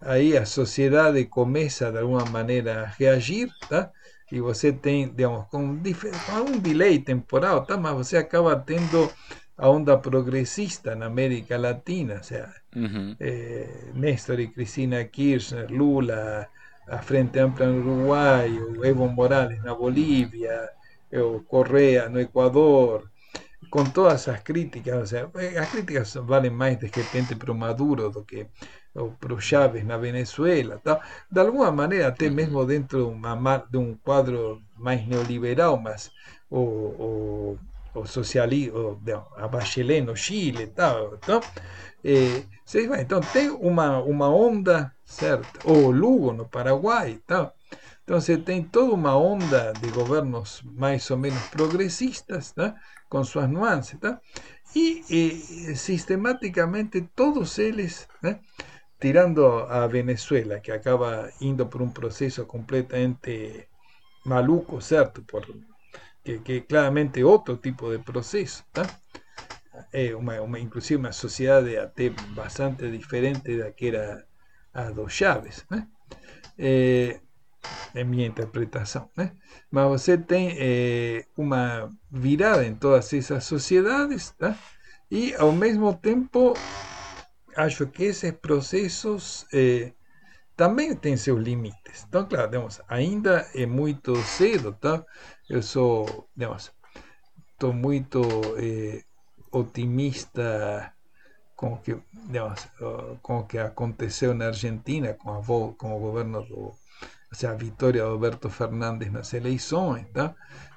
Aí 0.00 0.36
a 0.36 0.46
sociedade 0.46 1.24
começa 1.26 1.90
de 1.92 1.98
alguma 1.98 2.24
maneira 2.26 2.82
a 2.82 2.86
reagir, 2.86 3.50
tá? 3.68 3.90
e 4.30 4.40
você 4.40 4.72
tem, 4.72 5.08
digamos, 5.08 5.46
com, 5.48 5.58
um 5.62 6.58
delay 6.58 6.98
temporal, 6.98 7.64
tá? 7.64 7.76
mas 7.76 7.94
você 7.94 8.16
acaba 8.18 8.56
tendo 8.56 9.10
a 9.56 9.68
onda 9.68 9.98
progresista 9.98 10.92
en 10.92 11.02
América 11.02 11.58
Latina, 11.58 12.18
o 12.20 12.22
sea, 12.22 12.52
eh, 13.18 13.90
Néstor 13.94 14.40
y 14.40 14.52
Cristina 14.52 15.04
Kirchner, 15.06 15.70
Lula, 15.70 16.48
a 16.86 16.98
Frente 16.98 17.40
Amplia 17.40 17.68
en 17.68 17.80
Uruguay, 17.80 18.58
Evo 18.84 19.08
Morales 19.08 19.58
en 19.64 19.76
Bolivia, 19.76 20.70
o 21.12 21.42
Correa 21.44 22.08
no 22.08 22.18
Ecuador, 22.20 23.10
con 23.70 23.92
todas 23.92 24.22
esas 24.22 24.42
críticas, 24.42 24.96
o 24.96 25.06
sea, 25.06 25.30
eh, 25.40 25.52
las 25.54 25.68
críticas 25.70 26.14
valen 26.24 26.54
más 26.54 26.78
de 26.80 26.88
repente 26.88 27.36
pro 27.36 27.54
Maduro 27.54 28.10
do 28.10 28.24
que 28.24 28.48
o 28.94 29.10
pro 29.12 29.40
Chávez 29.40 29.84
na 29.84 29.96
Venezuela, 29.96 30.80
de 31.30 31.40
alguna 31.40 31.70
manera 31.70 32.08
até 32.08 32.30
mesmo 32.30 32.64
dentro 32.64 32.98
de, 32.98 33.04
uma, 33.04 33.58
de 33.70 33.78
un 33.78 33.96
cuadro 33.96 34.62
más 34.76 35.06
neoliberal, 35.06 35.78
más 35.80 36.12
o 36.50 37.58
o 37.94 38.06
socialismo, 38.06 39.00
a 39.36 39.48
Bachelet 39.48 40.02
no 40.02 40.14
Chile 40.14 40.68
tal, 40.68 41.14
então, 41.14 41.40
eh, 42.04 42.44
então 43.00 43.20
tem 43.20 43.50
uma, 43.50 43.98
uma 44.02 44.28
onda, 44.28 44.92
certo? 45.04 45.60
Ou 45.64 45.90
Lugo 45.90 46.32
no 46.32 46.48
Paraguai 46.48 47.18
tal. 47.26 47.54
Então 48.04 48.20
você 48.20 48.38
tem 48.38 48.62
toda 48.62 48.94
uma 48.94 49.16
onda 49.16 49.72
de 49.74 49.90
governos 49.90 50.62
mais 50.64 51.10
ou 51.10 51.18
menos 51.18 51.42
progressistas, 51.48 52.52
tá? 52.52 52.74
com 53.08 53.22
suas 53.24 53.48
nuances, 53.48 53.98
tá? 53.98 54.20
e 54.74 55.02
eh, 55.10 55.74
sistematicamente 55.74 57.00
todos 57.14 57.58
eles, 57.58 58.06
né? 58.22 58.38
Tirando 58.98 59.68
a 59.68 59.86
Venezuela, 59.86 60.60
que 60.60 60.72
acaba 60.72 61.30
indo 61.40 61.68
por 61.68 61.82
um 61.82 61.90
processo 61.90 62.46
completamente 62.46 63.68
maluco, 64.24 64.80
certo? 64.80 65.22
Por 65.22 65.46
que, 66.22 66.66
claramente 66.66 67.24
otro 67.24 67.58
tipo 67.58 67.90
de 67.90 67.98
proceso. 67.98 68.64
Eh, 69.92 70.14
inclusive 70.58 71.00
una 71.00 71.12
sociedad 71.12 71.64
bastante 72.34 72.90
diferente 72.90 73.56
de 73.56 73.64
la 73.64 73.72
que 73.72 73.88
era 73.88 74.26
a 74.72 74.90
dos 74.90 75.14
Chávez. 75.14 75.66
Eh, 76.56 77.20
en 77.94 78.10
mi 78.10 78.24
interpretación. 78.24 79.10
Mas 79.70 79.88
você 79.88 80.18
tem 80.18 80.54
eh, 80.56 81.26
una 81.36 81.88
virada 82.10 82.64
en 82.66 82.78
todas 82.78 83.12
esas 83.12 83.44
sociedades 83.44 84.34
y 85.10 85.32
al 85.34 85.54
mismo 85.54 85.98
tiempo 85.98 86.54
acho 87.58 87.90
que 87.90 88.06
esos 88.06 88.32
procesos 88.32 89.46
también 90.58 90.98
tienen 91.00 91.18
sus 91.18 91.38
límites. 91.40 92.04
Entonces, 92.04 92.30
claro, 92.30 92.50
digamos, 92.50 92.82
ainda 92.88 93.46
é 93.54 93.64
muito 93.64 94.16
cedo, 94.16 94.72
tá? 94.72 95.04
Eu 95.48 95.62
sou, 95.62 96.28
digamos, 96.34 96.72
estou 97.52 97.72
muito 97.72 98.20
eh, 98.58 99.04
otimista 99.52 100.92
com 101.54 101.74
o 101.74 101.78
que, 101.80 101.96
digamos, 102.26 102.66
com 103.22 103.38
o 103.38 103.46
que 103.46 103.58
aconteceu 103.58 104.34
na 104.34 104.46
Argentina 104.46 105.14
com, 105.14 105.30
a, 105.30 105.42
com 105.74 105.96
o 105.96 106.00
governo 106.00 106.42
do, 106.42 106.58
ou 106.58 106.76
seja, 107.32 107.52
a 107.52 107.56
vitória 107.56 108.02
de 108.02 108.08
Alberto 108.08 108.50
Fernandes 108.50 109.12
nas 109.12 109.32
eleições, 109.34 110.06
tá? 110.12 110.34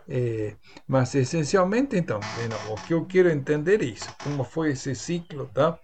Eh, 0.08 0.56
mas 0.88 1.16
essencialmente, 1.16 1.96
então, 1.96 2.20
o 2.70 2.76
que 2.86 2.94
eu 2.94 3.06
quero 3.06 3.30
entender 3.30 3.82
é 3.82 3.86
isso, 3.86 4.14
como 4.24 4.44
foi 4.44 4.72
esse 4.72 4.94
ciclo, 4.94 5.48
tá? 5.54 5.80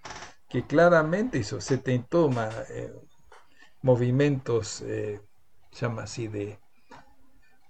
Que 0.49 0.61
claramente 0.63 1.43
tem 1.83 2.03
toda 2.03 2.27
uma, 2.27 2.49
eh, 2.69 2.93
movimentos, 3.83 4.81
eh, 4.81 5.19
llama 5.71 6.03
así, 6.03 6.27
de 6.27 6.57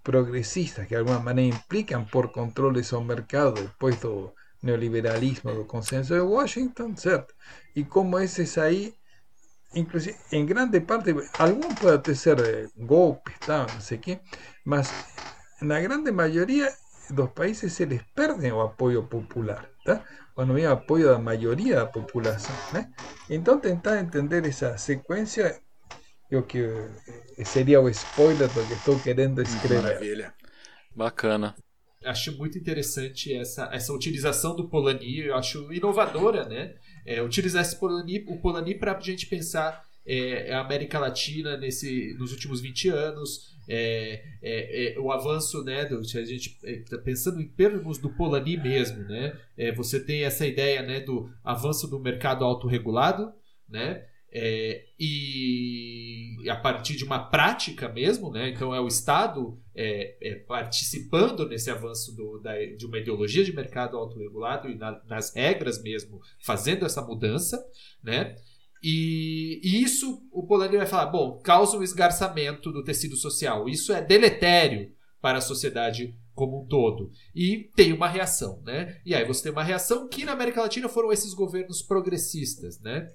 progresistas 0.04 0.88
que 0.88 0.96
de 0.96 1.00
alguna 1.00 1.20
manera 1.20 1.56
implican 1.56 2.06
por 2.06 2.32
controles 2.32 2.94
ao 2.94 3.04
mercado 3.04 3.54
después 3.54 4.00
do 4.00 4.34
neoliberalismo 4.62 5.54
do 5.54 5.66
consenso 5.66 6.14
de 6.14 6.22
Washington, 6.22 6.96
certo? 6.96 7.36
E 7.76 7.84
como 7.84 8.20
esses 8.20 8.58
aí 8.58 8.96
inclusive, 9.74 10.18
em 10.32 10.46
grande 10.46 10.82
parte, 10.82 11.14
algum 11.38 11.74
pode 11.76 12.16
ser 12.16 12.40
eh, 12.40 12.70
golpes, 12.78 13.38
tá, 13.40 13.68
não 13.72 13.82
sei 13.82 13.98
o 13.98 14.02
quê, 14.02 14.20
mas 14.64 14.92
grande 15.62 16.12
maioria 16.12 16.74
dos 17.12 17.30
países 17.32 17.80
eles 17.80 18.02
perdem 18.16 18.52
o 18.52 18.62
apoio 18.62 19.04
popular, 19.04 19.70
tá? 19.86 20.04
quando 20.38 20.54
vem 20.54 20.68
apoio 20.68 21.08
da 21.08 21.18
maioria 21.18 21.78
da 21.78 21.86
população. 21.88 22.56
Né? 22.72 22.92
Então, 23.28 23.60
tentar 23.60 24.00
entender 24.00 24.46
essa 24.46 24.78
sequência, 24.78 25.60
eu 26.30 26.44
que 26.44 26.60
eh, 26.60 27.44
seria 27.44 27.82
o 27.82 27.90
spoiler 27.90 28.48
do 28.50 28.68
que 28.68 28.74
estou 28.74 29.00
querendo 29.00 29.42
escrever. 29.42 29.82
Maravilha. 29.82 30.34
Bacana. 30.96 31.56
Acho 32.06 32.38
muito 32.38 32.56
interessante 32.56 33.34
essa, 33.34 33.68
essa 33.74 33.92
utilização 33.92 34.56
do 34.56 34.70
Polanyi, 34.70 35.22
eu 35.26 35.36
acho 35.36 35.74
inovadora, 35.74 36.48
né? 36.48 36.76
É, 37.04 37.20
utilizar 37.24 37.64
esse 37.64 37.76
Polanyi, 37.76 38.24
o 38.28 38.40
Polanyi 38.40 38.76
para 38.76 38.96
a 38.96 39.02
gente 39.02 39.26
pensar 39.26 39.82
é, 40.06 40.54
a 40.54 40.62
América 40.62 41.00
Latina 41.00 41.58
nesse, 41.58 42.14
nos 42.20 42.32
últimos 42.32 42.62
20 42.62 42.90
anos, 42.90 43.57
é, 43.68 44.24
é, 44.42 44.94
é, 44.94 45.00
o 45.00 45.12
avanço, 45.12 45.64
né, 45.64 45.86
do, 45.86 46.00
a 46.00 46.26
gente 46.26 46.58
está 46.64 46.98
pensando 46.98 47.42
em 47.42 47.48
termos 47.48 47.98
do 47.98 48.10
Polanyi 48.10 48.58
mesmo, 48.58 49.04
né, 49.04 49.38
é, 49.58 49.72
você 49.72 50.00
tem 50.00 50.24
essa 50.24 50.48
ideia, 50.48 50.82
né, 50.82 51.02
do 51.02 51.30
avanço 51.44 51.88
do 51.88 52.00
mercado 52.00 52.46
autorregulado, 52.46 53.34
né, 53.68 54.06
é, 54.32 54.86
e 55.00 56.36
a 56.50 56.56
partir 56.56 56.96
de 56.96 57.04
uma 57.04 57.20
prática 57.20 57.90
mesmo, 57.90 58.32
né, 58.32 58.50
então 58.50 58.74
é 58.74 58.80
o 58.80 58.88
Estado 58.88 59.60
é, 59.76 60.44
participando 60.48 61.48
nesse 61.48 61.70
avanço 61.70 62.16
do, 62.16 62.40
da, 62.40 62.54
de 62.58 62.86
uma 62.86 62.98
ideologia 62.98 63.44
de 63.44 63.54
mercado 63.54 63.98
autorregulado 63.98 64.70
e 64.70 64.76
na, 64.76 65.02
nas 65.06 65.36
regras 65.36 65.82
mesmo, 65.82 66.22
fazendo 66.40 66.86
essa 66.86 67.02
mudança, 67.02 67.62
né, 68.02 68.36
e, 68.82 69.60
e, 69.64 69.82
isso 69.82 70.22
o 70.32 70.46
Polanyi 70.46 70.78
vai 70.78 70.86
falar, 70.86 71.08
bom, 71.08 71.40
causa 71.40 71.78
um 71.78 71.84
esgarçamento 71.84 72.72
do 72.72 72.84
tecido 72.84 73.16
social. 73.16 73.68
Isso 73.68 73.92
é 73.92 74.02
deletério 74.02 74.92
para 75.22 75.40
a 75.40 75.42
sociedade 75.42 76.16
como 76.34 76.62
um 76.62 76.68
todo. 76.68 77.10
E 77.36 77.72
tem 77.76 77.92
uma 77.92 78.08
reação, 78.08 78.62
né? 78.64 79.02
E 79.04 79.16
aí 79.16 79.26
você 79.26 79.44
tem 79.44 79.52
uma 79.52 79.64
reação 79.64 80.08
que 80.08 80.24
na 80.24 80.34
América 80.34 80.62
Latina 80.62 80.88
foram 80.88 81.12
esses 81.12 81.34
governos 81.34 81.82
progressistas, 81.82 82.80
né? 82.80 83.08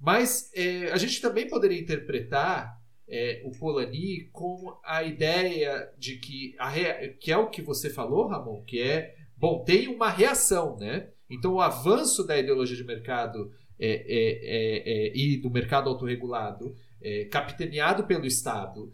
Mas 0.00 0.50
é, 0.54 0.90
a 0.92 0.96
gente 0.96 1.20
também 1.20 1.48
poderia 1.48 1.80
interpretar 1.80 2.80
é, 3.08 3.42
o 3.44 3.50
Polanyi 3.50 4.30
com 4.32 4.78
a 4.84 5.02
ideia 5.02 5.92
de 5.98 6.16
que, 6.18 6.54
a 6.58 6.68
rea... 6.68 7.12
que 7.14 7.32
é 7.32 7.36
o 7.36 7.50
que 7.50 7.60
você 7.60 7.90
falou, 7.90 8.28
Ramon, 8.28 8.62
que 8.62 8.80
é, 8.80 9.14
bom, 9.36 9.64
tem 9.64 9.88
uma 9.88 10.08
reação, 10.08 10.76
né? 10.78 11.10
Então 11.28 11.54
o 11.54 11.60
avanço 11.60 12.24
da 12.24 12.38
ideologia 12.38 12.76
de 12.76 12.84
mercado 12.84 13.50
é, 13.80 13.88
é, 13.88 13.96
é, 13.96 15.08
é, 15.08 15.16
e 15.16 15.38
do 15.38 15.50
mercado 15.50 15.88
autorregulado, 15.88 16.76
é, 17.00 17.24
capitaneado 17.24 18.04
pelo 18.04 18.26
Estado, 18.26 18.92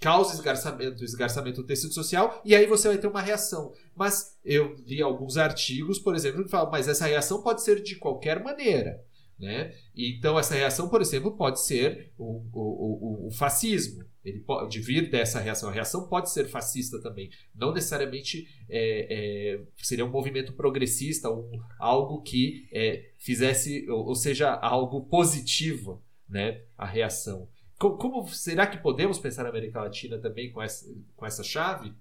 causa 0.00 0.34
esgarçamento, 0.34 1.02
esgarçamento 1.02 1.62
do 1.62 1.66
tecido 1.66 1.94
social, 1.94 2.42
e 2.44 2.54
aí 2.54 2.66
você 2.66 2.88
vai 2.88 2.98
ter 2.98 3.06
uma 3.06 3.22
reação. 3.22 3.72
Mas 3.94 4.38
eu 4.44 4.74
li 4.86 5.00
alguns 5.00 5.36
artigos, 5.36 5.98
por 5.98 6.14
exemplo, 6.14 6.44
que 6.44 6.50
falam, 6.50 6.70
mas 6.70 6.88
essa 6.88 7.06
reação 7.06 7.42
pode 7.42 7.62
ser 7.62 7.82
de 7.82 7.96
qualquer 7.96 8.42
maneira. 8.42 9.02
Né? 9.38 9.72
Então, 9.94 10.38
essa 10.38 10.54
reação, 10.54 10.88
por 10.88 11.00
exemplo, 11.00 11.36
pode 11.36 11.60
ser 11.60 12.12
o, 12.18 12.42
o, 12.52 13.24
o, 13.24 13.28
o 13.28 13.30
fascismo. 13.30 14.04
Ele 14.28 14.40
pode 14.40 14.80
vir 14.80 15.10
dessa 15.10 15.40
reação. 15.40 15.68
A 15.68 15.72
reação 15.72 16.08
pode 16.08 16.30
ser 16.30 16.46
fascista 16.48 17.00
também. 17.00 17.30
Não 17.54 17.72
necessariamente 17.72 18.48
é, 18.68 19.06
é, 19.10 19.60
seria 19.76 20.04
um 20.04 20.10
movimento 20.10 20.52
progressista, 20.52 21.30
um, 21.30 21.50
algo 21.78 22.22
que 22.22 22.68
é, 22.72 23.10
fizesse, 23.18 23.88
ou, 23.90 24.06
ou, 24.06 24.14
seja, 24.14 24.52
algo 24.54 25.06
positivo, 25.06 26.02
né? 26.28 26.62
A 26.76 26.86
reação. 26.86 27.48
Como, 27.78 27.96
como, 27.96 28.28
será 28.28 28.66
que 28.66 28.78
podemos 28.78 29.18
pensar 29.18 29.44
na 29.44 29.50
América 29.50 29.80
Latina 29.80 30.18
também 30.18 30.50
com 30.50 30.60
essa, 30.60 30.86
com 31.16 31.24
essa 31.24 31.42
chave? 31.42 31.94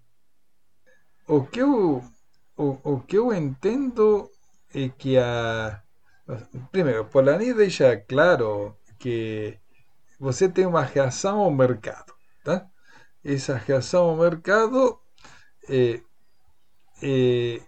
O 1.28 1.44
que 1.46 1.60
eu, 1.60 2.04
o, 2.58 2.78
o 2.84 3.00
que 3.02 3.18
eu 3.18 3.34
entendo 3.34 4.30
é 4.74 4.90
que 4.90 5.18
a. 5.18 5.82
Primeiro, 6.72 7.06
Polanyi 7.06 7.54
deixa 7.54 7.96
claro 7.96 8.76
que 9.00 9.58
você 10.20 10.50
tem 10.50 10.66
uma 10.66 10.82
reação 10.82 11.40
ao 11.40 11.52
mercado. 11.52 12.17
Esa 13.24 13.60
reacción 13.60 14.12
al 14.12 14.18
mercado. 14.18 15.02
Eh, 15.68 16.04
eh, 17.02 17.62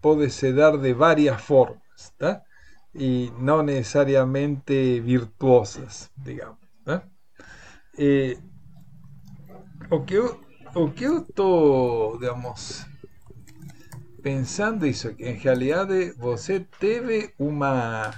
puede 0.00 0.52
dar 0.52 0.78
de 0.78 0.94
varias 0.94 1.42
formas 1.42 2.14
y 2.92 3.30
no 3.38 3.62
necesariamente 3.62 5.00
virtuosas, 5.00 6.10
digamos. 6.16 6.58
Eh, 7.98 8.38
o 9.90 10.04
que 10.04 10.18
o 10.18 10.94
que 10.94 11.08
pensando 14.22 14.84
eso 14.84 15.16
que 15.16 15.30
en 15.30 15.40
realidad 15.40 15.88
você 16.18 16.60
teve 16.60 17.34
una 17.38 18.12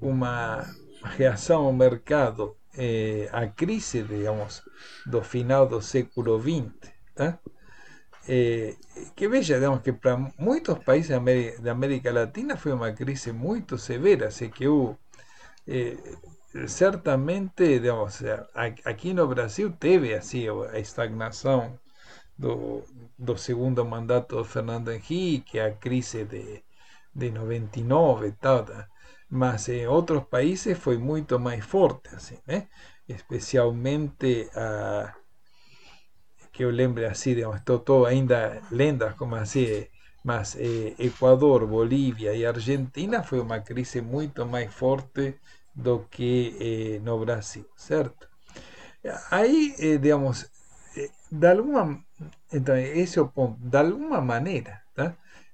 una 0.00 0.64
reação 1.16 1.68
al 1.68 1.74
mercado 1.74 2.57
eh, 2.86 3.28
a 3.32 3.42
crise, 3.60 4.02
digamos, 4.04 4.62
do 5.12 5.20
final 5.22 5.66
do 5.72 5.80
século 5.82 6.38
XX. 6.38 6.92
Tá? 7.14 7.28
Eh, 8.28 8.76
que 9.16 9.26
veja, 9.28 9.54
digamos, 9.56 9.82
que 9.82 9.92
para 9.92 10.16
muitos 10.38 10.78
países 10.88 11.10
da 11.64 11.72
América 11.72 12.12
Latina 12.12 12.56
foi 12.56 12.72
uma 12.72 12.92
crise 12.92 13.32
muito 13.32 13.78
severa, 13.78 14.30
sei 14.30 14.48
que 14.50 14.66
eh, 15.66 15.96
certamente, 16.66 17.78
digamos, 17.80 18.22
aqui 18.84 19.12
no 19.14 19.26
Brasil 19.28 19.70
teve 19.72 20.14
assim 20.14 20.46
a 20.72 20.78
estagnação 20.78 21.78
do, 22.38 22.84
do 23.18 23.36
segundo 23.36 23.84
mandato 23.84 24.36
do 24.36 24.44
Fernando 24.44 24.90
Henrique, 24.92 25.58
a 25.60 25.72
crise 25.72 26.24
de, 26.24 26.62
de 27.14 27.30
99 27.30 28.28
e 28.28 28.32
tal? 28.32 28.64
Mas 29.28 29.68
en 29.68 29.88
otros 29.88 30.26
países 30.26 30.78
fue 30.78 30.98
mucho 30.98 31.38
más 31.38 31.64
fuerte, 31.64 32.10
así, 32.16 32.38
¿eh? 32.46 32.68
especialmente 33.06 34.50
a 34.54 35.16
que 36.52 36.64
yo 36.64 36.70
lembre 36.70 37.06
así, 37.06 37.34
digamos, 37.34 37.64
todo, 37.64 37.82
todo 37.82 38.06
ainda 38.06 38.60
lendas 38.70 39.14
como 39.14 39.36
así, 39.36 39.88
mas 40.24 40.56
eh, 40.56 40.94
Ecuador, 40.98 41.66
Bolivia 41.66 42.34
y 42.34 42.44
Argentina 42.44 43.22
fue 43.22 43.40
una 43.40 43.62
crisis 43.64 44.02
mucho 44.02 44.46
más 44.46 44.72
fuerte 44.74 45.38
do 45.74 46.08
que 46.10 46.56
eh, 46.60 47.00
no 47.00 47.18
Brasil, 47.20 47.66
¿cierto? 47.76 48.26
Ahí, 49.30 49.74
eh, 49.78 49.98
digamos, 49.98 50.50
eh, 50.96 51.10
de 51.30 51.48
alguna, 51.48 52.04
entonces, 52.50 52.90
ese 52.96 53.24
punto, 53.24 53.58
de 53.60 53.78
alguna 53.78 54.20
manera, 54.20 54.84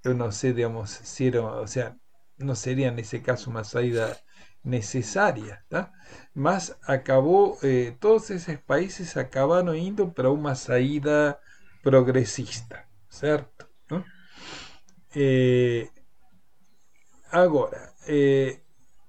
yo 0.03 0.14
no 0.14 0.33
sé, 0.33 0.53
digamos, 0.53 0.91
si 0.91 1.27
era, 1.29 1.43
o 1.45 1.66
sea, 1.66 1.97
no 2.39 2.55
sería 2.55 2.89
en 2.89 2.99
ese 2.99 3.22
caso 3.22 3.51
una 3.51 3.64
salida 3.64 4.16
necesaria, 4.62 5.64
más 6.32 6.76
acabó, 6.87 7.59
eh, 7.62 7.97
todos 8.01 8.30
esos 8.30 8.57
países 8.59 9.16
acabaron 9.16 9.76
yendo 9.76 10.12
para 10.12 10.30
una 10.30 10.55
salida 10.55 11.41
progresista, 11.82 12.89
¿cierto? 13.09 13.68
Eh, 15.14 15.91
ahora, 17.30 17.95
eh, 18.09 18.62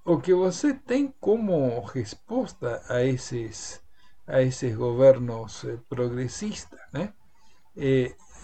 o 0.04 0.20
que 0.20 0.32
você 0.34 0.74
tem 0.74 1.12
como 1.18 1.84
respuesta 1.92 2.82
a 2.88 3.02
esos 3.02 3.82
a 4.28 4.40
esos 4.40 4.74
gobiernos 4.76 5.66
progresistas, 5.88 6.80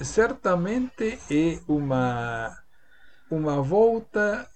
certamente 0.01 1.19
es 1.29 1.63
una 1.67 2.65
una 3.31 3.57
volta 3.57 4.49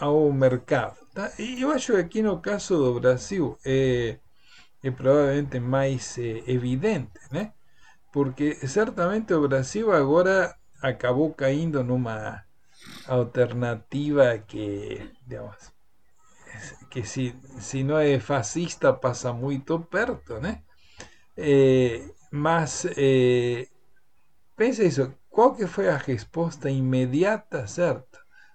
ao 0.00 0.32
mercado. 0.32 0.96
Tá? 1.14 1.30
Eu 1.38 1.70
acho 1.70 1.92
que 1.92 1.98
aqui 1.98 2.22
no 2.22 2.40
caso 2.40 2.76
do 2.76 3.00
Brasil 3.00 3.58
é, 3.64 4.18
é 4.82 4.90
provavelmente 4.90 5.60
mais 5.60 6.18
é, 6.18 6.42
evidente, 6.50 7.12
né? 7.30 7.52
porque 8.12 8.54
certamente 8.66 9.32
o 9.34 9.48
Brasil 9.48 9.92
agora 9.92 10.56
acabou 10.82 11.32
caindo 11.34 11.84
numa 11.84 12.42
alternativa 13.06 14.38
que, 14.38 15.10
digamos, 15.26 15.72
que 16.90 17.04
se, 17.04 17.36
se 17.60 17.84
não 17.84 17.98
é 17.98 18.18
fascista 18.18 18.92
passa 18.92 19.32
muito 19.32 19.78
perto, 19.80 20.40
né? 20.40 20.62
É, 21.36 22.10
mas 22.32 22.86
pensa 24.56 24.82
isso, 24.84 25.14
que 25.56 25.66
foi 25.66 25.88
a 25.88 25.96
resposta 25.96 26.68
imediata, 26.68 27.66
certo? 27.66 28.09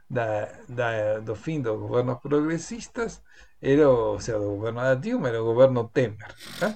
Da, 0.10 0.52
da, 0.68 1.20
do 1.20 1.36
fim 1.36 1.62
dos 1.62 1.80
governos 1.80 2.20
progressistas 2.20 3.22
era, 3.62 3.90
o 3.90 4.20
sea, 4.20 4.38
do 4.38 4.56
governo 4.56 4.82
da 4.82 4.96
Dilma 4.96 5.30
era 5.30 5.42
o 5.42 5.46
governo 5.46 5.90
Temer. 5.90 6.34
Tá? 6.60 6.76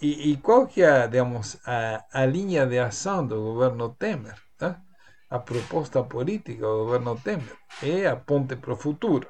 E, 0.00 0.32
e, 0.32 0.36
qual 0.38 0.66
que 0.66 0.82
é, 0.82 1.06
digamos, 1.06 1.58
a, 1.66 2.04
a 2.12 2.26
linha 2.26 2.66
de 2.66 2.78
ação 2.78 3.26
do 3.26 3.36
governo 3.36 3.90
Temer? 3.90 4.36
Tá? 4.56 4.80
A 5.28 5.38
proposta 5.38 6.02
política 6.02 6.62
do 6.62 6.84
governo 6.84 7.20
Temer 7.20 7.56
é 7.82 8.06
a 8.06 8.16
ponte 8.16 8.56
para 8.56 8.72
o 8.72 8.76
futuro. 8.76 9.28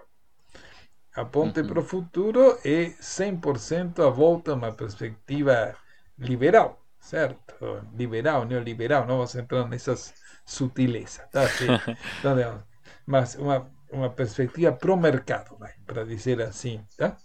Aponte 1.14 1.62
para 1.64 1.80
o 1.80 1.82
futuro 1.82 2.56
é 2.64 2.90
100% 3.00 4.06
a 4.06 4.10
volta 4.10 4.52
a 4.52 4.54
uma 4.54 4.72
perspectiva 4.72 5.74
liberal, 6.16 6.80
certo? 7.00 7.82
Liberal, 7.94 8.44
neoliberal, 8.44 9.06
não 9.06 9.16
vamos 9.16 9.34
entrar 9.34 9.66
nessas 9.68 10.14
sutilezas, 10.46 11.28
tá? 11.30 11.42
Então, 12.20 12.62
mas 13.10 13.34
uma, 13.34 13.68
uma 13.90 14.08
perspectiva 14.10 14.72
pro 14.72 14.96
mercado, 14.96 15.58
para 15.84 16.04
dizer 16.04 16.40
assim, 16.40 16.84
tá? 16.96 17.16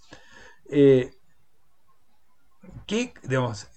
Eh, 0.69 1.11
que, 2.87 3.13
digamos, 3.23 3.67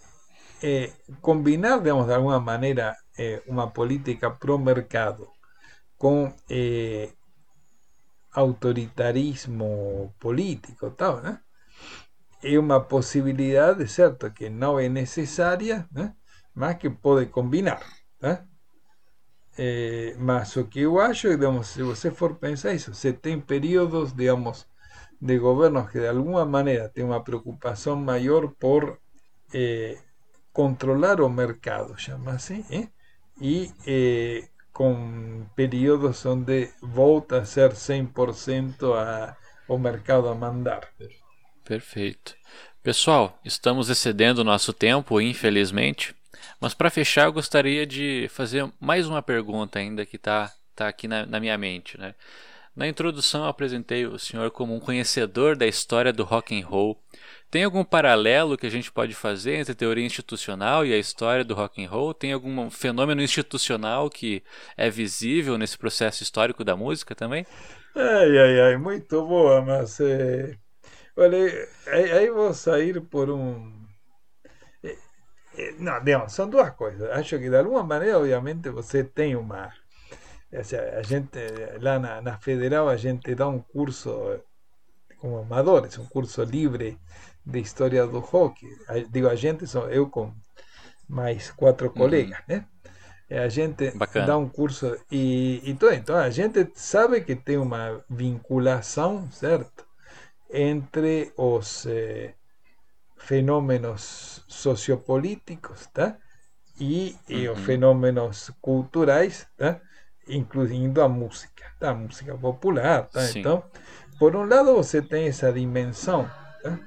eh, 0.63 0.93
combinar, 1.21 1.79
digamos, 1.79 2.07
de 2.07 2.15
alguma 2.15 2.41
maneira, 2.41 2.97
eh, 3.19 3.43
uma 3.47 3.71
política 3.71 4.31
pro 4.31 4.59
mercado 4.59 5.29
com 5.99 6.35
eh, 6.51 7.13
autoritarismo 8.33 10.15
político, 10.19 10.91
tal, 10.93 11.21
né? 11.21 11.41
é 12.43 12.59
uma 12.59 12.81
possibilidade, 12.81 13.87
certo, 13.89 14.31
que 14.33 14.49
não 14.49 14.79
é 14.79 14.89
necessária, 14.89 15.87
né? 15.93 16.15
mas 16.55 16.77
que 16.79 16.89
pode 16.89 17.27
combinar. 17.27 17.81
Né? 18.23 18.47
É, 19.59 20.15
mas 20.19 20.55
o 20.57 20.65
que 20.65 20.81
eu 20.81 21.01
acho, 21.01 21.29
digamos, 21.29 21.67
se 21.69 21.83
você 21.83 22.13
for 22.13 22.37
pensar 22.37 22.73
isso, 22.73 22.95
você 22.95 23.13
tem 23.13 23.41
períodos, 23.41 24.13
digamos, 24.13 24.69
de 25.21 25.37
governos 25.39 25.91
que 25.91 25.99
de 25.99 26.07
alguma 26.07 26.45
maneira 26.45 26.89
têm 26.89 27.05
uma 27.05 27.23
preocupação 27.25 27.97
maior 27.97 28.53
por 28.55 29.01
eh, 29.53 29.99
controlar 30.53 31.21
o 31.21 31.29
mercado, 31.29 31.99
chama 31.99 32.33
assim, 32.33 32.65
eh? 32.71 32.89
e 33.41 33.73
eh, 33.85 34.49
com 34.73 35.45
períodos 35.57 36.25
onde 36.25 36.71
volta 36.81 37.39
a 37.39 37.45
ser 37.45 37.75
100% 37.75 38.95
a, 38.95 39.37
o 39.67 39.77
mercado 39.77 40.29
a 40.29 40.37
mandar. 40.37 40.89
Perfeito. 41.65 42.37
Pessoal, 42.81 43.39
estamos 43.45 43.91
excedendo 43.91 44.45
nosso 44.45 44.73
tempo, 44.73 45.21
infelizmente, 45.21 46.15
mas 46.61 46.75
para 46.75 46.91
fechar 46.91 47.27
eu 47.27 47.33
gostaria 47.33 47.87
de 47.87 48.29
fazer 48.31 48.71
mais 48.81 49.07
uma 49.07 49.23
pergunta 49.23 49.79
ainda 49.79 50.05
que 50.05 50.17
está 50.17 50.53
tá 50.75 50.89
aqui 50.89 51.07
na, 51.09 51.27
na 51.27 51.41
minha 51.41 51.57
mente. 51.57 51.99
Né? 51.99 52.15
Na 52.75 52.87
introdução 52.87 53.43
eu 53.43 53.49
apresentei 53.49 54.07
o 54.07 54.19
senhor 54.19 54.51
como 54.53 54.75
um 54.75 54.79
conhecedor 54.79 55.57
da 55.57 55.67
história 55.67 56.13
do 56.13 56.23
rock 56.23 56.57
and 56.57 56.65
roll. 56.65 56.97
Tem 57.51 57.65
algum 57.65 57.83
paralelo 57.83 58.57
que 58.57 58.67
a 58.67 58.71
gente 58.71 58.93
pode 58.93 59.15
fazer 59.15 59.57
entre 59.57 59.73
a 59.73 59.75
teoria 59.75 60.05
institucional 60.05 60.87
e 60.87 60.93
a 60.93 60.99
história 60.99 61.45
do 61.45 61.55
rock 61.55 61.85
and 61.85 61.89
roll? 61.89 62.15
Tem 62.15 62.33
algum 62.33 62.71
fenômeno 62.71 63.21
institucional 63.21 64.09
que 64.09 64.45
é 64.77 64.89
visível 64.91 65.59
nesse 65.59 65.77
processo 65.77 66.23
histórico 66.23 66.63
da 66.63 66.77
música 66.77 67.15
também? 67.15 67.45
Ai, 67.97 68.39
ai, 68.39 68.61
ai, 68.61 68.77
muito 68.77 69.27
boa, 69.27 69.61
mas 69.61 69.99
eh, 69.99 70.57
olha, 71.17 71.69
aí, 71.89 72.31
vou 72.31 72.55
sair 72.55 73.01
por 73.01 73.29
um 73.31 73.88
não, 75.79 75.99
digamos, 76.03 76.33
são 76.33 76.49
duas 76.49 76.71
coisas. 76.71 77.11
Acho 77.11 77.39
que 77.39 77.49
de 77.49 77.57
alguma 77.57 77.83
maneira, 77.83 78.19
obviamente, 78.19 78.71
você 78.71 79.05
tem 79.05 79.37
uma 79.37 79.73
o 80.51 80.65
sea, 80.65 80.99
a 80.99 81.03
gente, 81.03 81.39
lá 81.81 81.99
na, 81.99 82.23
na 82.23 82.39
Federal, 82.39 82.89
a 82.89 82.97
gente 82.97 83.35
dá 83.35 83.47
um 83.49 83.61
curso 83.61 84.41
como 85.19 85.39
amadores, 85.39 85.99
um 85.99 86.07
curso 86.07 86.43
livre 86.43 86.99
de 87.45 87.61
história 87.61 88.07
do 88.07 88.19
hockey. 88.19 88.67
Digo, 89.11 89.29
a 89.29 89.35
gente, 89.35 89.67
sou 89.67 89.91
eu 89.91 90.09
com 90.09 90.33
mais 91.07 91.51
quatro 91.51 91.91
colegas, 91.91 92.39
né? 92.49 92.65
A 93.31 93.49
gente 93.49 93.91
Bacana. 93.91 94.27
dá 94.27 94.39
um 94.39 94.49
curso 94.49 94.97
e, 95.11 95.61
e 95.63 95.75
tudo. 95.75 95.93
Então, 95.93 96.17
a 96.17 96.31
gente 96.31 96.71
sabe 96.75 97.21
que 97.21 97.37
tem 97.37 97.59
uma 97.59 98.03
vinculação, 98.09 99.31
certo? 99.31 99.87
Entre 100.51 101.31
os 101.37 101.85
eh, 101.87 102.33
fenômenos 103.19 104.45
sociopolíticos, 104.49 105.87
tá? 105.87 106.17
E, 106.81 107.17
e 107.29 107.49
os 107.49 107.59
fenômenos 107.61 108.51
culturais, 108.61 109.47
tá? 109.57 109.81
incluindo 110.29 111.03
a 111.03 111.09
música, 111.09 111.65
tá? 111.79 111.91
a 111.91 111.95
música 111.95 112.37
popular. 112.37 113.09
Tá? 113.09 113.29
Então, 113.31 113.65
por 114.19 114.37
um 114.37 114.45
lado, 114.45 114.75
você 114.75 115.03
tem 115.03 115.29
essa 115.29 115.53
dimensão 115.53 116.31
tá? 116.63 116.79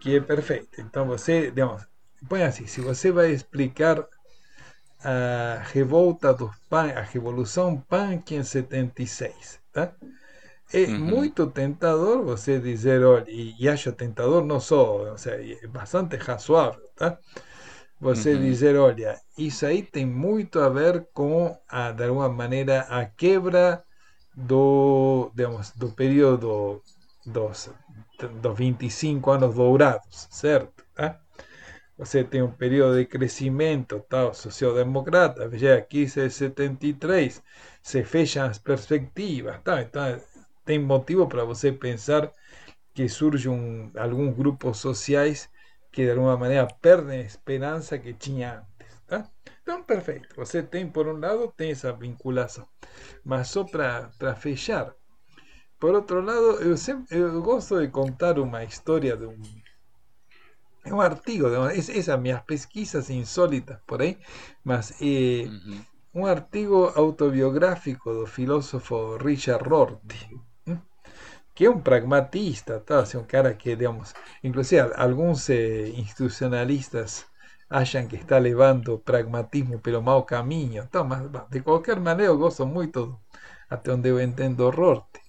que 0.00 0.16
é 0.16 0.20
perfeita. 0.20 0.80
Então, 0.80 1.06
você, 1.06 1.50
digamos, 1.50 1.86
põe 2.28 2.42
assim: 2.42 2.66
se 2.66 2.80
você 2.80 3.10
vai 3.10 3.30
explicar 3.30 4.04
a 5.04 5.62
revolta 5.72 6.32
dos 6.32 6.54
punk, 6.68 6.92
a 6.92 7.02
revolução 7.02 7.76
punk 7.88 8.34
em 8.34 8.42
76, 8.42 9.60
tá? 9.72 9.92
É 10.72 10.84
uhum. 10.86 10.98
muito 10.98 11.46
tentador 11.48 12.24
você 12.24 12.58
dizer, 12.58 13.04
olha, 13.04 13.26
e 13.28 13.68
acho 13.68 13.92
tentador 13.92 14.44
não 14.44 14.58
só, 14.58 15.10
ou 15.10 15.18
seja, 15.18 15.58
é 15.62 15.66
bastante 15.66 16.16
razoável, 16.16 16.82
tá? 16.96 17.18
você 18.02 18.34
uhum. 18.34 18.40
dizer, 18.40 18.76
olha, 18.76 19.16
isso 19.38 19.64
aí 19.64 19.80
tem 19.80 20.04
muito 20.04 20.58
a 20.58 20.68
ver 20.68 21.06
com, 21.14 21.56
a, 21.68 21.92
de 21.92 22.02
alguma 22.02 22.28
maneira, 22.28 22.80
a 22.90 23.04
quebra 23.06 23.84
do, 24.34 25.30
digamos, 25.36 25.70
do 25.70 25.92
período 25.92 26.82
dos, 27.24 27.70
dos 28.40 28.58
25 28.58 29.30
anos 29.30 29.54
dourados, 29.54 30.26
certo? 30.32 30.84
Tá? 30.96 31.20
Você 31.96 32.24
tem 32.24 32.42
um 32.42 32.50
período 32.50 32.98
de 32.98 33.04
crescimento 33.06 34.04
tal, 34.08 34.34
social-democrata, 34.34 35.48
veja, 35.48 35.76
aqui 35.76 36.02
é 36.16 36.28
73, 36.28 37.40
se 37.80 38.02
fecham 38.02 38.46
as 38.46 38.58
perspectivas, 38.58 39.60
tá? 39.62 39.80
então 39.80 40.20
tem 40.64 40.78
motivo 40.78 41.26
para 41.26 41.44
você 41.44 41.72
pensar 41.72 42.32
que 42.94 43.08
surge 43.08 43.48
um, 43.48 43.90
alguns 43.96 44.34
grupos 44.34 44.78
sociais 44.78 45.48
que 45.90 46.04
de 46.04 46.10
alguma 46.10 46.36
maneira 46.36 46.66
perdem 46.80 47.20
a 47.20 47.24
esperança 47.24 47.98
que 47.98 48.14
tinha 48.14 48.66
antes. 48.80 49.00
Tá? 49.06 49.30
Então, 49.62 49.82
perfeito. 49.82 50.34
Você 50.36 50.62
tem, 50.62 50.88
por 50.88 51.06
um 51.06 51.18
lado, 51.18 51.52
tem 51.56 51.70
essa 51.70 51.92
vinculação. 51.92 52.66
Mas 53.24 53.48
só 53.48 53.64
para 53.64 54.34
fechar, 54.34 54.94
por 55.78 55.94
outro 55.94 56.20
lado, 56.20 56.62
eu, 56.62 56.76
sempre, 56.76 57.18
eu 57.18 57.42
gosto 57.42 57.80
de 57.80 57.88
contar 57.88 58.38
uma 58.38 58.64
história 58.64 59.16
de 59.16 59.26
um, 59.26 59.42
um 60.86 61.00
artigo, 61.00 61.48
essas 61.48 62.18
minhas 62.18 62.42
pesquisas 62.42 63.10
insólitas 63.10 63.78
por 63.86 64.00
aí, 64.00 64.18
mas 64.64 64.92
é, 65.00 65.44
uhum. 65.44 65.84
um 66.14 66.26
artigo 66.26 66.92
autobiográfico 66.94 68.12
do 68.12 68.26
filósofo 68.26 69.16
Richard 69.18 69.68
Rorty 69.68 70.40
que 71.54 71.66
é 71.66 71.70
un 71.70 71.82
pragmatista, 71.82 72.80
tá? 72.80 73.00
Assim, 73.00 73.18
un 73.18 73.24
cara 73.24 73.54
que, 73.54 73.76
digamos, 73.76 74.14
inclusive 74.42 74.92
algunos 74.96 75.48
eh, 75.50 75.88
institucionalistas 75.96 77.26
acham 77.68 78.06
que 78.08 78.16
está 78.16 78.38
levando 78.38 79.00
pragmatismo 79.00 79.80
pelo 79.80 80.02
mau 80.02 80.24
caminho, 80.24 80.86
tá? 80.90 81.04
Mas, 81.04 81.22
de 81.50 81.60
qualquer 81.62 81.98
maneira, 82.00 82.32
eu 82.32 82.38
gosto 82.38 82.66
muito, 82.66 83.20
até 83.68 83.92
onde 83.92 84.08
eu 84.10 84.20
entendo, 84.20 84.70
Rorty. 84.70 85.20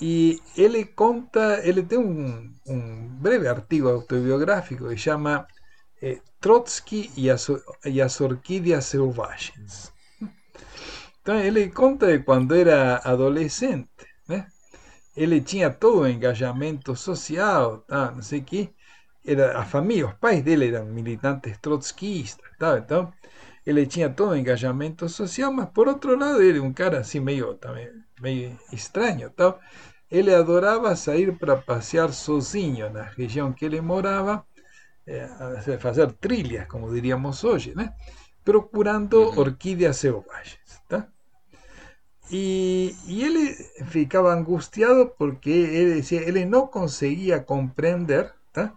E 0.00 0.40
ele 0.56 0.84
conta, 0.84 1.60
ele 1.66 1.82
tem 1.82 1.98
um, 1.98 2.52
um 2.66 3.08
breve 3.08 3.48
artigo 3.48 3.88
autobiográfico 3.88 4.88
que 4.88 4.96
chama 4.96 5.46
eh, 6.02 6.20
Trotsky 6.40 7.10
e 7.16 7.30
as, 7.30 7.48
e 7.84 8.00
as 8.02 8.20
orquídeas 8.20 8.84
selvagens. 8.86 9.92
Então 11.22 11.38
ele 11.40 11.70
conta 11.70 12.06
de 12.06 12.22
quando 12.24 12.54
era 12.54 12.98
adolescente? 12.98 13.88
Ele 15.16 15.40
tinha 15.40 15.70
todo 15.70 16.00
o 16.00 16.08
engajamento 16.08 16.94
social, 16.94 17.78
tá? 17.78 18.10
não 18.12 18.22
sei 18.22 18.40
o 18.40 18.44
que. 18.44 18.70
Era, 19.24 19.58
a 19.58 19.64
família, 19.64 20.06
os 20.06 20.14
pais 20.14 20.42
dele 20.42 20.68
eram 20.68 20.86
militantes 20.86 21.58
trotskistas, 21.58 22.46
tá? 22.58 22.78
então 22.78 23.12
ele 23.66 23.84
tinha 23.86 24.08
todo 24.08 24.30
o 24.30 24.36
engajamento 24.36 25.08
social, 25.08 25.52
mas 25.52 25.68
por 25.70 25.88
outro 25.88 26.16
lado 26.16 26.40
ele 26.40 26.60
um 26.60 26.72
cara 26.72 27.00
assim 27.00 27.18
meio, 27.18 27.54
também, 27.54 27.88
meio 28.20 28.56
estranho. 28.72 29.30
Tá? 29.30 29.58
Ele 30.08 30.32
adorava 30.32 30.94
sair 30.94 31.36
para 31.36 31.56
passear 31.56 32.12
sozinho 32.12 32.90
na 32.90 33.02
região 33.02 33.52
que 33.52 33.64
ele 33.64 33.80
morava, 33.80 34.46
eh, 35.06 35.28
fazer 35.80 36.12
trilhas, 36.12 36.68
como 36.68 36.92
diríamos 36.92 37.42
hoje, 37.42 37.74
né? 37.74 37.92
procurando 38.44 39.20
uhum. 39.20 39.38
orquídeas 39.40 39.96
selvagens. 39.96 40.60
Y, 42.28 42.96
y, 43.06 43.22
él 43.22 43.54
ficaba 43.86 44.32
angustiado 44.32 45.14
porque 45.16 45.82
él 45.82 45.94
decía, 45.94 46.22
él 46.22 46.50
no 46.50 46.70
conseguía 46.70 47.46
comprender 47.46 48.34
¿tá? 48.52 48.74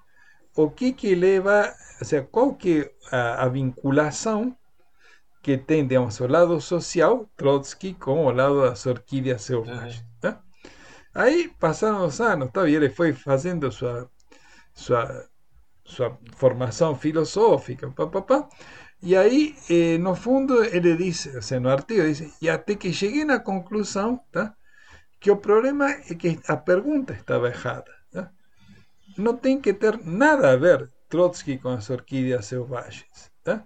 o 0.53 0.75
que 0.75 0.95
que 0.95 1.15
leva, 1.15 1.73
o 1.99 2.05
sea, 2.05 2.27
qual 2.27 2.57
que 2.57 2.93
a, 3.11 3.41
a 3.41 3.49
vinculação 3.49 4.55
que 5.41 5.57
tem, 5.57 5.87
digamos, 5.87 6.19
o 6.19 6.27
lado 6.27 6.59
social, 6.61 7.29
Trotsky, 7.35 7.93
com 7.93 8.25
o 8.25 8.31
lado 8.31 8.61
das 8.61 8.85
orquídeas 8.85 9.41
selvagens. 9.41 10.05
Tá? 10.19 10.41
Aí 11.13 11.47
passaram 11.59 12.05
os 12.05 12.19
anos, 12.21 12.51
tá? 12.51 12.67
e 12.69 12.75
ele 12.75 12.89
foi 12.89 13.13
fazendo 13.13 13.71
sua, 13.71 14.09
sua, 14.73 15.25
sua 15.83 16.17
formação 16.35 16.95
filosófica, 16.95 17.89
pá, 17.89 18.05
pá, 18.07 18.21
pá, 18.21 18.49
e 19.01 19.15
aí, 19.15 19.55
eh, 19.69 19.97
no 19.97 20.13
fundo, 20.15 20.63
ele 20.63 20.95
diz, 20.97 21.25
o 21.27 21.41
sea, 21.41 21.59
no 21.59 21.69
artigo, 21.69 22.01
dice, 22.03 22.33
e 22.41 22.49
até 22.49 22.75
que 22.75 22.91
cheguei 22.91 23.23
na 23.23 23.39
conclusão, 23.39 24.21
tá? 24.31 24.53
que 25.19 25.31
o 25.31 25.37
problema 25.37 25.89
é 25.89 26.15
que 26.15 26.39
a 26.47 26.57
pergunta 26.57 27.13
estava 27.13 27.47
errada. 27.47 27.91
Né? 28.13 28.29
Não 29.17 29.37
tem 29.37 29.59
que 29.59 29.73
ter 29.73 29.97
nada 30.05 30.51
a 30.51 30.55
ver 30.55 30.89
Trotsky 31.09 31.57
com 31.57 31.69
as 31.69 31.89
orquídeas 31.89 32.45
selvagens. 32.45 33.31
Né? 33.45 33.63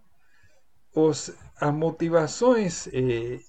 Os, 0.96 1.32
as 1.60 1.74
motivações 1.74 2.88
eh, 2.94 3.40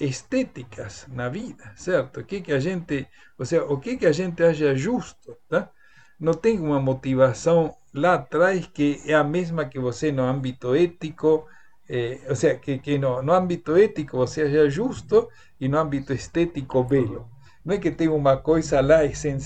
estéticas 0.00 1.06
na 1.08 1.28
vida, 1.28 1.72
certo? 1.76 2.20
O 2.20 2.24
que, 2.24 2.40
que 2.40 2.52
a 2.52 2.60
gente, 2.60 3.06
ou 3.38 3.44
seja, 3.44 3.64
o 3.64 3.78
que, 3.78 3.96
que 3.96 4.06
a 4.06 4.12
gente 4.12 4.42
acha 4.42 4.74
justo, 4.74 5.36
tá? 5.48 5.70
Não 6.18 6.34
tem 6.34 6.58
uma 6.58 6.80
motivação 6.80 7.74
lá 7.94 8.14
atrás 8.14 8.66
que 8.66 9.00
é 9.06 9.14
a 9.14 9.24
mesma 9.24 9.64
que 9.64 9.78
você 9.78 10.10
no 10.12 10.22
âmbito 10.22 10.74
ético, 10.74 11.46
eh, 11.88 12.20
ou 12.28 12.36
seja, 12.36 12.56
que, 12.58 12.78
que 12.78 12.98
no, 12.98 13.22
no 13.22 13.32
âmbito 13.32 13.76
ético 13.76 14.16
você 14.16 14.42
acha 14.42 14.68
justo 14.68 15.28
e 15.60 15.68
no 15.68 15.78
âmbito 15.78 16.12
estético 16.12 16.84
belo. 16.84 17.28
Não 17.64 17.74
é 17.74 17.78
que 17.78 17.90
tem 17.90 18.08
uma 18.08 18.36
coisa 18.36 18.80
lá, 18.80 19.00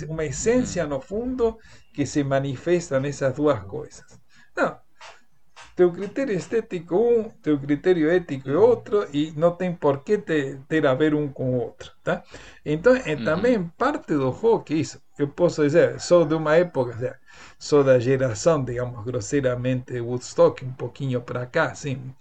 uma 0.08 0.24
essência 0.24 0.86
no 0.86 1.00
fundo 1.00 1.58
que 1.94 2.06
se 2.06 2.22
manifesta 2.24 3.00
nessas 3.00 3.34
duas 3.34 3.60
coisas. 3.64 4.04
Não, 4.56 4.78
teu 5.82 5.92
critério 5.92 6.34
estético 6.36 6.96
um, 6.96 7.30
teu 7.42 7.58
critério 7.58 8.08
ético 8.10 8.48
é 8.48 8.56
outro 8.56 9.08
e 9.12 9.32
não 9.36 9.50
tem 9.50 9.74
por 9.74 10.04
que 10.04 10.16
ter, 10.18 10.60
ter 10.68 10.86
a 10.86 10.94
ver 10.94 11.12
um 11.14 11.28
com 11.28 11.54
o 11.54 11.60
outro, 11.60 11.90
tá? 12.04 12.22
Então, 12.64 12.94
é 12.94 13.16
também 13.16 13.64
parte 13.76 14.14
do 14.14 14.30
rock 14.30 14.78
isso. 14.78 15.00
Eu 15.18 15.28
posso 15.28 15.62
dizer, 15.62 16.00
sou 16.00 16.24
de 16.24 16.34
uma 16.34 16.54
época, 16.56 17.18
sou 17.58 17.82
da 17.82 17.98
geração, 17.98 18.64
digamos, 18.64 19.04
grosseiramente 19.04 20.00
Woodstock, 20.00 20.64
um 20.64 20.72
pouquinho 20.72 21.20
para 21.20 21.46
cá, 21.46 21.74
sim. 21.74 22.14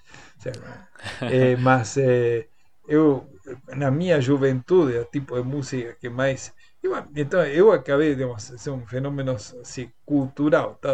É, 1.27 1.55
mas 1.55 1.97
é, 1.97 2.47
eu, 2.87 3.27
na 3.75 3.91
minha 3.91 4.19
juventude, 4.19 4.97
o 4.97 5.05
tipo 5.05 5.35
de 5.35 5.43
música 5.47 5.95
que 5.99 6.09
mais... 6.09 6.53
Eu, 6.81 6.93
então, 7.15 7.45
eu 7.45 7.71
acabei, 7.71 8.15
digamos, 8.15 8.43
ser 8.43 8.71
um 8.71 8.85
fenômeno 8.87 9.33
assim, 9.33 9.91
cultural, 10.05 10.75
tá? 10.81 10.91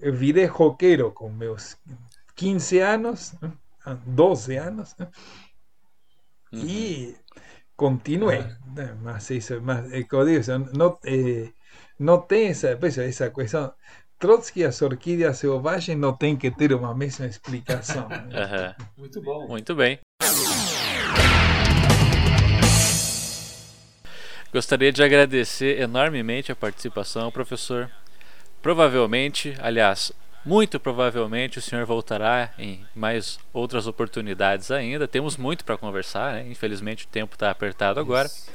Eu 0.00 0.12
virei 0.12 0.46
roqueiro 0.46 1.10
com 1.12 1.28
meus 1.28 1.76
15 2.36 2.78
anos, 2.78 3.34
12 4.06 4.56
anos, 4.56 4.94
uhum. 6.52 6.60
e 6.64 7.16
continuei. 7.76 8.44
Né? 8.74 8.96
Mas 9.02 9.30
isso, 9.30 9.60
mas, 9.60 9.92
é 9.92 10.02
como 10.02 10.24
digo, 10.26 10.76
não, 10.76 10.98
é, 11.04 11.48
não 11.98 12.20
tem 12.20 12.48
essa, 12.48 12.78
essa 12.80 13.30
questão. 13.30 13.72
Trotsky 14.18 14.60
e 14.60 14.64
as 14.64 14.82
orquídeas 14.82 15.38
selvagens 15.38 15.96
não 15.96 16.12
tem 16.12 16.36
que 16.36 16.50
ter 16.50 16.72
uma 16.72 16.92
mesma 16.92 17.26
explicação. 17.26 18.08
Né? 18.08 18.28
Uhum. 18.38 18.86
Muito 18.96 19.22
bom. 19.22 19.46
Muito 19.46 19.74
bem. 19.76 20.00
Gostaria 24.52 24.90
de 24.90 25.02
agradecer 25.02 25.78
enormemente 25.78 26.50
a 26.50 26.56
participação, 26.56 27.30
professor. 27.30 27.90
Provavelmente, 28.68 29.56
aliás, 29.62 30.12
muito 30.44 30.78
provavelmente 30.78 31.58
o 31.58 31.62
senhor 31.62 31.86
voltará 31.86 32.52
em 32.58 32.84
mais 32.94 33.38
outras 33.50 33.86
oportunidades 33.86 34.70
ainda. 34.70 35.08
Temos 35.08 35.38
muito 35.38 35.64
para 35.64 35.78
conversar, 35.78 36.34
né? 36.34 36.46
infelizmente 36.50 37.06
o 37.06 37.08
tempo 37.08 37.34
está 37.34 37.50
apertado 37.50 37.98
agora. 37.98 38.26
Isso. 38.26 38.50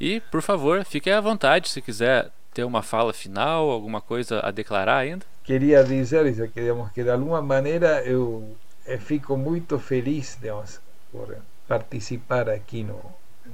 E, 0.00 0.18
por 0.32 0.42
favor, 0.42 0.84
fique 0.84 1.08
à 1.08 1.20
vontade 1.20 1.68
se 1.68 1.80
quiser 1.80 2.32
ter 2.52 2.64
uma 2.64 2.82
fala 2.82 3.12
final, 3.12 3.70
alguma 3.70 4.00
coisa 4.00 4.40
a 4.40 4.50
declarar 4.50 4.96
ainda. 4.96 5.24
Queria 5.44 5.84
dizer 5.84 6.26
isso, 6.26 6.48
que, 6.48 6.60
digamos, 6.60 6.90
que 6.90 7.04
de 7.04 7.10
alguma 7.10 7.40
maneira 7.40 8.02
eu, 8.04 8.56
eu 8.84 8.98
fico 8.98 9.36
muito 9.36 9.78
feliz 9.78 10.36
digamos, 10.40 10.80
por 11.12 11.36
participar 11.68 12.48
aqui 12.48 12.82
no, 12.82 13.00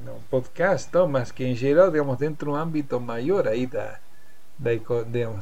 no 0.02 0.14
podcast, 0.30 0.90
mas 1.10 1.30
que 1.30 1.44
em 1.44 1.54
geral, 1.54 1.90
digamos, 1.90 2.16
dentro 2.16 2.46
de 2.46 2.52
um 2.52 2.56
âmbito 2.56 2.98
maior 2.98 3.46
aí 3.46 3.66
da 3.66 3.98
da, 4.58 4.70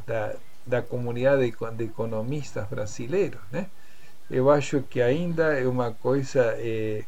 da, 0.06 0.34
da 0.66 0.82
comunidade 0.82 1.50
de, 1.50 1.76
de 1.76 1.84
economistas 1.84 2.66
brasileiros. 2.68 3.40
Né? 3.50 3.66
Eu 4.30 4.50
acho 4.50 4.82
que 4.82 5.00
ainda 5.00 5.58
é 5.58 5.66
uma 5.66 5.92
coisa 5.92 6.54
é, 6.58 7.04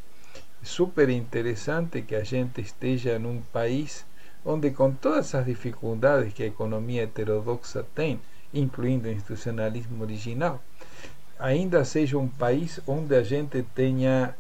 super 0.63 1.09
interessante 1.09 2.03
que 2.03 2.15
a 2.15 2.25
gente 2.25 2.61
esteja 2.61 3.19
num 3.19 3.41
país 3.53 4.05
onde, 4.45 4.71
com 4.71 4.93
todas 4.93 5.35
as 5.35 5.45
dificuldades 5.47 6.33
que 6.35 6.43
a 6.43 6.47
economia 6.47 7.05
heterodoxa 7.05 7.85
tem, 7.95 8.21
incluindo 8.53 9.09
o 9.09 9.11
institucionalismo 9.11 10.03
original, 10.03 10.63
ainda 11.39 11.85
seja 11.85 12.19
um 12.19 12.29
país 12.29 12.81
onde 12.87 13.15
a 13.17 13.23
gente 13.23 13.63
tenha 13.75 14.37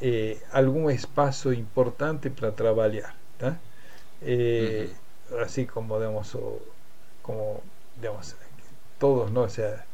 eh, 0.00 0.36
algum 0.52 0.90
espaço 0.90 1.52
importante 1.52 2.28
para 2.28 2.52
trabalhar. 2.52 3.16
Tá? 3.38 3.56
Eh, 4.20 4.88
uhum. 5.30 5.40
Assim 5.40 5.64
como 5.64 5.94
digamos, 5.98 6.34
o, 6.34 6.60
como, 7.22 7.62
digamos, 7.96 8.36
todos, 8.98 9.30
¿no? 9.30 9.42
O 9.42 9.48
sea, 9.48 9.84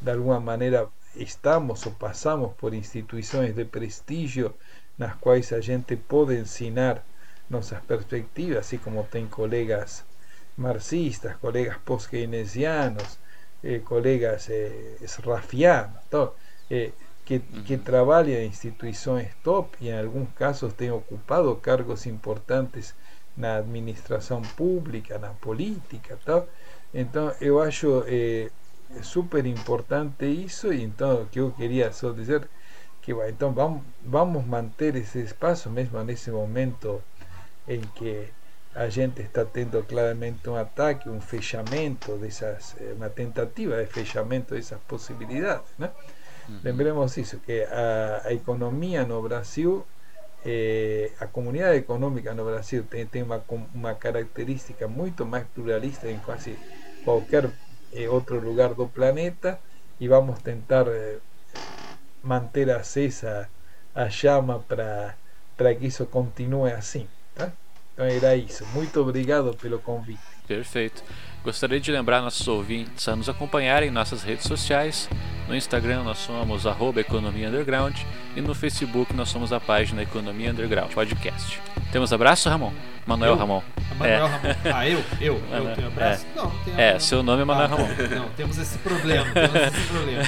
de 0.00 0.10
alguna 0.10 0.40
manera 0.40 0.88
estamos 1.14 1.86
o 1.86 1.90
pasamos 1.98 2.54
por 2.54 2.74
instituciones 2.74 3.56
de 3.56 3.64
prestigio 3.64 4.54
nas 4.98 5.16
quais 5.16 5.52
a 5.52 5.60
gente 5.60 5.96
pode 5.96 6.38
ensinar 6.38 7.02
nossas 7.48 7.80
perspectivas, 7.82 8.66
así 8.66 8.78
como 8.78 9.04
tem 9.04 9.26
colegas 9.26 10.04
marxistas, 10.56 11.36
colegas 11.38 11.78
post-keynesianos, 11.78 13.18
eh, 13.62 13.80
colegas 13.80 14.48
eh, 14.50 14.96
rafianos, 15.24 16.00
todo, 16.10 16.34
eh, 16.70 16.92
que, 17.24 17.40
que 17.40 17.76
trabalham 17.78 18.38
em 18.40 18.46
instituições 18.46 19.28
top 19.42 19.76
e 19.80 19.88
em 19.88 19.98
alguns 19.98 20.28
casos 20.34 20.72
têm 20.74 20.90
ocupado 20.90 21.54
cargos 21.56 22.06
importantes 22.06 22.94
na 23.36 23.56
administração 23.56 24.42
pública, 24.42 25.18
na 25.18 25.30
política, 25.30 26.18
tal. 26.24 26.46
Então, 26.92 27.32
eu 27.40 27.60
acho 27.60 28.04
é, 28.06 28.50
super 29.02 29.46
importante 29.46 30.26
isso, 30.26 30.72
e 30.72 30.82
então, 30.82 31.26
que 31.26 31.40
eu 31.40 31.52
queria 31.52 31.92
só 31.92 32.12
dizer 32.12 32.48
que, 33.00 33.12
então, 33.28 33.52
vamos, 33.52 33.82
vamos 34.04 34.44
manter 34.44 34.96
esse 34.96 35.20
espaço, 35.20 35.70
mesmo 35.70 36.02
nesse 36.02 36.30
momento 36.30 37.02
em 37.68 37.80
que 37.80 38.28
a 38.74 38.88
gente 38.88 39.22
está 39.22 39.44
tendo 39.44 39.82
claramente 39.84 40.48
um 40.48 40.56
ataque, 40.56 41.08
um 41.08 41.20
fechamento 41.20 42.16
dessas, 42.16 42.76
uma 42.96 43.08
tentativa 43.08 43.76
de 43.76 43.86
fechamento 43.86 44.54
dessas 44.54 44.78
possibilidades, 44.80 45.70
né? 45.78 45.90
Uhum. 46.48 46.60
Lembremos 46.64 47.16
isso, 47.16 47.38
que 47.38 47.62
a, 47.64 48.22
a 48.24 48.32
economia 48.32 49.04
no 49.04 49.22
Brasil 49.22 49.84
eh, 50.44 51.10
a 51.20 51.26
comunidade 51.26 51.78
econômica 51.78 52.32
no 52.34 52.44
Brasil 52.44 52.84
tem, 52.84 53.06
tem 53.06 53.22
uma, 53.22 53.42
uma 53.74 53.94
característica 53.94 54.88
muito 54.88 55.26
mais 55.26 55.46
pluralista 55.48 56.10
em 56.10 56.18
quase 56.18 56.56
qualquer 57.04 57.50
eh, 57.92 58.08
outro 58.08 58.40
lugar 58.40 58.74
do 58.74 58.86
planeta 58.88 59.58
e 59.98 60.08
vamos 60.08 60.40
tentar 60.40 60.86
eh, 60.88 61.18
manter 62.22 62.70
acesa 62.70 63.48
a 63.94 64.08
chama 64.08 64.58
para 64.68 65.74
que 65.74 65.86
isso 65.86 66.06
continue 66.06 66.72
assim. 66.72 67.06
Tá? 67.34 67.52
Então 67.92 68.06
era 68.06 68.36
isso. 68.36 68.64
Muito 68.74 69.00
obrigado 69.00 69.54
pelo 69.56 69.78
convite. 69.78 70.20
Perfeito. 70.46 71.02
Gostaria 71.42 71.80
de 71.80 71.90
lembrar 71.90 72.20
nossos 72.20 72.46
ouvintes 72.46 73.08
a 73.08 73.16
nos 73.16 73.28
acompanharem 73.28 73.88
em 73.88 73.92
nossas 73.92 74.22
redes 74.22 74.46
sociais. 74.46 75.08
No 75.48 75.56
Instagram 75.56 76.04
nós 76.04 76.18
somos 76.18 76.64
Economia 76.98 77.48
Underground 77.48 77.96
e 78.36 78.40
no 78.42 78.54
Facebook 78.54 79.14
nós 79.14 79.30
somos 79.30 79.50
a 79.52 79.58
página 79.58 80.02
Economia 80.02 80.50
Underground 80.50 80.92
Podcast. 80.92 81.58
Temos 81.90 82.12
abraço, 82.12 82.48
Ramon? 82.48 82.72
Manuel 83.06 83.32
eu? 83.32 83.38
Ramon. 83.38 83.62
Manuel 83.98 84.26
é. 84.26 84.28
Ramon. 84.28 84.54
Ah, 84.72 84.88
eu? 84.88 85.04
Eu? 85.20 85.42
Eu 85.50 85.74
tenho 85.74 85.86
abraço? 85.88 86.26
É. 86.26 86.36
Não, 86.36 86.44
não 86.44 86.58
tenho 86.64 86.80
É, 86.80 86.98
seu 86.98 87.22
nome 87.22 87.42
é 87.42 87.44
Manuel 87.44 87.66
ah, 87.66 87.76
Ramon. 87.76 87.88
Não, 88.14 88.28
temos 88.36 88.58
esse 88.58 88.78
problema, 88.78 89.24
temos 89.32 89.54
esse 89.54 89.86
problema. 89.88 90.22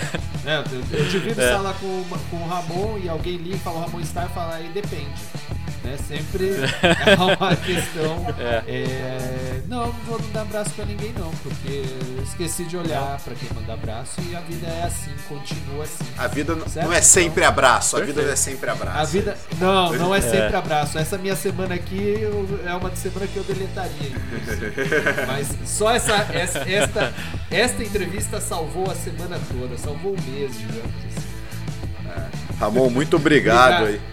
É, 0.47 0.57
eu, 0.57 0.99
eu 0.99 1.05
divido 1.09 1.41
é. 1.41 1.53
sala 1.53 1.75
com, 1.75 2.05
com 2.31 2.37
o 2.37 2.49
Ramon 2.49 2.99
e 2.99 3.09
alguém 3.09 3.37
liga 3.37 3.57
e 3.57 3.59
fala 3.59 3.79
o 3.79 3.81
Ramon 3.83 4.01
está 4.01 4.25
e 4.25 4.29
fala 4.31 4.55
aí 4.55 4.69
depende. 4.71 5.21
Né? 5.85 5.97
Sempre 5.97 6.51
é 7.07 7.15
uma 7.21 7.57
questão. 7.57 8.27
É. 8.39 8.63
É... 8.69 9.63
Não, 9.69 9.87
não 9.87 9.93
vou 10.05 10.19
dar 10.33 10.43
abraço 10.43 10.71
pra 10.71 10.85
ninguém, 10.85 11.02
não, 11.11 11.31
porque 11.43 11.85
eu 12.17 12.23
esqueci 12.23 12.65
de 12.65 12.77
olhar 12.77 13.19
para 13.21 13.35
quem 13.35 13.49
manda 13.55 13.73
abraço 13.73 14.21
e 14.29 14.37
a 14.37 14.41
vida 14.41 14.67
é 14.67 14.85
assim, 14.85 15.11
continua 15.29 15.85
assim. 15.85 16.05
A 16.17 16.27
vida 16.29 16.57
certo? 16.69 16.87
não 16.87 16.93
é 16.93 17.01
sempre 17.01 17.45
abraço, 17.45 17.97
a 17.97 17.99
Perfeito. 17.99 18.17
vida 18.17 18.27
não 18.27 18.33
é 18.33 18.37
sempre 18.37 18.71
abraço. 18.71 18.99
A 18.99 19.05
vida. 19.05 19.39
Não, 19.59 19.93
não 19.95 20.15
é, 20.15 20.19
é 20.19 20.21
sempre 20.21 20.57
abraço. 20.57 20.99
Essa 20.99 21.19
minha 21.19 21.35
semana 21.35 21.75
aqui 21.75 22.19
é 22.65 22.75
uma 22.75 22.95
semana 22.95 23.27
que 23.27 23.37
eu 23.37 23.45
deletaria. 23.45 24.13
Mas 25.27 25.49
só 25.65 25.91
essa, 25.91 26.15
essa, 26.33 26.59
esta, 26.61 27.15
esta 27.51 27.83
entrevista 27.83 28.41
salvou 28.41 28.91
a 28.91 28.95
semana 28.95 29.41
toda, 29.51 29.77
salvou 29.79 30.15
o 30.15 30.31
mês, 30.31 30.57
digamos 30.59 30.93
assim. 31.07 31.23
Ramon, 32.59 32.91
muito 32.91 33.17
obrigado, 33.17 33.83
obrigado. 33.83 34.05
aí. 34.07 34.12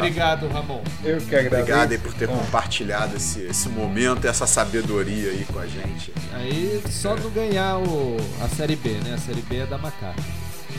Obrigado, 0.00 0.48
Ramon. 0.48 0.82
Eu 1.04 1.18
que 1.18 1.34
agradeço. 1.34 1.62
Obrigado 1.62 1.92
aí 1.92 1.98
por 1.98 2.14
ter 2.14 2.28
compartilhado 2.28 3.16
esse, 3.16 3.42
esse 3.42 3.68
momento, 3.68 4.26
essa 4.26 4.46
sabedoria 4.46 5.30
aí 5.30 5.44
com 5.44 5.58
a 5.58 5.66
gente. 5.66 6.12
Aí 6.32 6.82
só 6.90 7.16
é. 7.16 7.20
não 7.20 7.30
ganhar 7.30 7.78
o, 7.78 8.16
a 8.42 8.48
Série 8.48 8.76
B, 8.76 8.90
né? 9.04 9.14
A 9.14 9.18
Série 9.18 9.42
B 9.42 9.58
é 9.58 9.66
da 9.66 9.78
Macaca. 9.78 10.14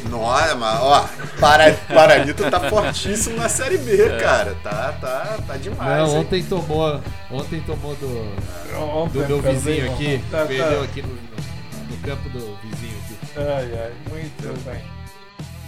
Nossa, 0.09 0.55
mas 0.55 0.79
ó, 0.79 1.09
Para, 1.39 1.73
Paranito 1.73 2.49
tá 2.49 2.59
fortíssimo 2.69 3.37
na 3.37 3.49
Série 3.49 3.77
B, 3.77 4.01
é. 4.01 4.17
cara. 4.19 4.55
Tá, 4.63 4.93
tá, 4.93 5.39
tá 5.45 5.57
demais. 5.57 6.07
Não, 6.09 6.19
ontem 6.19 6.37
hein? 6.37 6.45
tomou, 6.47 7.01
ontem 7.31 7.61
tomou 7.61 7.95
do, 7.95 8.35
ontem 8.77 9.23
do 9.23 9.27
meu 9.27 9.41
vizinho 9.41 9.91
aqui. 9.91 10.23
Tá, 10.29 10.45
perdeu 10.45 10.79
tá. 10.79 10.83
aqui 10.83 11.01
no, 11.01 11.09
no, 11.09 11.15
no, 11.15 11.97
campo 12.03 12.29
do 12.29 12.57
vizinho 12.61 12.97
aqui. 12.99 13.17
Ai, 13.35 13.79
ai, 13.81 13.93
muito 14.09 14.63
bem. 14.63 14.81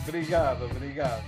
Obrigado, 0.08 0.66
obrigado. 0.66 1.24